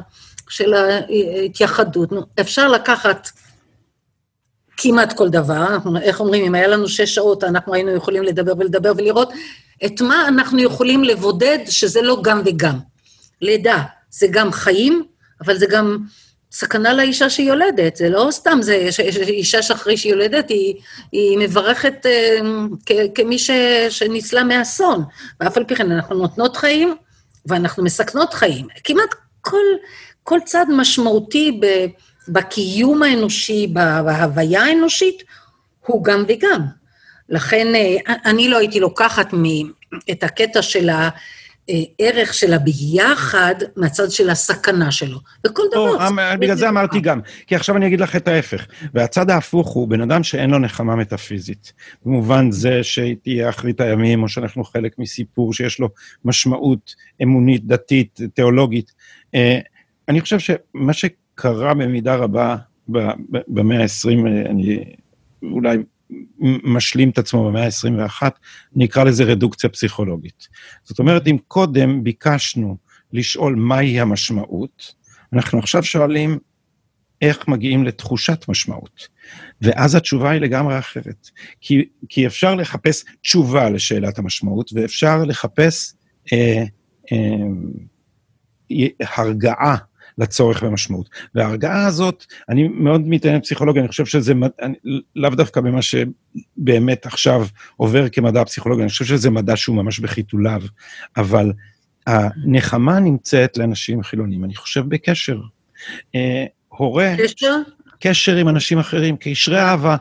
של 0.48 0.74
ההתייחדות. 0.74 2.10
אפשר 2.40 2.68
לקחת 2.68 3.28
כמעט 4.76 5.12
כל 5.12 5.28
דבר, 5.28 5.78
איך 6.02 6.20
אומרים, 6.20 6.44
אם 6.44 6.54
היה 6.54 6.68
לנו 6.68 6.88
שש 6.88 7.14
שעות, 7.14 7.44
אנחנו 7.44 7.74
היינו 7.74 7.90
יכולים 7.90 8.22
לדבר 8.22 8.52
ולדבר 8.58 8.92
ולראות 8.96 9.32
את 9.84 10.00
מה 10.00 10.28
אנחנו 10.28 10.60
יכולים 10.60 11.04
לבודד 11.04 11.58
שזה 11.68 12.02
לא 12.02 12.18
גם 12.22 12.42
וגם. 12.44 12.78
לידה, 13.40 13.82
זה 14.10 14.26
גם 14.30 14.52
חיים, 14.52 15.04
אבל 15.44 15.58
זה 15.58 15.66
גם 15.66 15.98
סכנה 16.58 16.92
לאישה 16.92 17.30
שיולדת, 17.30 17.96
זה 17.96 18.08
לא 18.08 18.28
סתם, 18.30 18.58
זה 18.62 18.88
אישה 19.28 19.62
שאחרי 19.62 19.96
שהיא 19.96 20.12
יולדת, 20.12 20.48
היא, 20.48 20.74
היא 21.12 21.38
מברכת 21.38 22.06
אה, 22.06 22.38
כ, 22.86 22.92
כמי 23.14 23.38
ש, 23.38 23.50
שניצלה 23.90 24.44
מאסון. 24.44 25.04
ואף 25.40 25.56
על 25.56 25.64
פי 25.64 25.76
כן 25.76 25.92
אנחנו 25.92 26.16
נותנות 26.16 26.56
חיים, 26.56 26.94
ואנחנו 27.46 27.84
מסכנות 27.84 28.34
חיים. 28.34 28.66
כמעט 28.84 29.14
כל, 29.40 29.64
כל 30.22 30.38
צד 30.44 30.66
משמעותי 30.76 31.58
ב... 31.60 31.86
בקיום 32.28 33.02
האנושי, 33.02 33.66
בהוויה 33.72 34.62
האנושית, 34.62 35.22
הוא 35.86 36.04
גם 36.04 36.24
וגם. 36.28 36.60
לכן 37.28 37.74
אה, 37.74 38.14
אני 38.24 38.48
לא 38.48 38.58
הייתי 38.58 38.80
לוקחת 38.80 39.34
את 40.10 40.22
הקטע 40.22 40.62
של 40.62 40.90
הערך 41.68 42.34
של 42.34 42.52
הביחד 42.52 43.54
מהצד 43.76 44.10
של 44.10 44.30
הסכנה 44.30 44.90
שלו. 44.90 45.18
וכל 45.46 45.62
דבר... 45.72 46.08
אמ, 46.08 46.40
בגלל 46.40 46.56
זה 46.56 46.68
אמרתי 46.68 47.00
גם, 47.00 47.20
כי 47.46 47.56
עכשיו 47.56 47.76
אני 47.76 47.86
אגיד 47.86 48.00
לך 48.00 48.16
את 48.16 48.28
ההפך. 48.28 48.66
והצד 48.94 49.30
ההפוך 49.30 49.68
הוא 49.68 49.88
בן 49.88 50.00
אדם 50.00 50.22
שאין 50.22 50.50
לו 50.50 50.58
נחמה 50.58 50.96
מטאפיזית. 50.96 51.72
במובן 52.04 52.50
זה 52.50 52.82
שתהיה 52.82 53.48
אחרית 53.48 53.80
הימים, 53.80 54.22
או 54.22 54.28
שאנחנו 54.28 54.64
חלק 54.64 54.98
מסיפור 54.98 55.52
שיש 55.52 55.80
לו 55.80 55.88
משמעות 56.24 56.94
אמונית, 57.22 57.66
דתית, 57.66 58.20
תיאולוגית. 58.34 58.92
אה, 59.34 59.58
אני 60.08 60.20
חושב 60.20 60.38
שמה 60.38 60.92
ש... 60.92 61.04
קרה 61.36 61.74
במידה 61.74 62.16
רבה 62.16 62.56
במאה 63.48 63.82
ה-20, 63.82 64.26
אני 64.50 64.84
אולי 65.42 65.78
משלים 66.64 67.10
את 67.10 67.18
עצמו 67.18 67.48
במאה 67.48 67.64
ה-21, 67.64 68.22
נקרא 68.76 69.04
לזה 69.04 69.24
רדוקציה 69.24 69.70
פסיכולוגית. 69.70 70.48
זאת 70.84 70.98
אומרת, 70.98 71.26
אם 71.26 71.36
קודם 71.48 72.04
ביקשנו 72.04 72.76
לשאול 73.12 73.54
מהי 73.54 74.00
המשמעות, 74.00 74.94
אנחנו 75.32 75.58
עכשיו 75.58 75.82
שואלים 75.82 76.38
איך 77.22 77.48
מגיעים 77.48 77.84
לתחושת 77.84 78.44
משמעות. 78.48 79.08
ואז 79.60 79.94
התשובה 79.94 80.30
היא 80.30 80.40
לגמרי 80.40 80.78
אחרת. 80.78 81.30
כי, 81.60 81.88
כי 82.08 82.26
אפשר 82.26 82.54
לחפש 82.54 83.04
תשובה 83.22 83.70
לשאלת 83.70 84.18
המשמעות, 84.18 84.70
ואפשר 84.74 85.24
לחפש 85.24 85.94
אה, 86.32 86.64
אה, 87.12 88.88
הרגעה 89.16 89.76
לצורך 90.18 90.62
ומשמעות. 90.62 91.08
וההרגעה 91.34 91.86
הזאת, 91.86 92.24
אני 92.48 92.68
מאוד 92.68 93.00
מתעניין 93.08 93.40
בפסיכולוגיה, 93.40 93.82
אני 93.82 93.88
חושב 93.88 94.06
שזה, 94.06 94.32
אני, 94.62 94.74
לאו 95.16 95.30
דווקא 95.30 95.60
במה 95.60 95.80
שבאמת 95.82 97.06
עכשיו 97.06 97.46
עובר 97.76 98.08
כמדע 98.08 98.44
פסיכולוגיה, 98.44 98.82
אני 98.82 98.90
חושב 98.90 99.04
שזה 99.04 99.30
מדע 99.30 99.56
שהוא 99.56 99.76
ממש 99.76 100.00
בחיתוליו, 100.00 100.62
אבל 101.16 101.52
הנחמה 102.06 103.00
נמצאת 103.00 103.58
לאנשים 103.58 104.02
חילונים, 104.02 104.44
אני 104.44 104.54
חושב 104.54 104.84
בקשר. 104.88 105.40
אה, 106.14 106.44
הורה... 106.68 107.14
קשר? 107.18 107.56
קשר 108.00 108.36
עם 108.36 108.48
אנשים 108.48 108.78
אחרים, 108.78 109.16
קשרי 109.20 109.60
אהבה. 109.60 109.96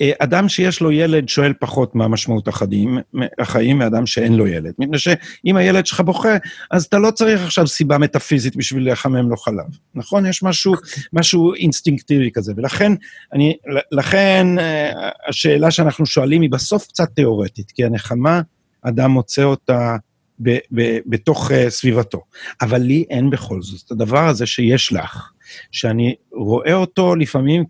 אה, 0.00 0.12
אדם 0.18 0.48
שיש 0.48 0.80
לו 0.80 0.92
ילד 0.92 1.28
שואל 1.28 1.52
פחות 1.60 1.94
מה 1.94 2.08
משמעות 2.08 2.48
החיים, 2.48 2.98
החיים 3.38 3.78
מאדם 3.78 4.06
שאין 4.06 4.34
לו 4.34 4.46
ילד. 4.46 4.72
מפני 4.78 4.98
שאם 4.98 5.56
הילד 5.56 5.86
שלך 5.86 6.00
בוכה, 6.00 6.36
אז 6.70 6.84
אתה 6.84 6.98
לא 6.98 7.10
צריך 7.10 7.42
עכשיו 7.42 7.66
סיבה 7.66 7.98
מטאפיזית 7.98 8.56
בשביל 8.56 8.92
לחמם 8.92 9.30
לו 9.30 9.36
חלב, 9.36 9.66
נכון? 9.94 10.26
יש 10.26 10.42
משהו, 10.42 10.74
משהו 11.12 11.54
אינסטינקטיבי 11.54 12.30
כזה, 12.34 12.52
ולכן, 12.56 12.92
אני, 13.32 13.56
לכן 13.92 14.46
אה, 14.58 15.10
השאלה 15.28 15.70
שאנחנו 15.70 16.06
שואלים 16.06 16.42
היא 16.42 16.50
בסוף 16.50 16.86
קצת 16.86 17.08
תיאורטית, 17.14 17.70
כי 17.70 17.84
הנחמה, 17.84 18.40
אדם 18.82 19.10
מוצא 19.10 19.42
אותה 19.42 19.96
ב, 20.42 20.50
ב, 20.74 20.98
בתוך 21.06 21.50
uh, 21.50 21.54
סביבתו. 21.68 22.22
אבל 22.62 22.78
לי 22.78 23.04
אין 23.10 23.30
בכל 23.30 23.62
זאת 23.62 23.86
את 23.86 23.90
הדבר 23.90 24.28
הזה 24.28 24.46
שיש 24.46 24.92
לך, 24.92 25.30
שאני 25.70 26.14
רואה 26.32 26.74
אותו 26.74 27.16
לפעמים 27.16 27.64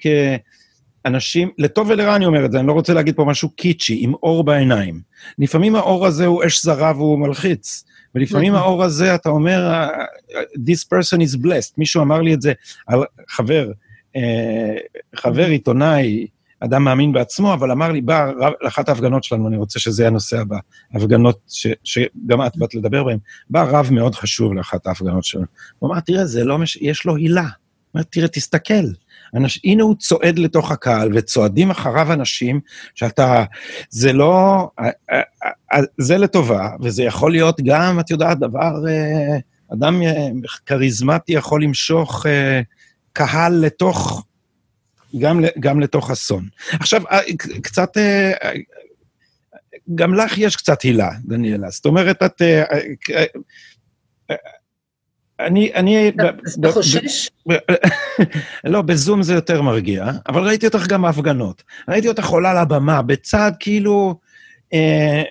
כאנשים, 1.04 1.50
לטוב 1.58 1.90
ולרע 1.90 2.16
אני 2.16 2.26
אומר 2.26 2.44
את 2.44 2.52
זה, 2.52 2.58
אני 2.58 2.66
לא 2.66 2.72
רוצה 2.72 2.94
להגיד 2.94 3.16
פה 3.16 3.24
משהו 3.24 3.50
קיצ'י, 3.50 3.98
עם 4.00 4.14
אור 4.14 4.44
בעיניים. 4.44 5.00
לפעמים 5.38 5.76
האור 5.76 6.06
הזה 6.06 6.26
הוא 6.26 6.46
אש 6.46 6.64
זרה 6.64 6.92
והוא 6.96 7.18
מלחיץ, 7.18 7.84
ולפעמים 8.14 8.52
נכון. 8.52 8.64
האור 8.64 8.84
הזה, 8.84 9.14
אתה 9.14 9.28
אומר, 9.28 9.88
this 10.56 10.84
person 10.94 11.18
is 11.18 11.36
blessed. 11.36 11.74
מישהו 11.78 12.02
אמר 12.02 12.20
לי 12.20 12.34
את 12.34 12.42
זה 12.42 12.52
על 12.86 13.00
חבר, 13.28 13.70
uh, 14.16 14.20
חבר 15.16 15.46
עיתונאי, 15.46 16.26
אדם 16.60 16.84
מאמין 16.84 17.12
בעצמו, 17.12 17.54
אבל 17.54 17.70
אמר 17.70 17.92
לי, 17.92 18.00
בא 18.00 18.30
לאחת 18.60 18.88
ההפגנות 18.88 19.24
שלנו, 19.24 19.48
אני 19.48 19.56
רוצה 19.56 19.78
שזה 19.78 20.02
יהיה 20.02 20.08
הנושא 20.08 20.40
הבא, 20.40 20.58
הפגנות 20.94 21.38
ש, 21.48 21.66
שגם 21.84 22.46
את 22.46 22.56
באת 22.56 22.74
לדבר 22.74 23.04
בהן, 23.04 23.18
בא 23.50 23.62
רב 23.62 23.88
מאוד 23.90 24.14
חשוב 24.14 24.54
לאחת 24.54 24.86
ההפגנות 24.86 25.24
שלנו. 25.24 25.44
הוא 25.78 25.90
אמר, 25.90 26.00
תראה, 26.00 26.26
זה 26.26 26.44
לא, 26.44 26.58
מש... 26.58 26.76
יש 26.76 27.04
לו 27.04 27.16
הילה. 27.16 27.40
הוא 27.40 27.48
אומר, 27.94 28.02
תראה, 28.02 28.28
תסתכל. 28.28 28.84
אנש, 29.36 29.60
הנה 29.64 29.82
הוא 29.82 29.94
צועד 29.98 30.38
לתוך 30.38 30.70
הקהל, 30.70 31.10
וצועדים 31.14 31.70
אחריו 31.70 32.12
אנשים 32.12 32.60
שאתה, 32.94 33.44
זה 33.90 34.12
לא, 34.12 34.68
זה 35.98 36.18
לטובה, 36.18 36.70
וזה 36.80 37.02
יכול 37.02 37.32
להיות 37.32 37.60
גם, 37.64 38.00
את 38.00 38.10
יודעת, 38.10 38.38
דבר, 38.38 38.72
אדם 39.72 40.02
כריזמטי 40.66 41.32
יכול 41.32 41.62
למשוך 41.62 42.26
קהל 43.12 43.52
לתוך 43.52 44.24
גם, 45.18 45.44
גם 45.60 45.80
לתוך 45.80 46.10
אסון. 46.10 46.48
עכשיו, 46.72 47.02
אה, 47.10 47.20
קצת, 47.62 47.96
אה, 47.96 48.32
גם 49.94 50.14
לך 50.14 50.38
יש 50.38 50.56
קצת 50.56 50.82
הילה, 50.82 51.10
דניאלה. 51.24 51.70
זאת 51.70 51.86
אומרת, 51.86 52.22
את... 52.22 52.42
אה, 55.40 55.46
אני, 55.46 55.74
אני... 55.74 56.08
אתה 56.08 56.72
חושש? 56.72 57.30
לא, 58.64 58.82
בזום 58.82 59.22
זה 59.22 59.34
יותר 59.34 59.62
מרגיע, 59.62 60.10
אבל 60.28 60.42
ראיתי 60.42 60.66
אותך 60.66 60.86
גם 60.86 61.02
בהפגנות. 61.02 61.62
ראיתי 61.88 62.08
אותך 62.08 62.26
עולה 62.26 62.62
לבמה, 62.62 63.02
בצד 63.02 63.52
כאילו... 63.60 64.18
אה, 64.72 65.22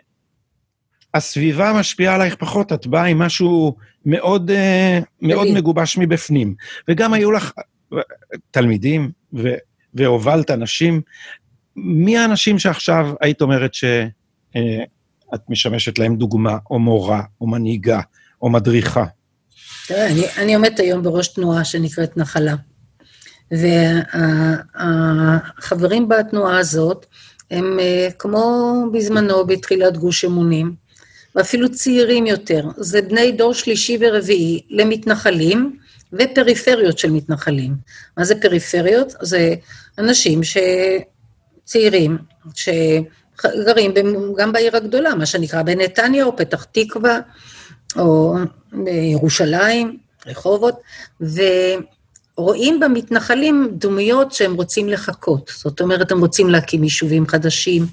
הסביבה 1.13 1.73
משפיעה 1.79 2.15
עלייך 2.15 2.35
פחות, 2.35 2.73
את 2.73 2.87
באה 2.87 3.05
עם 3.05 3.19
משהו 3.19 3.75
מאוד, 4.05 4.51
אה, 4.51 4.99
מאוד 5.21 5.47
מגובש 5.53 5.97
מבפנים. 5.97 6.55
וגם 6.87 7.13
היו 7.13 7.31
לך 7.31 7.51
תלמידים, 8.51 9.11
ו, 9.33 9.53
והובלת 9.93 10.51
אנשים. 10.51 11.01
מי 11.75 12.17
האנשים 12.17 12.59
שעכשיו 12.59 13.09
היית 13.21 13.41
אומרת 13.41 13.73
שאת 13.73 14.11
אה, 14.55 15.37
משמשת 15.49 15.99
להם 15.99 16.15
דוגמה, 16.15 16.57
או 16.71 16.79
מורה, 16.79 17.21
או 17.41 17.47
מנהיגה, 17.47 18.01
או 18.41 18.49
מדריכה? 18.49 19.05
תראה, 19.87 20.07
אני, 20.07 20.25
אני 20.37 20.55
עומדת 20.55 20.79
היום 20.79 21.03
בראש 21.03 21.27
תנועה 21.27 21.65
שנקראת 21.65 22.17
נחלה. 22.17 22.55
והחברים 24.75 26.09
בתנועה 26.09 26.59
הזאת 26.59 27.05
הם 27.51 27.79
אה, 27.79 28.07
כמו 28.19 28.73
בזמנו 28.93 29.45
בתחילת 29.45 29.97
גוש 29.97 30.25
אמונים, 30.25 30.73
ואפילו 31.35 31.71
צעירים 31.71 32.25
יותר. 32.25 32.65
זה 32.77 33.01
בני 33.01 33.31
דור 33.31 33.53
שלישי 33.53 33.97
ורביעי 34.01 34.61
למתנחלים, 34.69 35.77
ופריפריות 36.13 36.97
של 36.97 37.11
מתנחלים. 37.11 37.75
מה 38.17 38.25
זה 38.25 38.41
פריפריות? 38.41 39.13
זה 39.21 39.55
אנשים 39.97 40.41
צעירים, 41.63 42.17
שגרים 42.55 43.93
גם 44.37 44.51
בעיר 44.51 44.77
הגדולה, 44.77 45.15
מה 45.15 45.25
שנקרא 45.25 45.61
בנתניה 45.61 46.25
או 46.25 46.37
פתח 46.37 46.63
תקווה, 46.63 47.19
או 47.95 48.35
בירושלים, 48.71 49.97
רחובות, 50.25 50.75
ורואים 52.37 52.79
במתנחלים 52.79 53.69
דמויות 53.71 54.31
שהם 54.31 54.53
רוצים 54.53 54.89
לחכות. 54.89 55.51
זאת 55.55 55.81
אומרת, 55.81 56.11
הם 56.11 56.19
רוצים 56.19 56.49
להקים 56.49 56.83
יישובים 56.83 57.27
חדשים, 57.27 57.85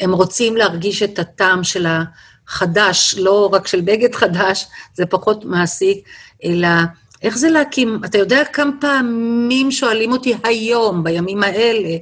הם 0.00 0.12
רוצים 0.12 0.56
להרגיש 0.56 1.02
את 1.02 1.18
הטעם 1.18 1.64
של 1.64 1.86
החדש, 1.86 3.14
לא 3.18 3.50
רק 3.52 3.66
של 3.66 3.80
בגד 3.80 4.14
חדש, 4.14 4.66
זה 4.94 5.06
פחות 5.06 5.44
מעסיק, 5.44 6.08
אלא 6.44 6.68
איך 7.22 7.38
זה 7.38 7.50
להקים, 7.50 8.00
אתה 8.04 8.18
יודע 8.18 8.44
כמה 8.52 8.70
פעמים 8.80 9.70
שואלים 9.70 10.12
אותי 10.12 10.34
היום, 10.44 11.04
בימים 11.04 11.42
האלה, 11.42 11.96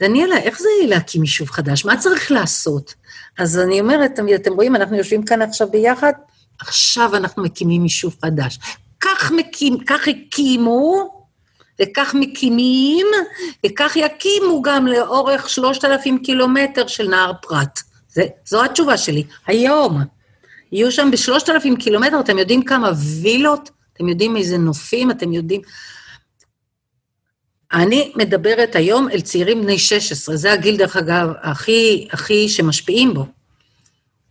דניאלה, 0.00 0.36
איך 0.36 0.58
זה 0.58 0.68
להקים 0.86 1.22
יישוב 1.22 1.50
חדש? 1.50 1.84
מה 1.84 1.96
צריך 1.96 2.32
לעשות? 2.32 2.94
אז 3.38 3.58
אני 3.58 3.80
אומרת, 3.80 4.20
אתם 4.34 4.52
רואים, 4.52 4.76
אנחנו 4.76 4.96
יושבים 4.96 5.24
כאן 5.24 5.42
עכשיו 5.42 5.68
ביחד, 5.70 6.12
עכשיו 6.60 7.16
אנחנו 7.16 7.42
מקימים 7.42 7.82
יישוב 7.82 8.16
חדש. 8.22 8.58
כך, 9.00 9.32
מקים, 9.36 9.78
כך 9.86 10.08
הקימו, 10.08 11.10
וכך 11.82 12.14
מקימים, 12.14 13.06
וכך 13.66 13.96
יקימו 13.96 14.62
גם 14.62 14.86
לאורך 14.86 15.48
שלושת 15.50 15.84
אלפים 15.84 16.18
קילומטר 16.18 16.86
של 16.86 17.08
נהר 17.08 17.32
פרת. 17.42 17.80
זה, 18.08 18.22
זו 18.46 18.64
התשובה 18.64 18.96
שלי. 18.96 19.24
היום, 19.46 20.02
יהיו 20.72 20.92
שם 20.92 21.10
בשלושת 21.12 21.48
אלפים 21.48 21.76
קילומטר, 21.76 22.20
אתם 22.20 22.38
יודעים 22.38 22.64
כמה 22.64 22.90
וילות 23.22 23.70
אתם 23.94 24.08
יודעים 24.08 24.36
איזה 24.36 24.58
נופים, 24.58 25.10
אתם 25.10 25.32
יודעים... 25.32 25.60
אני 27.72 28.12
מדברת 28.16 28.76
היום 28.76 29.08
אל 29.10 29.20
צעירים 29.20 29.62
בני 29.62 29.78
16, 29.78 30.36
זה 30.36 30.52
הגיל, 30.52 30.76
דרך 30.76 30.96
אגב, 30.96 31.28
הכי, 31.42 32.08
הכי 32.12 32.48
שמשפיעים 32.48 33.14
בו. 33.14 33.26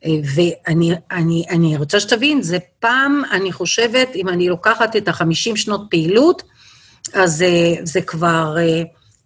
ואני 0.05 0.93
אני, 1.11 1.45
אני 1.49 1.77
רוצה 1.77 1.99
שתבין, 1.99 2.41
זה 2.41 2.57
פעם, 2.79 3.21
אני 3.31 3.51
חושבת, 3.51 4.15
אם 4.15 4.29
אני 4.29 4.49
לוקחת 4.49 4.95
את 4.95 5.07
החמישים 5.07 5.55
שנות 5.55 5.81
פעילות, 5.89 6.43
אז 7.13 7.37
זה, 7.37 7.75
זה 7.83 8.01
כבר 8.01 8.55
אה, 8.59 8.81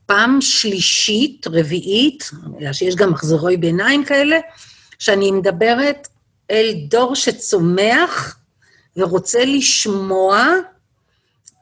פעם 0.06 0.42
שלישית, 0.42 1.48
רביעית, 1.48 2.32
שיש 2.72 2.96
גם 2.96 3.12
מחזורי 3.12 3.58
ביניים 3.58 4.06
כאלה, 4.06 4.38
שאני 5.00 5.32
מדברת 5.32 6.08
אל 6.52 6.74
דור 6.90 7.16
שצומח 7.16 8.38
ורוצה 8.98 9.46
לשמוע 9.46 10.46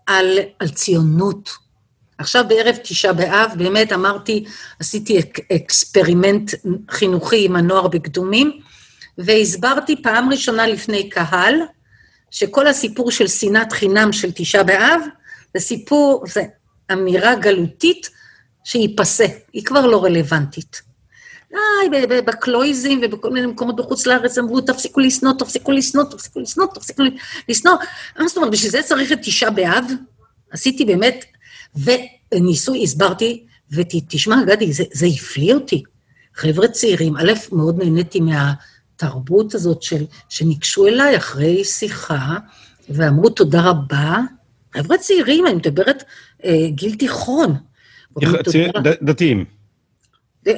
על, 0.05 0.39
על 0.59 0.69
ציונות. 0.69 1.49
עכשיו 2.17 2.45
בערב 2.47 2.75
תשעה 2.83 3.13
באב, 3.13 3.51
באמת 3.57 3.93
אמרתי, 3.93 4.45
עשיתי 4.79 5.19
אק, 5.19 5.39
experiment 5.51 6.51
חינוכי 6.91 7.45
עם 7.45 7.55
הנוער 7.55 7.87
בקדומים, 7.87 8.59
והסברתי 9.17 10.01
פעם 10.01 10.29
ראשונה 10.31 10.67
לפני 10.67 11.09
קהל, 11.09 11.55
שכל 12.31 12.67
הסיפור 12.67 13.11
של 13.11 13.27
שנאת 13.27 13.73
חינם 13.73 14.11
של 14.11 14.31
תשעה 14.35 14.63
באב, 14.63 15.01
זה 15.53 15.59
סיפור, 15.59 16.23
זה 16.27 16.43
אמירה 16.91 17.35
גלותית 17.35 18.09
שהיא 18.63 18.97
פסה, 18.97 19.25
היא 19.53 19.65
כבר 19.65 19.85
לא 19.85 20.03
רלוונטית. 20.03 20.81
די, 21.51 22.21
בקלויזים 22.21 23.01
ובכל 23.03 23.29
מיני 23.29 23.47
מקומות 23.47 23.75
בחוץ 23.75 24.05
לארץ 24.05 24.37
אמרו, 24.37 24.61
תפסיקו 24.61 24.99
לשנוא, 24.99 25.33
תפסיקו 25.39 25.71
לשנוא, 25.71 26.03
תפסיקו 26.03 26.39
לשנוא, 26.39 26.65
תפסיקו 26.73 27.03
לשנוא. 27.49 27.73
מה 28.19 28.27
זאת 28.27 28.37
אומרת, 28.37 28.51
בשביל 28.51 28.71
זה 28.71 28.81
צריך 28.83 29.11
את 29.11 29.19
תשעה 29.21 29.49
באב? 29.49 29.85
עשיתי 30.51 30.85
באמת, 30.85 31.25
וניסוי, 31.75 32.83
הסברתי, 32.83 33.45
ותשמע, 33.71 34.43
גדי, 34.47 34.73
זה, 34.73 34.83
זה 34.93 35.05
הפליא 35.05 35.53
אותי. 35.53 35.83
חבר'ה 36.35 36.67
צעירים, 36.67 37.17
א', 37.17 37.33
מאוד 37.51 37.83
נהניתי 37.83 38.19
מהתרבות 39.03 39.55
הזאת 39.55 39.81
של, 39.81 40.05
שניגשו 40.29 40.87
אליי 40.87 41.17
אחרי 41.17 41.63
שיחה, 41.63 42.37
ואמרו 42.89 43.29
תודה 43.29 43.69
רבה. 43.69 44.19
חבר'ה 44.77 44.97
צעירים, 44.97 45.47
אני 45.47 45.55
מדברת 45.55 46.03
אה, 46.45 46.67
גיל 46.69 46.95
תיכון. 46.95 47.55
צעיר, 48.49 48.71
דתיים. 49.01 49.45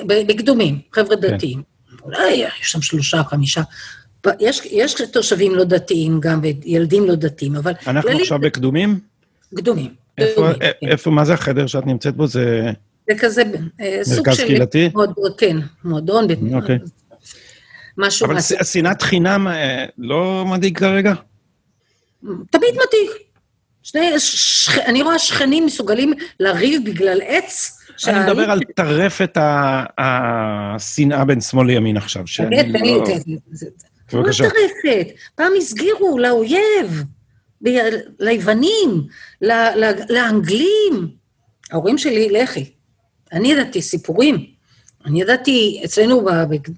בקדומים, 0.08 0.80
חבר'ה 0.92 1.16
כן. 1.22 1.36
דתיים. 1.36 1.62
אולי 2.04 2.32
יש 2.34 2.52
שם 2.62 2.82
שלושה, 2.82 3.24
חמישה. 3.24 3.62
יש, 4.40 4.62
יש 4.66 4.96
תושבים 5.14 5.56
לא 5.56 5.64
דתיים 5.64 6.20
גם, 6.20 6.42
וילדים 6.44 7.08
לא 7.08 7.16
דתיים, 7.16 7.56
אבל... 7.56 7.72
אנחנו 7.88 8.10
כללי... 8.10 8.22
עכשיו 8.22 8.40
בקדומים? 8.40 9.00
קדומים. 9.56 9.94
איפה, 10.18 10.34
קדומים, 10.34 10.60
כן. 10.60 10.88
איפה, 10.88 11.12
מה 11.12 11.26
זה 11.26 11.34
החדר 11.34 11.68
שאת 11.68 11.86
נמצאת 11.86 12.16
בו? 12.16 12.28
זה... 12.28 12.72
זה 13.10 13.18
כזה 13.20 13.44
אה, 13.82 14.00
סוג 14.04 14.32
של... 14.32 14.44
מרכז 14.44 14.44
קהילתי? 14.44 14.90
מועדון, 14.94 15.32
כן, 15.38 15.58
מועדון. 15.84 16.28
אוקיי. 16.54 16.80
משהו... 17.98 18.26
אבל 18.26 18.39
שנאת 18.64 19.02
חינם 19.02 19.48
אה, 19.48 19.86
לא 19.98 20.45
מדאיג 20.48 20.78
כרגע? 20.78 21.14
תמיד 22.22 22.72
מדאיג. 22.72 23.10
שני, 23.84 24.20
ש, 24.20 24.70
אני 24.70 25.02
רואה 25.02 25.20
שכנים 25.20 25.66
מסוגלים 25.66 26.14
לריב 26.39 26.82
בגלל 26.86 27.20
עץ, 27.26 27.78
אני 28.08 28.20
מדבר 28.20 28.52
על 28.52 28.60
טרפת 28.76 29.38
השנאה 29.98 31.26
בין 31.26 31.41
שמאל 31.41 31.68
לימין 31.68 31.98
עכשיו. 31.98 32.24
תן 32.38 32.50
לי, 32.50 32.64
תן 32.74 32.84
לי. 32.84 33.38
טרפת? 34.10 35.08
פעם 35.36 35.52
הסגירו 35.58 36.20
לאויב, 36.20 37.04
ליוונים, 38.20 39.08
לאנגלים. 40.10 41.08
ההורים 41.72 41.98
שלי, 41.98 42.30
לח"י. 42.30 42.72
אני 43.34 43.52
ידעתי 43.52 43.82
סיפורים. 43.82 44.57
אני 45.08 45.22
ידעתי, 45.22 45.82
אצלנו 45.86 46.26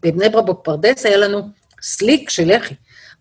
בבני 0.04 0.30
ברק 0.30 0.46
בפרדס 0.46 1.06
היה 1.06 1.18
לנו 1.18 1.50
סליק 1.82 2.30
של 2.30 2.56
לח"י. 2.56 2.74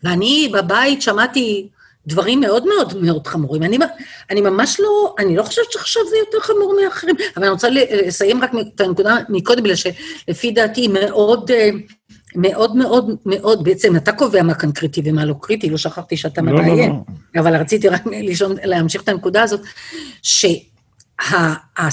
ואני 0.02 0.52
בבית 0.52 1.02
שמעתי 1.02 1.68
דברים 2.06 2.40
מאוד 2.40 2.64
מאוד 2.66 3.02
מאוד 3.02 3.26
חמורים. 3.26 3.62
אני, 3.62 3.78
אני 4.30 4.40
ממש 4.40 4.80
לא, 4.80 5.14
אני 5.18 5.36
לא 5.36 5.42
חושבת 5.42 5.72
שעכשיו 5.72 6.02
זה 6.10 6.16
יותר 6.16 6.40
חמור 6.40 6.76
מאחרים, 6.82 7.14
אבל 7.36 7.44
אני 7.44 7.52
רוצה 7.52 7.68
לסיים 7.70 8.42
רק 8.42 8.52
את 8.74 8.80
הנקודה 8.80 9.16
מקודם, 9.28 9.62
בגלל 9.62 9.76
שלפי 9.76 10.50
דעתי 10.50 10.88
מאוד, 10.88 11.50
מאוד 12.34 12.76
מאוד 12.76 13.10
מאוד, 13.26 13.64
בעצם 13.64 13.96
אתה 13.96 14.12
קובע 14.12 14.42
מה 14.42 14.54
כאן 14.54 14.72
קריטי 14.72 15.02
ומה 15.04 15.24
לא 15.24 15.34
קריטי, 15.40 15.70
לא 15.70 15.76
שכחתי 15.76 16.16
שאתה 16.16 16.42
לא, 16.42 16.52
מראיין, 16.52 16.90
לא, 16.90 16.96
לא. 17.34 17.40
אבל 17.40 17.56
רציתי 17.56 17.88
רק 17.88 18.06
לישון, 18.06 18.56
להמשיך 18.64 19.02
את 19.02 19.08
הנקודה 19.08 19.42
הזאת, 19.42 19.60
שהבעיה, 20.22 21.86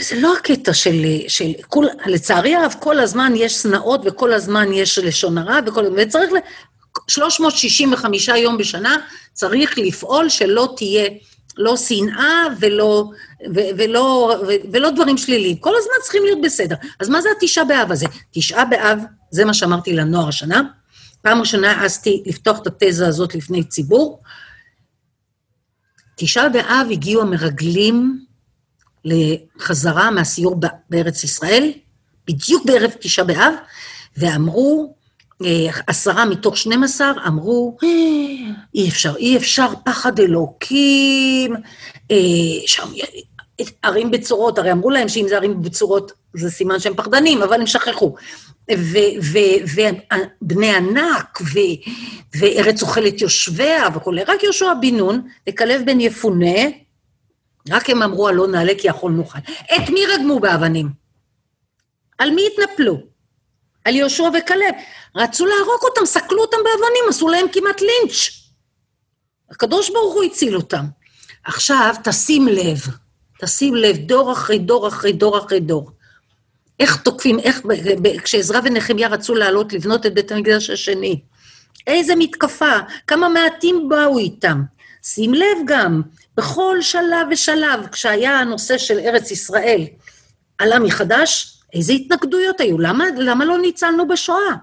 זה 0.00 0.20
לא 0.20 0.36
הקטע 0.36 0.74
של, 0.74 1.04
של 1.28 1.52
כל, 1.68 1.84
לצערי 2.06 2.54
הרב, 2.54 2.74
כל 2.80 3.00
הזמן 3.00 3.32
יש 3.36 3.52
שנאות 3.52 4.00
וכל 4.04 4.32
הזמן 4.32 4.72
יש 4.72 4.98
לשון 4.98 5.38
הרע, 5.38 5.58
וכל, 5.66 5.84
וצריך, 5.96 6.30
365 7.08 8.28
יום 8.28 8.58
בשנה 8.58 8.96
צריך 9.32 9.78
לפעול 9.78 10.28
שלא 10.28 10.74
תהיה 10.76 11.08
לא 11.58 11.76
שנאה 11.76 12.44
ולא, 12.60 13.10
ו, 13.54 13.60
ולא, 13.78 14.36
ו, 14.48 14.52
ולא 14.72 14.90
דברים 14.90 15.18
שליליים. 15.18 15.56
כל 15.56 15.72
הזמן 15.78 15.94
צריכים 16.02 16.24
להיות 16.24 16.38
בסדר. 16.42 16.76
אז 17.00 17.08
מה 17.08 17.20
זה 17.20 17.28
התשעה 17.36 17.64
באב 17.64 17.92
הזה? 17.92 18.06
תשעה 18.32 18.64
באב, 18.64 18.98
זה 19.30 19.44
מה 19.44 19.54
שאמרתי 19.54 19.92
לנוער 19.92 20.28
השנה. 20.28 20.62
פעם 21.22 21.40
ראשונה 21.40 21.72
העזתי 21.72 22.22
לפתוח 22.26 22.58
את 22.62 22.66
התזה 22.66 23.06
הזאת 23.06 23.34
לפני 23.34 23.64
ציבור. 23.64 24.20
תשעה 26.16 26.48
באב 26.48 26.86
הגיעו 26.90 27.22
המרגלים 27.22 28.27
לחזרה 29.04 30.10
מהסיור 30.10 30.60
בארץ 30.90 31.24
ישראל, 31.24 31.72
בדיוק 32.26 32.64
בערב 32.64 32.90
תשעה 33.00 33.24
באב, 33.24 33.54
ואמרו, 34.16 34.94
אה, 35.44 35.66
עשרה 35.86 36.24
מתוך 36.24 36.56
12 36.56 37.12
אמרו, 37.26 37.76
אי 38.74 38.88
אפשר, 38.88 39.16
אי 39.16 39.36
אפשר, 39.36 39.68
פחד 39.84 40.20
אלוקים, 40.20 41.54
אה, 42.10 42.16
שם 42.66 42.88
ערים 43.82 44.10
בצורות, 44.10 44.58
הרי 44.58 44.72
אמרו 44.72 44.90
להם 44.90 45.08
שאם 45.08 45.26
זה 45.28 45.36
ערים 45.36 45.62
בצורות 45.62 46.12
זה 46.34 46.50
סימן 46.50 46.80
שהם 46.80 46.94
פחדנים, 46.94 47.42
אבל 47.42 47.60
הם 47.60 47.66
שכחו. 47.66 48.14
ובני 50.42 50.70
ענק, 50.76 51.40
ו- 51.54 51.88
וארץ 52.38 52.82
אוכלת 52.82 53.20
יושביה 53.20 53.84
וכולי, 53.94 54.22
רק 54.22 54.42
יהושע 54.42 54.72
בן 54.80 54.96
נון 54.96 55.22
וכלב 55.48 55.82
בן 55.86 56.00
יפונה, 56.00 56.60
רק 57.70 57.90
הם 57.90 58.02
אמרו, 58.02 58.28
הלא 58.28 58.48
נעלה 58.48 58.72
כי 58.78 58.88
יכול 58.88 59.12
נוכל. 59.12 59.38
את 59.76 59.88
מי 59.88 60.06
רגמו 60.06 60.40
באבנים? 60.40 60.88
על 62.18 62.30
מי 62.30 62.42
התנפלו? 62.46 63.00
על 63.84 63.96
יהושע 63.96 64.22
וכלב. 64.22 64.74
רצו 65.16 65.46
להרוג 65.46 65.82
אותם, 65.82 66.06
סקלו 66.06 66.40
אותם 66.40 66.56
באבנים, 66.56 67.04
עשו 67.08 67.28
להם 67.28 67.46
כמעט 67.52 67.80
לינץ'. 67.80 68.28
הקדוש 69.50 69.90
ברוך 69.90 70.14
הוא 70.14 70.24
הציל 70.24 70.56
אותם. 70.56 70.84
עכשיו, 71.44 71.94
תשים 72.04 72.48
לב, 72.48 72.78
תשים 73.40 73.74
לב, 73.74 73.96
דור 73.96 74.32
אחרי 74.32 74.58
דור 74.58 74.88
אחרי 74.88 75.12
דור 75.12 75.38
אחרי 75.38 75.60
דור. 75.60 75.90
איך 76.80 76.96
תוקפים, 76.96 77.38
איך, 77.38 77.62
כשעזרא 78.24 78.60
ונחמיה 78.64 79.08
רצו 79.08 79.34
לעלות 79.34 79.72
לבנות 79.72 80.06
את 80.06 80.14
בית 80.14 80.32
המקדש 80.32 80.70
השני. 80.70 81.20
איזה 81.86 82.16
מתקפה, 82.16 82.72
כמה 83.06 83.28
מעטים 83.28 83.88
באו 83.88 84.18
איתם. 84.18 84.62
שים 85.02 85.34
לב 85.34 85.58
גם, 85.66 86.02
בכל 86.38 86.76
שלב 86.80 87.26
ושלב, 87.30 87.86
כשהיה 87.92 88.38
הנושא 88.38 88.78
של 88.78 88.98
ארץ 88.98 89.30
ישראל 89.30 89.84
עלה 90.58 90.78
מחדש, 90.78 91.60
איזה 91.74 91.92
התנגדויות 91.92 92.60
היו? 92.60 92.78
למה, 92.78 93.04
למה 93.16 93.44
לא 93.44 93.58
ניצלנו 93.58 94.08
בשואה? 94.08 94.54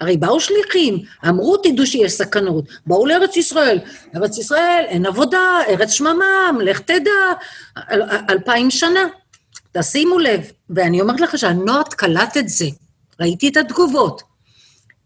הרי 0.00 0.16
באו 0.16 0.40
שליחים, 0.40 0.98
אמרו, 1.28 1.56
תדעו 1.56 1.86
שיש 1.86 2.12
סכנות, 2.12 2.64
באו 2.86 3.06
לארץ 3.06 3.36
ישראל, 3.36 3.78
ארץ 4.16 4.38
ישראל, 4.38 4.84
אין 4.88 5.06
עבודה, 5.06 5.60
ארץ 5.68 5.90
שממם, 5.90 6.58
לך 6.64 6.80
תדע, 6.80 7.10
אל, 7.90 8.02
אלפיים 8.30 8.70
שנה. 8.70 9.04
תשימו 9.72 10.18
לב, 10.18 10.40
ואני 10.70 11.00
אומרת 11.00 11.20
לך 11.20 11.38
שהנועט 11.38 11.94
קלט 11.94 12.36
את 12.36 12.48
זה, 12.48 12.66
ראיתי 13.20 13.48
את 13.48 13.56
התגובות. 13.56 14.22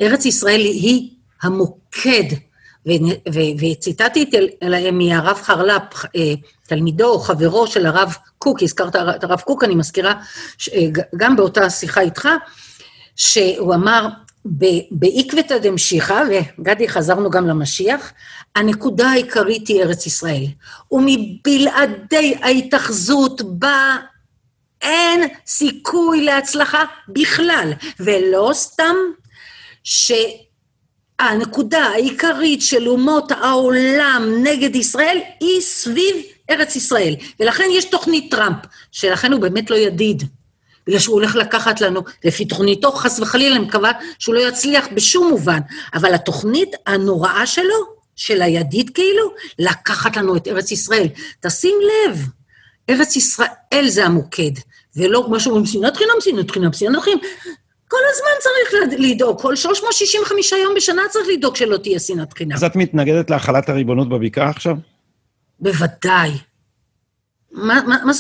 ארץ 0.01 0.25
ישראל 0.25 0.61
היא 0.61 1.11
המוקד 1.43 2.48
וציטטתי 3.61 4.31
להם 4.63 4.99
מהרב 4.99 5.37
חרל"פ, 5.43 6.05
אה, 6.17 6.35
תלמידו 6.67 7.07
או 7.07 7.19
חברו 7.19 7.67
של 7.67 7.87
הרב 7.87 8.17
קוק, 8.39 8.63
הזכרת 8.63 8.97
את 8.97 9.25
הרב 9.25 9.41
קוק, 9.41 9.65
אני 9.65 9.75
מזכירה, 9.75 10.15
אה, 10.73 10.81
גם 11.17 11.37
באותה 11.37 11.71
שיחה 11.71 12.01
איתך, 12.01 12.29
שהוא 13.17 13.75
אמר, 13.75 14.09
בעקבתא 14.91 15.59
דמשיחא, 15.59 16.23
וגדי, 16.59 16.89
חזרנו 16.89 17.31
גם 17.31 17.47
למשיח, 17.47 18.13
הנקודה 18.57 19.09
העיקרית 19.09 19.69
היא 19.69 19.83
ארץ 19.83 20.07
ישראל. 20.07 20.45
ומבלעדי 20.93 22.35
ההתאחזות 22.43 23.43
בה 23.59 23.97
אין 24.83 25.29
סיכוי 25.47 26.25
להצלחה 26.25 26.85
בכלל, 27.09 27.73
ולא 28.01 28.51
סתם 28.53 28.95
ש... 29.85 30.13
הנקודה 31.19 31.85
העיקרית 31.85 32.63
של 32.63 32.89
אומות 32.89 33.33
העולם 33.33 34.35
נגד 34.43 34.77
ישראל 34.77 35.19
היא 35.41 35.61
סביב 35.61 36.17
ארץ 36.51 36.77
ישראל. 36.77 37.15
ולכן 37.41 37.65
יש 37.73 37.85
תוכנית 37.85 38.31
טראמפ, 38.31 38.57
שלכן 38.93 39.33
הוא 39.33 39.41
באמת 39.41 39.71
לא 39.71 39.77
ידיד. 39.77 40.23
בגלל 40.87 40.99
שהוא 40.99 41.15
הולך 41.15 41.37
לקחת 41.37 41.81
לנו, 41.81 42.01
לפי 42.25 42.45
תוכניתו, 42.45 42.93
חס 42.93 43.21
וחלילה, 43.21 43.57
אני 43.57 43.65
מקווה 43.65 43.93
שהוא 44.19 44.35
לא 44.35 44.41
יצליח 44.41 44.87
בשום 44.95 45.29
מובן. 45.29 45.59
אבל 45.95 46.15
התוכנית 46.15 46.77
הנוראה 46.87 47.47
שלו, 47.47 47.99
של 48.17 48.43
הידיד 48.43 48.91
כאילו, 48.91 49.35
לקחת 49.59 50.17
לנו 50.17 50.37
את 50.37 50.49
ארץ 50.49 50.71
ישראל. 50.71 51.07
תשים 51.41 51.75
לב, 51.83 52.19
ארץ 52.91 53.17
ישראל 53.17 53.89
זה 53.89 54.07
המוקד, 54.07 54.51
ולא 54.97 55.23
כמו 55.27 55.41
שאומרים, 55.41 55.67
שנאת 55.67 55.97
חינם, 55.97 56.11
שנאת 56.21 56.51
חינם, 56.51 56.73
שנאת 56.73 57.03
חינם. 57.03 57.19
כל 57.89 57.97
הזמן 58.11 58.31
צריך 58.41 58.99
לדאוג, 58.99 59.41
כל 59.41 59.57
365 59.57 60.53
יום 60.53 60.75
בשנה 60.77 61.03
צריך 61.11 61.29
לדאוג 61.33 61.57
שלא 61.57 61.77
תהיה 61.77 61.99
שנאת 61.99 62.33
חינם. 62.33 62.53
אז 62.53 62.65
את 62.65 62.77
מתנגדת 62.77 63.31
להחלת 63.31 63.69
הריבונות 63.69 64.09
בבקעה 64.09 64.51
עכשיו? 64.51 64.77
בוודאי. 65.61 66.31
מה, 67.53 67.81
מה, 67.87 67.97
מה... 68.05 68.13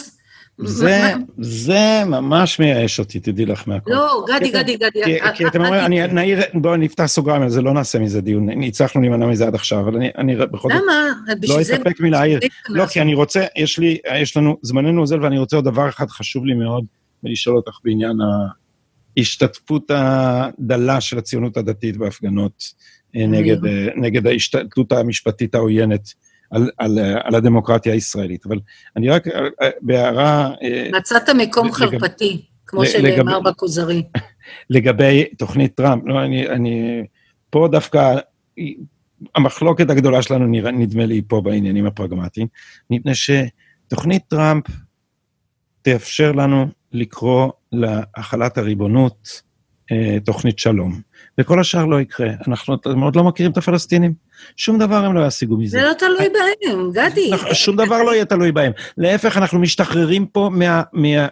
זה, 0.65 1.15
מה... 1.17 1.25
זה 1.39 2.03
ממש 2.07 2.59
מייאש 2.59 2.99
אותי, 2.99 3.21
תדעי 3.21 3.47
לך 3.47 3.69
מהכל. 3.69 3.91
לא, 3.91 4.25
גדי, 4.29 4.51
גדי, 4.51 4.77
גדי. 4.77 5.05
כי, 5.05 5.19
כי 5.35 5.47
אתם 5.47 5.65
אומרים, 5.65 5.85
אני 5.85 6.07
נעיר, 6.07 6.39
בואו 6.55 6.77
נפתח 6.77 7.07
סוגריים, 7.07 7.49
זה 7.49 7.63
לא 7.63 7.73
נעשה 7.73 7.99
מזה 7.99 8.21
דיון, 8.21 8.63
הצלחנו 8.63 9.01
להימנע 9.01 9.27
מזה 9.27 9.47
עד 9.47 9.55
עכשיו, 9.55 9.81
אבל 9.81 9.97
אני, 9.97 10.11
אני 10.19 10.37
בכל 10.37 10.69
זאת... 10.73 10.83
למה? 10.83 11.13
לא 11.49 11.61
אסתפק 11.61 12.01
מלהעיר. 12.01 12.41
לא, 12.69 12.87
כי 12.87 13.01
אני 13.01 13.15
רוצה, 13.15 13.45
יש 13.57 13.79
לי, 13.79 13.99
יש 14.21 14.37
לנו, 14.37 14.57
זמננו 14.63 15.01
אוזל, 15.01 15.23
ואני 15.23 15.39
רוצה 15.39 15.57
עוד 15.57 15.65
דבר 15.65 15.89
אחד 15.89 16.09
חשוב 16.09 16.47
לי 16.47 16.55
מאוד, 16.55 16.85
ולשאול 17.25 17.57
אותך 17.57 17.79
בעניין 17.85 18.21
ה... 18.21 18.25
ההשתתפות 19.17 19.91
הדלה 19.95 21.01
של 21.01 21.19
הציונות 21.19 21.57
הדתית 21.57 21.97
בהפגנות 21.97 22.65
אה, 23.17 23.27
נגד, 23.27 23.67
אה, 23.67 23.89
נגד 23.97 24.27
ההשתתפות 24.27 24.93
המשפטית 24.93 25.55
העוינת 25.55 26.09
על, 26.51 26.71
על, 26.79 26.99
על 26.99 27.35
הדמוקרטיה 27.35 27.93
הישראלית. 27.93 28.47
אבל 28.47 28.59
אני 28.97 29.09
רק, 29.09 29.29
אה, 29.29 29.71
בהערה... 29.81 30.51
מצאת 30.99 31.29
מקום 31.29 31.73
חרפתי, 31.73 32.45
כמו 32.67 32.87
שנאמר 32.87 33.41
בכוזרי. 33.41 34.03
לגבי 34.71 35.25
תוכנית 35.39 35.75
טראמפ, 35.75 36.03
לא, 36.07 36.25
אני, 36.25 36.49
אני... 36.49 37.03
פה 37.51 37.69
דווקא, 37.73 38.19
המחלוקת 39.35 39.91
הגדולה 39.91 40.23
שלנו 40.23 40.47
נדמה 40.73 41.07
לי 41.07 41.23
פה 41.29 41.41
בעניינים 41.41 41.87
הפרגמטיים, 41.87 42.47
מפני 42.91 43.13
שתוכנית 43.15 44.23
טראמפ 44.29 44.65
תאפשר 45.83 46.33
לנו 46.33 46.67
לקרוא 46.93 47.51
להחלת 47.73 48.59
הריבונות 48.59 49.43
אה, 49.93 50.17
תוכנית 50.25 50.59
שלום. 50.59 51.01
וכל 51.39 51.61
השאר 51.61 51.85
לא 51.85 52.01
יקרה. 52.01 52.31
אנחנו 52.49 52.77
עוד 53.03 53.17
לא 53.17 53.25
מכירים 53.25 53.53
את 53.53 53.57
הפלסטינים. 53.57 54.15
שום 54.57 54.79
דבר 54.79 55.05
הם 55.05 55.15
לא 55.15 55.27
ישיגו 55.27 55.57
מזה. 55.57 55.79
זה 55.79 55.87
לא 55.87 55.93
תלוי 55.93 56.29
בהם, 56.29 56.91
גדי. 56.93 57.31
נכון, 57.33 57.55
שום 57.55 57.77
דבר 57.77 58.03
לא 58.03 58.15
יהיה 58.15 58.25
תלוי 58.25 58.53
בהם. 58.53 58.73
להפך, 58.99 59.37
אנחנו 59.37 59.59
משתחררים 59.59 60.27
פה 60.27 60.51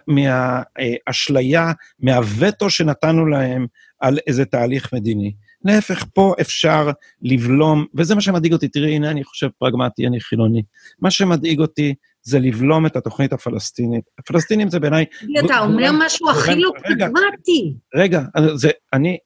מהאשליה, 0.07 1.65
מה, 1.65 1.73
מה, 1.99 2.13
מהווטו 2.13 2.69
שנתנו 2.69 3.25
להם 3.25 3.67
על 3.99 4.19
איזה 4.27 4.45
תהליך 4.45 4.93
מדיני. 4.93 5.33
להפך, 5.65 6.05
פה 6.13 6.33
אפשר 6.41 6.89
לבלום, 7.21 7.85
וזה 7.95 8.15
מה 8.15 8.21
שמדאיג 8.21 8.53
אותי. 8.53 8.67
תראי, 8.67 8.95
הנה, 8.95 9.11
אני 9.11 9.23
חושב 9.23 9.47
פרגמטי, 9.59 10.07
אני 10.07 10.19
חילוני. 10.19 10.63
מה 11.01 11.11
שמדאיג 11.11 11.59
אותי 11.59 11.93
זה 12.27 12.39
לבלום 12.39 12.85
את 12.85 12.95
התוכנית 12.95 13.33
הפלסטינית. 13.33 14.03
הפלסטינים 14.19 14.69
זה 14.69 14.79
בעיניי... 14.79 15.05
אתה 15.45 15.59
אומר 15.59 15.91
משהו 15.93 16.29
הכי 16.29 16.55
לא 16.55 16.71
פרגמטי. 16.83 17.73
רגע, 17.95 18.21
זה, 18.55 18.69
אני, 18.93 19.17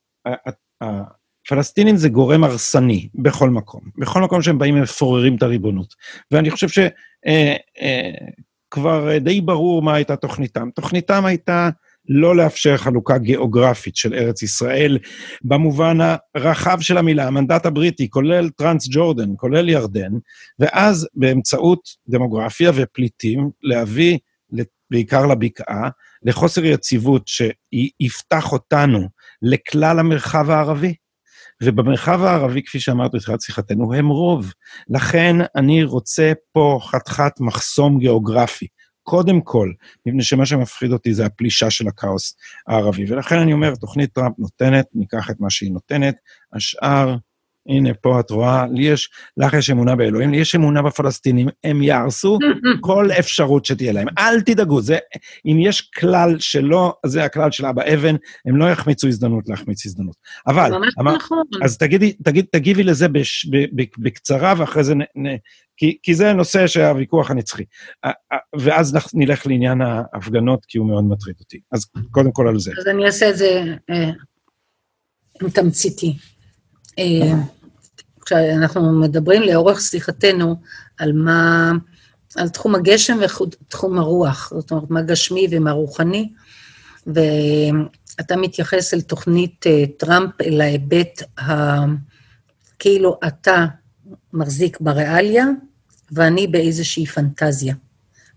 הפלסטינים 0.82 1.97
זה 1.97 2.10
גורם 2.10 2.43
הרסני 2.43 3.10
בכל 3.16 3.49
מקום. 3.49 3.82
בכל 3.97 4.22
מקום 4.22 4.41
שהם 4.41 4.58
באים, 4.58 4.76
הם 4.76 4.84
מפוררים 4.84 5.36
את 5.36 5.43
הריבונות. 5.43 5.95
ואני 6.32 6.52
חושב 6.52 6.68
שכבר 6.68 6.88
אה, 9.08 9.14
אה, 9.14 9.20
די 9.20 9.41
ברור 9.41 9.82
מה 9.82 9.95
הייתה 9.95 10.16
תוכניתם. 10.16 10.70
תוכניתם 10.76 11.26
הייתה 11.26 11.70
לא 12.14 12.36
לאפשר 12.36 12.78
חלוקה 12.78 13.18
גיאוגרפית 13.18 13.95
של 13.95 14.14
ארץ 14.14 14.41
ישראל 14.41 14.97
במובן 15.41 15.97
הרחב 16.36 16.82
של 16.82 16.97
המילה, 16.97 17.28
המנדט 17.28 17.66
הבריטי, 17.66 18.09
כולל 18.09 18.49
טרנס 18.49 18.88
ג'ורדן, 18.91 19.30
כולל 19.38 19.70
ירדן, 19.70 20.12
ואז 20.59 21.07
באמצעות 21.14 21.80
דמוגרפיה 22.07 22.72
ופליטים 22.76 23.49
להביא 23.64 24.18
בעיקר 24.91 25.26
לבקעה, 25.26 25.89
לחוסר 26.24 26.66
יציבות 26.66 27.28
שיפתח 27.28 28.51
אותנו 28.51 29.07
לכלל 29.41 29.99
המרחב 29.99 30.49
הערבי. 30.49 30.93
ובמרחב 31.64 32.24
הערבי, 32.24 32.64
כפי 32.64 32.80
שאמרתי 32.80 33.18
בתחילת 33.18 33.41
שיחתנו, 33.41 33.93
הם 33.93 34.07
רוב. 34.07 34.53
לכן 34.89 35.36
אני 35.55 35.84
רוצה 35.84 36.32
פה 36.51 36.80
חתיכת 36.84 37.32
מחסום 37.39 37.99
גיאוגרפי. 37.99 38.68
קודם 39.04 39.41
כל, 39.41 39.72
מפני 40.06 40.24
שמה 40.24 40.45
שמפחיד 40.45 40.91
אותי 40.91 41.14
זה 41.14 41.26
הפלישה 41.26 41.70
של 41.70 41.88
הכאוס 41.88 42.36
הערבי. 42.68 43.12
ולכן 43.12 43.39
אני 43.39 43.54
אומר, 43.54 43.76
תוכנית 43.76 44.14
טראמפ 44.14 44.39
נותנת, 44.39 44.86
ניקח 44.93 45.30
את 45.30 45.39
מה 45.39 45.49
שהיא 45.49 45.72
נותנת, 45.72 46.16
השאר, 46.54 47.16
הנה, 47.70 47.93
פה 47.93 48.20
את 48.20 48.30
רואה, 48.30 48.66
לי 48.74 48.84
יש, 48.84 49.09
לך 49.38 49.53
יש 49.53 49.70
אמונה 49.70 49.95
באלוהים, 49.95 50.32
לי 50.32 50.38
יש 50.38 50.55
אמונה 50.55 50.82
בפלסטינים, 50.82 51.47
הם 51.64 51.84
יהרסו 51.84 52.39
כל 52.82 53.09
אפשרות 53.20 53.66
שתהיה 53.66 53.91
להם. 53.91 54.07
אל 54.18 54.41
תדאגו, 54.41 54.82
זה, 54.82 54.97
אם 55.45 55.57
יש 55.59 55.82
כלל 55.82 56.39
שלא, 56.39 56.93
זה 57.05 57.24
הכלל 57.24 57.51
של 57.51 57.66
אבא 57.66 57.93
אבן, 57.93 58.16
הם 58.45 58.57
לא 58.57 58.66
יחמיצו 58.66 59.07
הזדמנות 59.07 59.49
להחמיץ 59.49 59.86
הזדמנות. 59.86 60.16
אבל, 60.47 60.72
אמר, 60.99 61.16
נכון. 61.16 61.43
אז 61.64 61.78
תגידי, 61.78 62.14
תגיד, 62.14 62.45
תגיבי 62.51 62.84
לזה 62.84 63.07
בש, 63.07 63.45
ב, 63.45 63.57
ב, 63.57 63.86
בקצרה, 63.97 64.53
ואחרי 64.57 64.84
זה 64.84 64.95
נ, 64.95 65.01
נ, 65.01 65.38
כי, 65.78 65.97
כי 66.03 66.14
זה 66.14 66.34
נושא 66.34 66.68
שהוויכוח 66.68 67.32
הנצחי. 67.32 67.64
ואז 68.59 68.97
נלך 69.14 69.47
לעניין 69.47 69.82
ההפגנות, 69.82 70.66
כי 70.68 70.78
הוא 70.78 70.88
מאוד 70.88 71.03
מטריד 71.03 71.36
אותי. 71.39 71.59
אז 71.72 71.86
קודם 72.12 72.32
כל 72.32 72.47
על 72.47 72.59
זה. 72.59 72.72
אז 72.80 72.88
אני 72.88 73.05
אעשה 73.05 73.30
את 73.30 73.38
זה 73.38 73.64
אה, 73.89 74.09
תמציתי. 75.49 76.18
אה, 76.99 77.33
כשאנחנו 78.25 78.91
מדברים 78.99 79.41
לאורך 79.41 79.81
שיחתנו 79.81 80.55
על 80.97 81.13
מה, 81.13 81.71
על 82.35 82.49
תחום 82.49 82.75
הגשם 82.75 83.17
ותחום 83.21 83.97
הרוח, 83.97 84.53
זאת 84.55 84.71
אומרת, 84.71 84.89
מה 84.89 85.01
גשמי 85.01 85.47
ומה 85.51 85.71
רוחני, 85.71 86.29
ואתה 87.07 88.35
מתייחס 88.35 88.93
אל 88.93 89.01
תוכנית 89.01 89.67
אה, 89.67 89.83
טראמפ, 89.97 90.41
אל 90.41 90.61
ההיבט 90.61 91.23
ה... 91.39 91.51
כאילו 92.79 93.19
אתה 93.27 93.65
מחזיק 94.33 94.77
בריאליה, 94.81 95.45
ואני 96.11 96.47
באיזושהי 96.47 97.05
פנטזיה, 97.05 97.75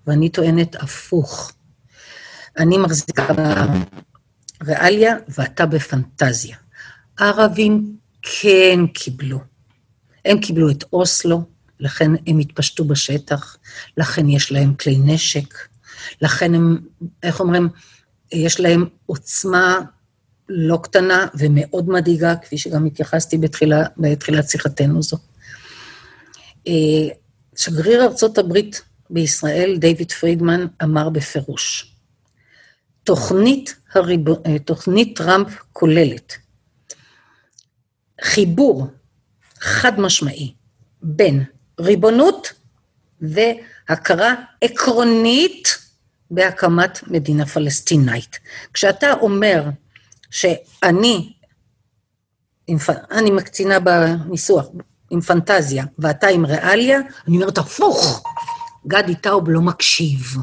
ואני 0.07 0.29
טוענת 0.29 0.77
הפוך. 0.83 1.53
אני 2.59 2.79
מחזיקה 2.79 3.27
בריאליה 4.61 5.17
ואתה 5.29 5.67
בפנטזיה. 5.67 6.57
הערבים 7.19 7.97
כן 8.25 8.87
קיבלו. 8.95 9.39
הם 10.25 10.41
קיבלו 10.41 10.71
את 10.71 10.85
אוסלו, 10.93 11.43
לכן 11.81 12.11
הם 12.27 12.39
התפשטו 12.39 12.85
בשטח, 12.85 13.57
לכן 13.97 14.29
יש 14.29 14.53
להם 14.53 14.75
כלי 14.75 14.99
נשק, 14.99 15.55
לכן 16.23 16.55
הם, 16.55 16.79
איך 17.23 17.41
אומרים, 17.41 17.69
יש 18.33 18.61
להם 18.61 18.85
עוצמה 19.07 19.81
לא 20.49 20.79
קטנה 20.83 21.27
ומאוד 21.39 21.89
מדאיגה, 21.89 22.37
כפי 22.37 22.59
שגם 22.59 22.85
התייחסתי 22.85 23.39
בתחילה, 23.39 23.83
בתחילת 23.97 24.49
שיחתנו 24.49 25.03
זו. 25.03 25.17
אה, 26.69 26.73
שגריר 27.57 28.05
ארצות 28.05 28.39
הברית 28.39 28.83
בישראל, 29.11 29.77
דיוויד 29.79 30.13
פרידמן, 30.13 30.67
אמר 30.83 31.09
בפירוש, 31.09 31.95
תוכנית, 33.05 33.75
הריב... 33.95 34.29
אה, 34.29 34.59
תוכנית 34.59 35.17
טראמפ 35.17 35.49
כוללת 35.73 36.44
חיבור 38.23 38.87
חד 39.61 40.01
משמעי 40.01 40.55
בין 41.03 41.45
ריבונות 41.81 42.53
והכרה 43.21 44.35
עקרונית 44.61 45.79
בהקמת 46.31 47.01
מדינה 47.07 47.47
פלסטינאית. 47.47 48.39
כשאתה 48.73 49.13
אומר 49.13 49.65
שאני, 50.31 51.33
אני 53.11 53.31
מקצינה 53.31 53.79
בניסוח, 53.81 54.67
עם 55.11 55.21
פנטזיה 55.21 55.85
ואתה 55.99 56.27
עם 56.27 56.47
ריאליה, 56.47 57.01
אני 57.29 57.37
אומרת, 57.37 57.59
הפוך, 57.59 58.23
גדי 58.87 59.15
טאוב 59.15 59.51
לא 59.51 59.61
מקשיב. 59.61 60.37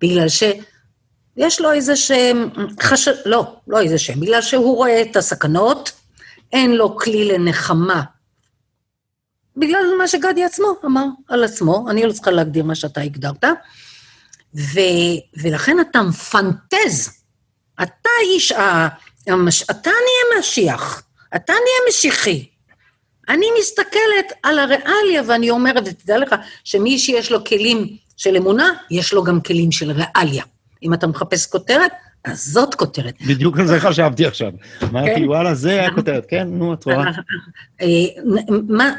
בגלל 0.00 0.28
שיש 0.28 1.60
לו 1.60 1.72
איזה 1.72 1.96
שהם, 1.96 2.48
חש... 2.80 3.08
לא, 3.26 3.56
לא 3.68 3.80
איזה 3.80 3.98
שהם, 3.98 4.20
בגלל 4.20 4.42
שהוא 4.42 4.76
רואה 4.76 5.02
את 5.02 5.16
הסכנות, 5.16 5.92
אין 6.52 6.74
לו 6.74 6.96
כלי 6.96 7.24
לנחמה. 7.24 8.02
בגלל 9.56 9.82
מה 9.98 10.08
שגדי 10.08 10.44
עצמו 10.44 10.72
אמר 10.84 11.04
על 11.28 11.44
עצמו, 11.44 11.86
אני 11.90 12.06
לא 12.06 12.12
צריכה 12.12 12.30
להגדיר 12.30 12.64
מה 12.64 12.74
שאתה 12.74 13.00
הגדרת, 13.00 13.44
ו, 14.54 14.80
ולכן 15.42 15.76
אתה 15.80 16.02
מפנטז. 16.02 17.22
אתה 17.82 18.10
איש 18.22 18.52
ה... 18.52 18.88
המש... 19.26 19.62
אתה 19.62 19.90
נהיה 19.90 20.40
משיח, 20.40 21.02
אתה 21.36 21.52
נהיה 21.52 21.88
משיחי. 21.88 22.48
אני 23.28 23.46
מסתכלת 23.60 24.32
על 24.42 24.58
הריאליה 24.58 25.22
ואני 25.26 25.50
אומרת, 25.50 25.82
ותדע 25.86 26.18
לך, 26.18 26.34
שמי 26.64 26.98
שיש 26.98 27.32
לו 27.32 27.44
כלים 27.44 27.96
של 28.16 28.36
אמונה, 28.36 28.72
יש 28.90 29.12
לו 29.12 29.24
גם 29.24 29.40
כלים 29.40 29.72
של 29.72 29.90
ריאליה. 29.90 30.44
אם 30.82 30.94
אתה 30.94 31.06
מחפש 31.06 31.46
כותרת, 31.46 31.92
אז 32.24 32.44
זאת 32.44 32.74
כותרת. 32.74 33.14
בדיוק 33.26 33.58
על 33.58 33.66
זה 33.66 33.80
חשבתי 33.80 34.26
עכשיו. 34.26 34.52
אמרתי, 34.82 35.14
כן? 35.14 35.28
וואלה, 35.28 35.54
זה 35.54 35.86
הכותרת, 35.86 36.26
כן? 36.28 36.48
נו, 36.48 36.74
את 36.74 36.84
רואה. 36.84 37.04
אה, 37.82 37.86
מה, 38.68 38.90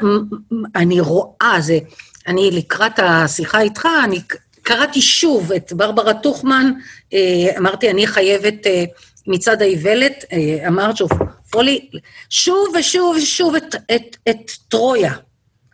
אני 0.74 1.00
רואה, 1.00 1.56
זה, 1.60 1.78
אני 2.26 2.50
לקראת 2.50 2.98
השיחה 2.98 3.60
איתך, 3.60 3.88
אני 4.04 4.20
קראתי 4.62 5.00
שוב 5.00 5.52
את 5.52 5.72
ברברה 5.72 6.14
טוכמן, 6.14 6.72
אה, 7.12 7.18
אמרתי, 7.58 7.90
אני 7.90 8.06
חייבת 8.06 8.66
אה, 8.66 8.84
מצד 9.26 9.62
האיוולת, 9.62 10.24
אמרת 10.66 10.96
שוב, 10.96 11.10
פולי, 11.50 11.90
שוב 12.30 12.74
ושוב 12.78 13.16
ושוב 13.16 13.54
את, 13.54 13.74
את, 13.94 14.16
את 14.30 14.50
טרויה, 14.68 15.12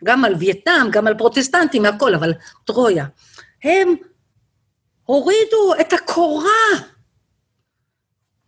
גם 0.04 0.24
על 0.24 0.34
וייטנאם, 0.38 0.90
גם 0.90 1.06
על 1.06 1.14
פרוטסטנטים, 1.14 1.84
הכל, 1.84 2.14
אבל 2.14 2.32
טרויה. 2.64 3.04
הם 3.64 3.94
הורידו 5.04 5.74
את 5.80 5.92
הקורה. 5.92 6.97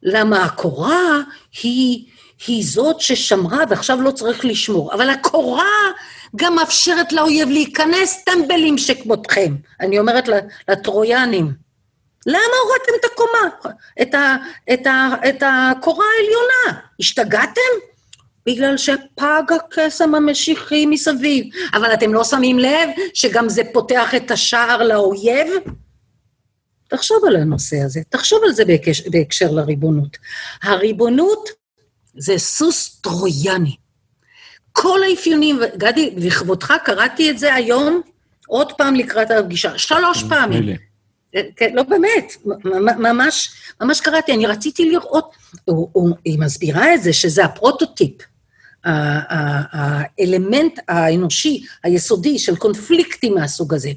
למה 0.03 0.45
הקורה 0.45 1.21
היא, 1.63 2.05
היא 2.47 2.65
זאת 2.67 3.01
ששמרה 3.01 3.65
ועכשיו 3.69 4.03
לא 4.03 4.11
צריך 4.11 4.45
לשמור, 4.45 4.95
אבל 4.95 5.11
הקורה 5.11 5.91
גם 6.37 6.55
מאפשרת 6.55 7.13
לאויב 7.13 7.49
להיכנס 7.49 8.25
טמבלים 8.25 8.79
שכמותכם. 8.79 9.55
אני 9.81 9.99
אומרת 9.99 10.29
לטרויאנים, 10.69 11.53
למה 12.27 12.55
הורדתם 12.65 12.93
את 13.01 13.05
הקומה, 13.13 13.75
את, 14.03 14.15
ה, 14.15 14.37
את, 14.73 14.87
ה, 14.87 15.09
את 15.29 15.43
הקורה 15.47 16.05
העליונה? 16.17 16.81
השתגעתם? 17.01 17.91
בגלל 18.47 18.77
שפג 18.77 19.43
הקסם 19.57 20.15
המשיחי 20.15 20.87
מסביב. 20.87 21.47
אבל 21.75 21.95
אתם 21.95 22.15
לא 22.15 22.25
שמים 22.25 22.59
לב 22.59 22.89
שגם 23.15 23.49
זה 23.49 23.63
פותח 23.73 24.15
את 24.15 24.31
השער 24.31 24.83
לאויב? 24.83 25.49
תחשוב 26.91 27.24
על 27.26 27.36
הנושא 27.36 27.76
הזה, 27.76 28.01
תחשוב 28.09 28.41
על 28.45 28.53
זה 28.53 28.64
בהקשר, 28.64 29.11
בהקשר 29.11 29.51
לריבונות. 29.51 30.16
הריבונות 30.62 31.49
זה 32.16 32.38
סוס 32.38 33.01
טרויאני. 33.01 33.76
כל 34.72 35.01
האפיונים, 35.03 35.61
גדי, 35.76 36.14
לכבודך 36.16 36.74
קראתי 36.84 37.30
את 37.30 37.38
זה 37.38 37.55
היום, 37.55 38.01
עוד 38.47 38.72
פעם 38.72 38.95
לקראת 38.95 39.30
הפגישה, 39.30 39.78
שלוש 39.78 40.24
פעמים. 40.28 40.76
כן, 41.57 41.70
לא 41.74 41.82
באמת, 41.82 42.36
ממש, 42.99 43.51
ממש 43.80 44.01
קראתי, 44.01 44.32
אני 44.32 44.47
רציתי 44.47 44.91
לראות, 44.91 45.34
היא 46.24 46.38
מסבירה 46.38 46.95
את 46.95 47.03
זה, 47.03 47.12
שזה 47.12 47.45
הפרוטוטיפ, 47.45 48.12
האלמנט 48.84 50.78
האנושי, 50.88 51.64
היסודי 51.84 52.38
של 52.38 52.57
קונפליקטים 52.57 53.34
מהסוג 53.34 53.74
הזה. 53.74 53.91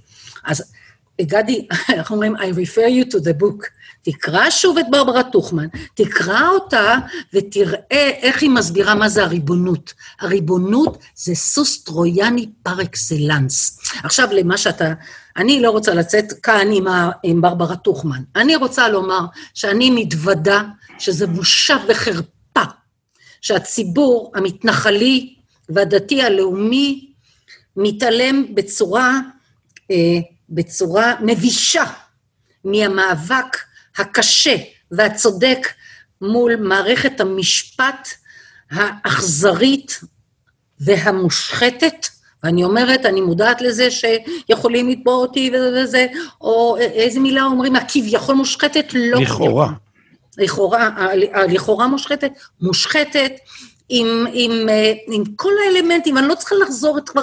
אז 0.46 0.73
גדי, 1.22 1.68
איך 1.94 2.12
אומרים? 2.12 2.36
I 2.36 2.40
refer 2.40 2.88
you 2.88 3.14
to 3.14 3.18
the 3.18 3.42
book. 3.42 3.68
תקרא 4.04 4.50
שוב 4.50 4.78
את 4.78 4.86
ברברה 4.92 5.24
טוכמן, 5.24 5.68
תקרא 5.94 6.48
אותה 6.50 6.96
ותראה 7.34 8.10
איך 8.22 8.42
היא 8.42 8.50
מסבירה 8.50 8.96
מה 8.96 9.10
זה 9.10 9.24
הריבונות. 9.24 9.94
הריבונות 10.20 10.98
זה 11.16 11.36
סוס 11.36 11.84
טרויאני 11.84 12.50
פר 12.64 12.82
אקסלנס. 12.82 13.80
עכשיו, 14.04 14.30
למה 14.32 14.58
שאתה... 14.58 14.94
אני 15.38 15.62
לא 15.62 15.72
רוצה 15.72 15.94
לצאת 15.94 16.34
כאן 16.44 16.68
עם, 16.74 16.88
ה, 16.88 17.12
עם 17.24 17.42
ברברה 17.42 17.76
טוכמן. 17.76 18.22
אני 18.36 18.56
רוצה 18.56 18.90
לומר 18.90 19.26
שאני 19.54 19.90
מתוודה 19.90 20.64
שזה 21.00 21.28
בושה 21.28 21.78
וחרפה 21.88 22.64
שהציבור 23.42 24.32
המתנחלי 24.36 25.34
והדתי 25.70 26.22
הלאומי 26.22 27.12
מתעלם 27.78 28.56
בצורה, 28.56 29.20
אה, 29.92 30.20
בצורה 30.50 31.14
מבישה 31.22 31.84
מהמאבק 32.64 33.58
הקשה 33.98 34.56
והצודק 34.92 35.68
מול 36.22 36.56
מערכת 36.56 37.20
המשפט 37.20 38.08
האכזרית 38.72 40.00
והמושחתת, 40.80 42.08
ואני 42.44 42.64
אומרת, 42.64 43.06
אני 43.06 43.22
מודעת 43.22 43.62
לזה 43.62 43.88
שיכולים 43.92 44.90
לתבוע 44.90 45.14
אותי 45.14 45.52
וזה, 45.56 46.08
או 46.42 46.78
איזה 46.80 47.20
מילה 47.20 47.44
אומרים, 47.44 47.76
הכביכול 47.76 48.36
מושחתת, 48.36 48.86
לא... 48.94 49.22
לכאורה. 49.22 49.70
לכאורה, 50.38 51.08
לכאורה 51.50 51.88
מושחתת, 51.88 52.32
מושחתת, 52.62 53.32
עם, 53.90 54.26
עם, 54.34 54.70
אה, 54.70 54.94
עם 55.08 55.24
כל 55.36 55.52
האלמנטים, 55.66 56.18
אני 56.18 56.28
לא 56.28 56.36
צריכה 56.36 56.56
לחזור 56.56 56.98
את 56.98 57.10
כבר 57.10 57.22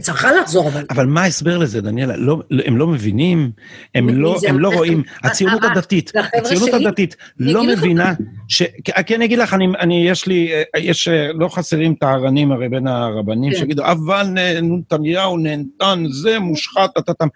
צריכה 0.00 0.32
לחזור, 0.32 0.68
אבל... 0.68 0.84
אבל 0.90 1.06
מה 1.06 1.22
ההסבר 1.22 1.58
לזה, 1.58 1.80
דניאלה? 1.80 2.16
לא, 2.16 2.42
הם 2.64 2.76
לא 2.76 2.86
מבינים, 2.86 3.50
הם 3.94 4.08
לא, 4.08 4.36
הם 4.48 4.58
לא 4.58 4.68
רואים, 4.68 5.02
הציונות 5.22 5.64
הדתית, 5.64 6.12
הציונות 6.34 6.74
הדתית 6.74 7.16
לא 7.38 7.64
מבינה, 7.64 8.12
ש... 8.48 8.62
כי 9.06 9.14
אני 9.14 9.24
אגיד 9.24 9.38
לך, 9.38 9.54
אני, 9.54 9.66
אני, 9.80 10.08
יש 10.08 10.26
לי, 10.26 10.50
יש, 10.78 11.08
לא 11.34 11.48
חסרים 11.48 11.94
טהרנים 11.94 12.52
הרי 12.52 12.68
בין 12.68 12.86
הרבנים, 12.86 13.52
כן. 13.52 13.58
שיגידו, 13.58 13.84
אבל 13.84 14.26
נתניהו 14.62 15.38
נהנתן, 15.38 16.04
זה 16.10 16.38
מושחת, 16.38 16.98
אתה, 16.98 17.12
לא, 17.20 17.26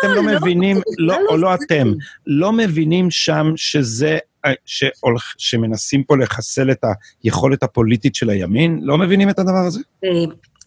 אתם 0.00 0.08
לא, 0.08 0.14
לא 0.14 0.22
מבינים, 0.22 0.80
לא, 0.98 1.16
או 1.28 1.36
לא 1.36 1.54
אתם, 1.54 1.92
לא 2.26 2.52
מבינים 2.52 3.10
שם 3.10 3.52
שזה 3.56 4.18
שהולך, 4.66 5.34
שמנסים 5.38 6.04
פה 6.04 6.16
לחסל 6.16 6.70
את 6.70 6.84
היכולת 7.22 7.62
הפוליטית 7.62 8.14
של 8.14 8.30
הימין? 8.30 8.80
לא 8.82 8.98
מבינים 8.98 9.30
את 9.30 9.38
הדבר 9.38 9.64
הזה? 9.66 9.80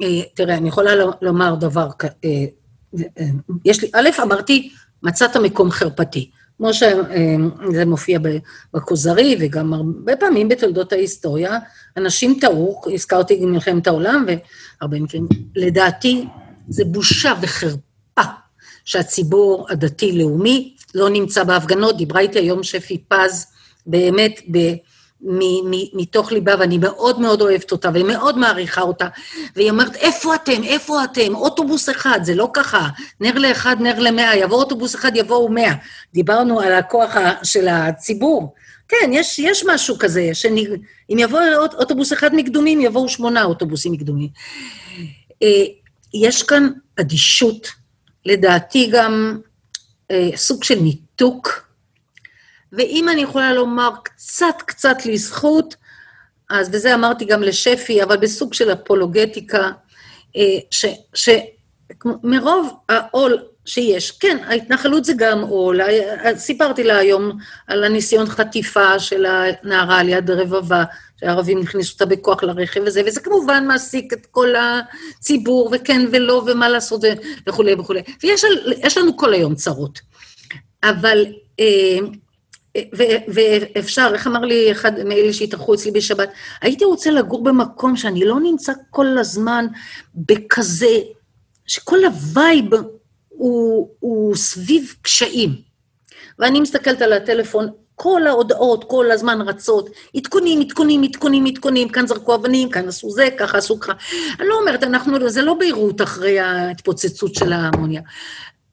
אה, 0.01 0.07
אה, 0.07 0.21
תראה, 0.33 0.57
אני 0.57 0.67
יכולה 0.67 0.91
לומר 1.21 1.55
דבר, 1.55 1.89
אה, 2.03 2.45
אה, 3.19 3.25
יש 3.65 3.81
לי, 3.81 3.89
א', 3.93 4.09
אמרתי, 4.23 4.69
מצאת 5.03 5.37
מקום 5.37 5.71
חרפתי. 5.71 6.29
כמו 6.57 6.73
שזה 6.73 7.85
מופיע 7.85 8.19
בכוזרי, 8.73 9.37
וגם 9.39 9.73
הרבה 9.73 10.15
פעמים 10.15 10.49
בתולדות 10.49 10.93
ההיסטוריה, 10.93 11.59
אנשים 11.97 12.37
טעו, 12.41 12.81
הזכרתי 12.93 13.35
גם 13.35 13.51
מלחמת 13.51 13.87
העולם, 13.87 14.25
והרבה 14.27 14.99
מקרים, 14.99 15.27
לדעתי, 15.55 16.25
זה 16.69 16.85
בושה 16.85 17.33
וחרפה 17.41 18.31
שהציבור 18.85 19.67
הדתי-לאומי 19.69 20.75
לא 20.95 21.09
נמצא 21.09 21.43
בהפגנות. 21.43 21.97
דיברה 21.97 22.21
איתי 22.21 22.39
היום 22.39 22.63
שפי 22.63 23.03
פז, 23.07 23.47
באמת, 23.85 24.41
ב... 24.51 24.57
מתוך 25.93 26.31
ליבה, 26.31 26.55
ואני 26.59 26.77
מאוד 26.77 27.19
מאוד 27.19 27.41
אוהבת 27.41 27.71
אותה, 27.71 27.89
ומאוד 27.93 28.37
מעריכה 28.37 28.81
אותה, 28.81 29.07
והיא 29.55 29.69
אומרת, 29.69 29.95
איפה 29.95 30.35
אתם? 30.35 30.63
איפה 30.63 31.03
אתם? 31.03 31.35
אוטובוס 31.35 31.89
אחד, 31.89 32.19
זה 32.23 32.35
לא 32.35 32.49
ככה. 32.53 32.87
נר 33.19 33.37
לאחד, 33.37 33.75
נר 33.79 33.99
למאה, 33.99 34.35
יבוא 34.35 34.57
אוטובוס 34.57 34.95
אחד, 34.95 35.11
יבואו 35.15 35.49
מאה. 35.49 35.73
דיברנו 36.13 36.59
על 36.59 36.73
הכוח 36.73 37.15
של 37.43 37.67
הציבור. 37.67 38.53
כן, 38.87 39.09
יש, 39.13 39.39
יש 39.39 39.63
משהו 39.67 39.95
כזה, 39.99 40.29
שאם 40.33 41.17
יבוא 41.19 41.39
אוטובוס 41.79 42.13
אחד 42.13 42.35
מקדומים, 42.35 42.81
יבואו 42.81 43.09
שמונה 43.09 43.43
אוטובוסים 43.43 43.91
מקדומים. 43.91 44.29
אה, 45.43 45.63
יש 46.13 46.43
כאן 46.43 46.69
אדישות, 46.99 47.67
לדעתי 48.25 48.89
גם 48.91 49.39
אה, 50.11 50.29
סוג 50.35 50.63
של 50.63 50.79
ניתוק, 50.79 51.67
ואם 52.73 53.09
אני 53.09 53.21
יכולה 53.21 53.53
לומר 53.53 53.89
קצת 54.03 54.55
קצת 54.65 55.05
לזכות, 55.05 55.75
אז, 56.49 56.69
וזה 56.71 56.95
אמרתי 56.95 57.25
גם 57.25 57.43
לשפי, 57.43 58.03
אבל 58.03 58.17
בסוג 58.17 58.53
של 58.53 58.73
אפולוגטיקה, 58.73 59.71
אה, 60.35 60.57
שמרוב 61.93 62.73
העול 62.89 63.37
שיש, 63.65 64.11
כן, 64.11 64.37
ההתנחלות 64.47 65.05
זה 65.05 65.13
גם 65.17 65.41
עול, 65.41 65.81
סיפרתי 66.35 66.83
לה 66.83 66.97
היום 66.97 67.31
על 67.67 67.83
הניסיון 67.83 68.27
חטיפה 68.27 68.99
של 68.99 69.25
הנערה 69.25 69.99
על 69.99 70.09
יד 70.09 70.29
רבבה, 70.29 70.83
שהערבים 71.19 71.61
הכניסו 71.61 71.93
אותה 71.93 72.05
בכוח 72.05 72.43
לרכב 72.43 72.81
וזה, 72.85 73.01
וזה 73.05 73.21
כמובן 73.21 73.67
מעסיק 73.67 74.13
את 74.13 74.25
כל 74.31 74.53
הציבור, 74.55 75.69
וכן 75.71 76.01
ולא, 76.11 76.43
ומה 76.47 76.69
לעשות 76.69 77.01
וכולי 77.47 77.73
וכולי. 77.73 78.01
ויש 78.23 78.97
לנו 78.97 79.17
כל 79.17 79.33
היום 79.33 79.55
צרות. 79.55 79.99
אבל 80.83 81.25
אה, 81.59 81.97
ואפשר, 83.27 84.11
איך 84.13 84.27
אמר 84.27 84.39
לי 84.39 84.71
אחד 84.71 85.03
מאלה 85.03 85.33
שהתארחו 85.33 85.73
אצלי 85.73 85.91
בשבת, 85.91 86.29
הייתי 86.61 86.85
רוצה 86.85 87.11
לגור 87.11 87.43
במקום 87.43 87.95
שאני 87.95 88.25
לא 88.25 88.39
נמצא 88.39 88.73
כל 88.89 89.17
הזמן 89.17 89.65
בכזה, 90.15 90.97
שכל 91.67 92.05
ה 92.05 92.17
vibe 92.17 92.65
הוא, 93.29 93.89
הוא 93.99 94.35
סביב 94.35 94.95
קשיים. 95.01 95.49
ואני 96.39 96.59
מסתכלת 96.59 97.01
על 97.01 97.13
הטלפון, 97.13 97.69
כל 97.95 98.27
ההודעות 98.27 98.83
כל 98.83 99.11
הזמן 99.11 99.41
רצות, 99.41 99.89
עדכונים, 100.15 100.61
עדכונים, 100.61 101.03
עדכונים, 101.03 101.45
עדכונים, 101.45 101.89
כאן 101.89 102.07
זרקו 102.07 102.35
אבנים, 102.35 102.69
כאן 102.69 102.87
עשו 102.87 103.11
זה, 103.11 103.27
ככה 103.37 103.57
עשו 103.57 103.79
ככה. 103.79 103.93
אני 104.39 104.47
לא 104.47 104.59
אומרת, 104.59 104.83
אנחנו, 104.83 105.29
זה 105.29 105.41
לא 105.41 105.53
ביירות 105.53 106.01
אחרי 106.01 106.39
ההתפוצצות 106.39 107.35
של 107.35 107.53
האמוניה. 107.53 108.01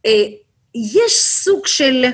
אה, 0.07 0.25
יש 0.75 1.21
סוג 1.21 1.67
של... 1.67 2.05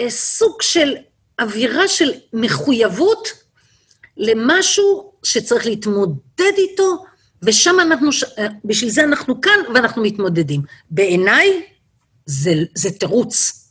אה, 0.00 0.10
סוג 0.10 0.62
של 0.62 0.96
אווירה 1.40 1.88
של 1.88 2.12
מחויבות 2.32 3.28
למשהו 4.16 5.12
שצריך 5.22 5.66
להתמודד 5.66 6.52
איתו, 6.58 7.04
ושם 7.42 7.80
אנחנו, 7.80 8.10
אה, 8.38 8.46
בשביל 8.64 8.90
זה 8.90 9.04
אנחנו 9.04 9.40
כאן 9.40 9.58
ואנחנו 9.74 10.02
מתמודדים. 10.02 10.62
בעיניי 10.90 11.62
זה, 12.26 12.52
זה 12.74 12.90
תירוץ, 12.90 13.62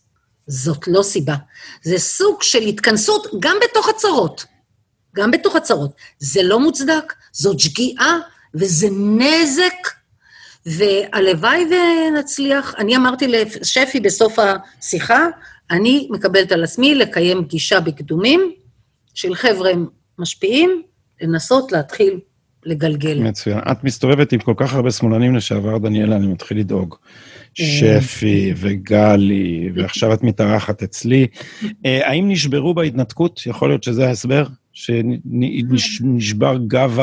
זאת 0.47 0.88
לא 0.88 1.03
סיבה. 1.03 1.36
זה 1.84 1.97
סוג 1.97 2.43
של 2.43 2.61
התכנסות 2.61 3.28
גם 3.39 3.57
בתוך 3.63 3.89
הצרות, 3.89 4.45
גם 5.15 5.32
בתוך 5.32 5.55
הצרות. 5.55 5.91
זה 6.19 6.43
לא 6.43 6.59
מוצדק, 6.59 7.13
זאת 7.32 7.59
שגיאה 7.59 8.17
וזה 8.53 8.88
נזק, 8.91 9.89
והלוואי 10.65 11.65
ונצליח. 11.69 12.76
אני 12.78 12.95
אמרתי 12.95 13.28
לשפי 13.28 13.99
בסוף 13.99 14.36
השיחה, 14.39 15.28
אני 15.72 16.07
מקבלת 16.11 16.51
על 16.51 16.63
עצמי 16.63 16.95
לקיים 16.95 17.45
פגישה 17.45 17.80
בקדומים 17.80 18.51
של 19.13 19.36
חבר'ה 19.36 19.72
משפיעים, 20.20 20.82
לנסות 21.22 21.72
להתחיל 21.72 22.20
לגלגל. 22.66 23.20
מצוין. 23.20 23.59
את 23.72 23.84
מסתובבת 23.84 24.32
עם 24.32 24.39
כל 24.39 24.53
כך 24.57 24.74
הרבה 24.74 24.91
שמאלנים 24.91 25.36
לשעבר, 25.36 25.78
דניאלה, 25.78 26.16
אני 26.16 26.28
מתחיל 26.28 26.59
לדאוג. 26.59 26.95
שפי 27.53 28.53
וגלי, 28.55 29.70
ועכשיו 29.76 30.13
את 30.13 30.24
מתארחת 30.24 30.84
אצלי. 30.84 31.28
אה, 31.86 32.09
האם 32.09 32.30
נשברו 32.32 32.74
בהתנתקות? 32.74 33.41
יכול 33.45 33.70
להיות 33.70 33.84
שזה 33.84 34.07
ההסבר? 34.07 34.45
שנשבר 34.74 36.57
גב 36.68 36.99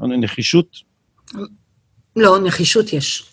הנחישות? 0.00 0.76
לא, 2.16 2.38
נחישות 2.38 2.92
יש. 2.92 3.24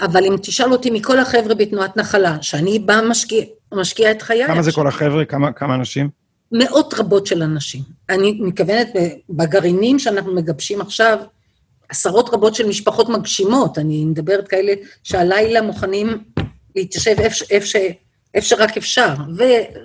אבל 0.00 0.24
אם 0.24 0.36
תשאל 0.42 0.72
אותי 0.72 0.90
מכל 0.90 1.18
החבר'ה 1.18 1.54
בתנועת 1.54 1.96
נחלה, 1.96 2.42
שאני 2.42 2.78
באה 2.78 3.02
משקיע, 3.02 3.44
משקיעה 3.74 4.10
את 4.10 4.22
חיי... 4.22 4.46
כמה 4.46 4.62
זה 4.62 4.72
כל 4.72 4.86
החבר'ה? 4.86 5.24
כמה, 5.24 5.52
כמה 5.52 5.74
אנשים? 5.74 6.08
מאות 6.52 6.94
רבות 6.94 7.26
של 7.26 7.42
אנשים. 7.42 7.82
אני 8.10 8.38
מתכוונת 8.40 8.88
בגרעינים 9.30 9.98
שאנחנו 9.98 10.34
מגבשים 10.34 10.80
עכשיו, 10.80 11.18
עשרות 11.88 12.30
רבות 12.32 12.54
של 12.54 12.68
משפחות 12.68 13.08
מגשימות, 13.08 13.78
אני 13.78 14.04
מדברת 14.04 14.48
כאלה 14.48 14.72
שהלילה 15.02 15.62
מוכנים 15.62 16.24
להתיישב 16.76 17.14
איפה, 17.18 17.44
איפה, 17.50 17.78
איפה 18.34 18.46
שרק 18.46 18.76
אפשר, 18.76 19.14
ו, 19.38 19.42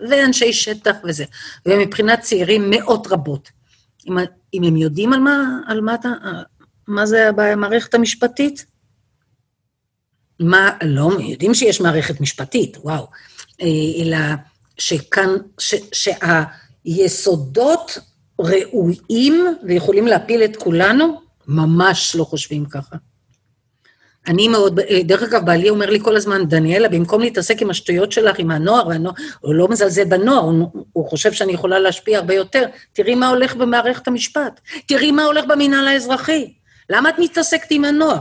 ואנשי 0.10 0.54
שטח 0.54 0.96
וזה. 1.04 1.26
ומבחינת 1.66 2.20
צעירים, 2.20 2.70
מאות 2.70 3.08
רבות. 3.08 3.50
אם, 4.08 4.18
אם 4.54 4.64
הם 4.64 4.76
יודעים 4.76 5.14
על 5.14 5.20
מה, 5.20 5.60
על 5.68 5.82
מה, 5.82 5.96
אתה, 5.96 6.10
מה 6.88 7.06
זה 7.06 7.30
המערכת 7.38 7.94
המשפטית, 7.94 8.66
מה, 10.40 10.70
לא, 10.84 11.12
יודעים 11.20 11.54
שיש 11.54 11.82
מערכת 11.82 12.22
משפטית, 12.22 12.78
וואו, 12.84 13.08
אה, 13.62 13.68
אלא 14.04 14.18
שכאן, 14.78 15.30
ש, 15.60 15.76
שהיסודות 16.86 17.98
ראויים 18.40 19.46
ויכולים 19.64 20.08
להפיל 20.08 20.44
את 20.44 20.56
כולנו, 20.56 21.22
ממש 21.48 22.16
לא 22.16 22.24
חושבים 22.24 22.66
ככה. 22.66 22.96
אני 24.28 24.48
מאוד, 24.48 24.80
דרך 25.04 25.24
אגב, 25.24 25.46
בעלי 25.46 25.70
אומר 25.70 25.90
לי 25.90 26.00
כל 26.00 26.16
הזמן, 26.16 26.46
דניאלה, 26.46 26.90
במקום 26.90 27.22
להתעסק 27.22 27.62
עם 27.62 27.70
השטויות 27.70 28.12
שלך, 28.12 28.40
עם 28.40 28.52
הנוער, 28.52 28.88
והנוער 28.88 29.14
הוא 29.40 29.54
לא 29.54 29.68
מזלזל 29.68 30.04
בנוער, 30.04 30.40
הוא, 30.40 30.86
הוא 30.94 31.10
חושב 31.10 31.32
שאני 31.32 31.54
יכולה 31.54 31.80
להשפיע 31.80 32.18
הרבה 32.18 32.34
יותר. 32.34 32.66
תראי 32.94 33.16
מה 33.16 33.30
הולך 33.30 33.56
במערכת 33.56 34.08
המשפט, 34.08 34.60
תראי 34.86 35.12
מה 35.12 35.24
הולך 35.24 35.46
במינהל 35.46 35.88
האזרחי. 35.88 36.54
למה 36.90 37.10
את 37.10 37.16
מתעסקת 37.20 37.68
עם 37.72 37.86
הנוער? 37.86 38.20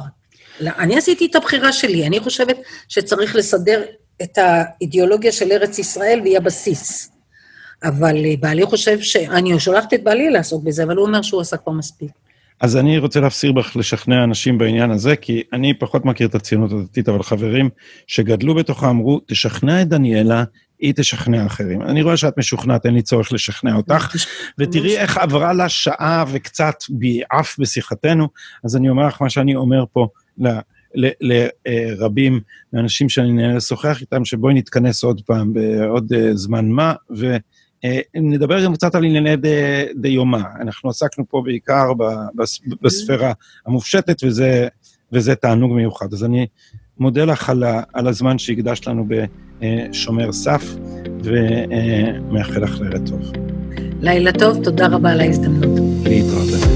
לא, 0.61 0.71
אני 0.79 0.99
עשיתי 0.99 1.27
את 1.27 1.37
הבחירה 1.37 1.73
שלי, 1.73 2.07
אני 2.07 2.21
חושבת 2.21 2.57
שצריך 2.89 3.37
לסדר 3.37 3.83
את 4.23 4.39
האידיאולוגיה 4.39 5.33
של 5.33 5.53
ארץ 5.53 5.79
ישראל 5.79 6.21
והיא 6.23 6.37
הבסיס. 6.37 7.11
אבל 7.83 8.17
בעלי 8.41 8.67
חושב 8.67 9.01
ש... 9.01 9.17
אני 9.17 9.61
שולחת 9.61 9.95
את 9.95 10.05
בעלי 10.05 10.31
לעסוק 10.31 10.65
בזה, 10.65 10.85
אבל 10.85 10.97
הוא 10.97 11.07
אומר 11.07 11.23
שהוא 11.23 11.41
עשה 11.41 11.57
כבר 11.57 11.73
מספיק. 11.73 12.11
אז 12.61 12.77
אני 12.77 12.99
רוצה 12.99 13.21
להפסיר 13.21 13.53
בך 13.53 13.77
לשכנע 13.77 14.25
אנשים 14.25 14.59
בעניין 14.59 14.91
הזה, 14.91 15.17
כי 15.17 15.43
אני 15.53 15.75
פחות 15.75 16.05
מכיר 16.05 16.29
את 16.29 16.35
הציונות 16.35 16.73
הדתית, 16.73 17.09
אבל 17.09 17.23
חברים 17.23 17.71
שגדלו 18.07 18.55
בתוכה 18.55 18.91
אמרו, 18.91 19.21
תשכנע 19.27 19.83
את 19.83 19.89
דניאלה, 19.89 20.45
היא 20.79 20.93
תשכנע 20.97 21.47
אחרים. 21.47 21.83
אני 21.83 22.03
רואה 22.03 22.17
שאת 22.17 22.39
משוכנעת, 22.39 22.87
אין 22.87 22.95
לי 22.95 23.03
צורך 23.03 23.33
לשכנע 23.33 23.77
אותך, 23.77 24.15
ותראי 24.59 24.99
איך 24.99 25.19
עברה 25.19 25.53
לה 25.53 25.69
שעה 25.69 26.25
וקצת 26.33 26.75
ביעף 26.91 27.59
בשיחתנו, 27.59 28.29
אז 28.65 28.77
אני 28.77 28.89
אומר 28.89 29.07
לך 29.07 29.23
מה 29.23 29.31
שאני 29.31 29.57
אומר 29.57 29.85
פה 29.93 30.09
לרבים 31.67 32.41
מהאנשים 32.73 33.09
שאני 33.09 33.33
נהנה 33.33 33.57
לשוחח 33.57 34.01
איתם, 34.01 34.25
שבואי 34.25 34.55
נתכנס 34.55 35.05
עוד 35.05 35.21
פעם 35.27 35.53
בעוד 35.53 36.13
אה, 36.13 36.35
זמן 36.35 36.69
מה, 36.69 36.95
ו... 37.17 37.37
אה, 37.85 38.01
גם 38.65 38.75
קצת 38.75 38.95
על 38.95 39.05
ענייני 39.05 39.35
דיומא. 39.97 40.41
אנחנו 40.61 40.91
עסקנו 40.91 41.25
פה 41.29 41.43
בעיקר 41.45 41.93
בספירה 42.83 43.33
המופשטת, 43.67 44.25
וזה, 44.25 44.69
וזה 45.13 45.35
תענוג 45.35 45.73
מיוחד. 45.73 46.13
אז 46.13 46.25
אני 46.25 46.47
מודה 46.99 47.25
לך 47.25 47.51
על, 47.51 47.65
על 47.93 48.09
הזמן 48.09 48.39
שהקדשת 48.39 48.87
לנו 48.87 49.07
בשומר 49.59 50.33
סף, 50.33 50.65
ומאחל 51.25 52.63
לך 52.63 52.81
לילה 52.81 52.99
טוב. 53.07 53.33
לילה 54.01 54.33
טוב, 54.33 54.65
תודה 54.65 54.87
רבה 54.87 55.11
על 55.11 55.21
ההזדמנות. 55.21 55.81
להתראות. 56.05 56.68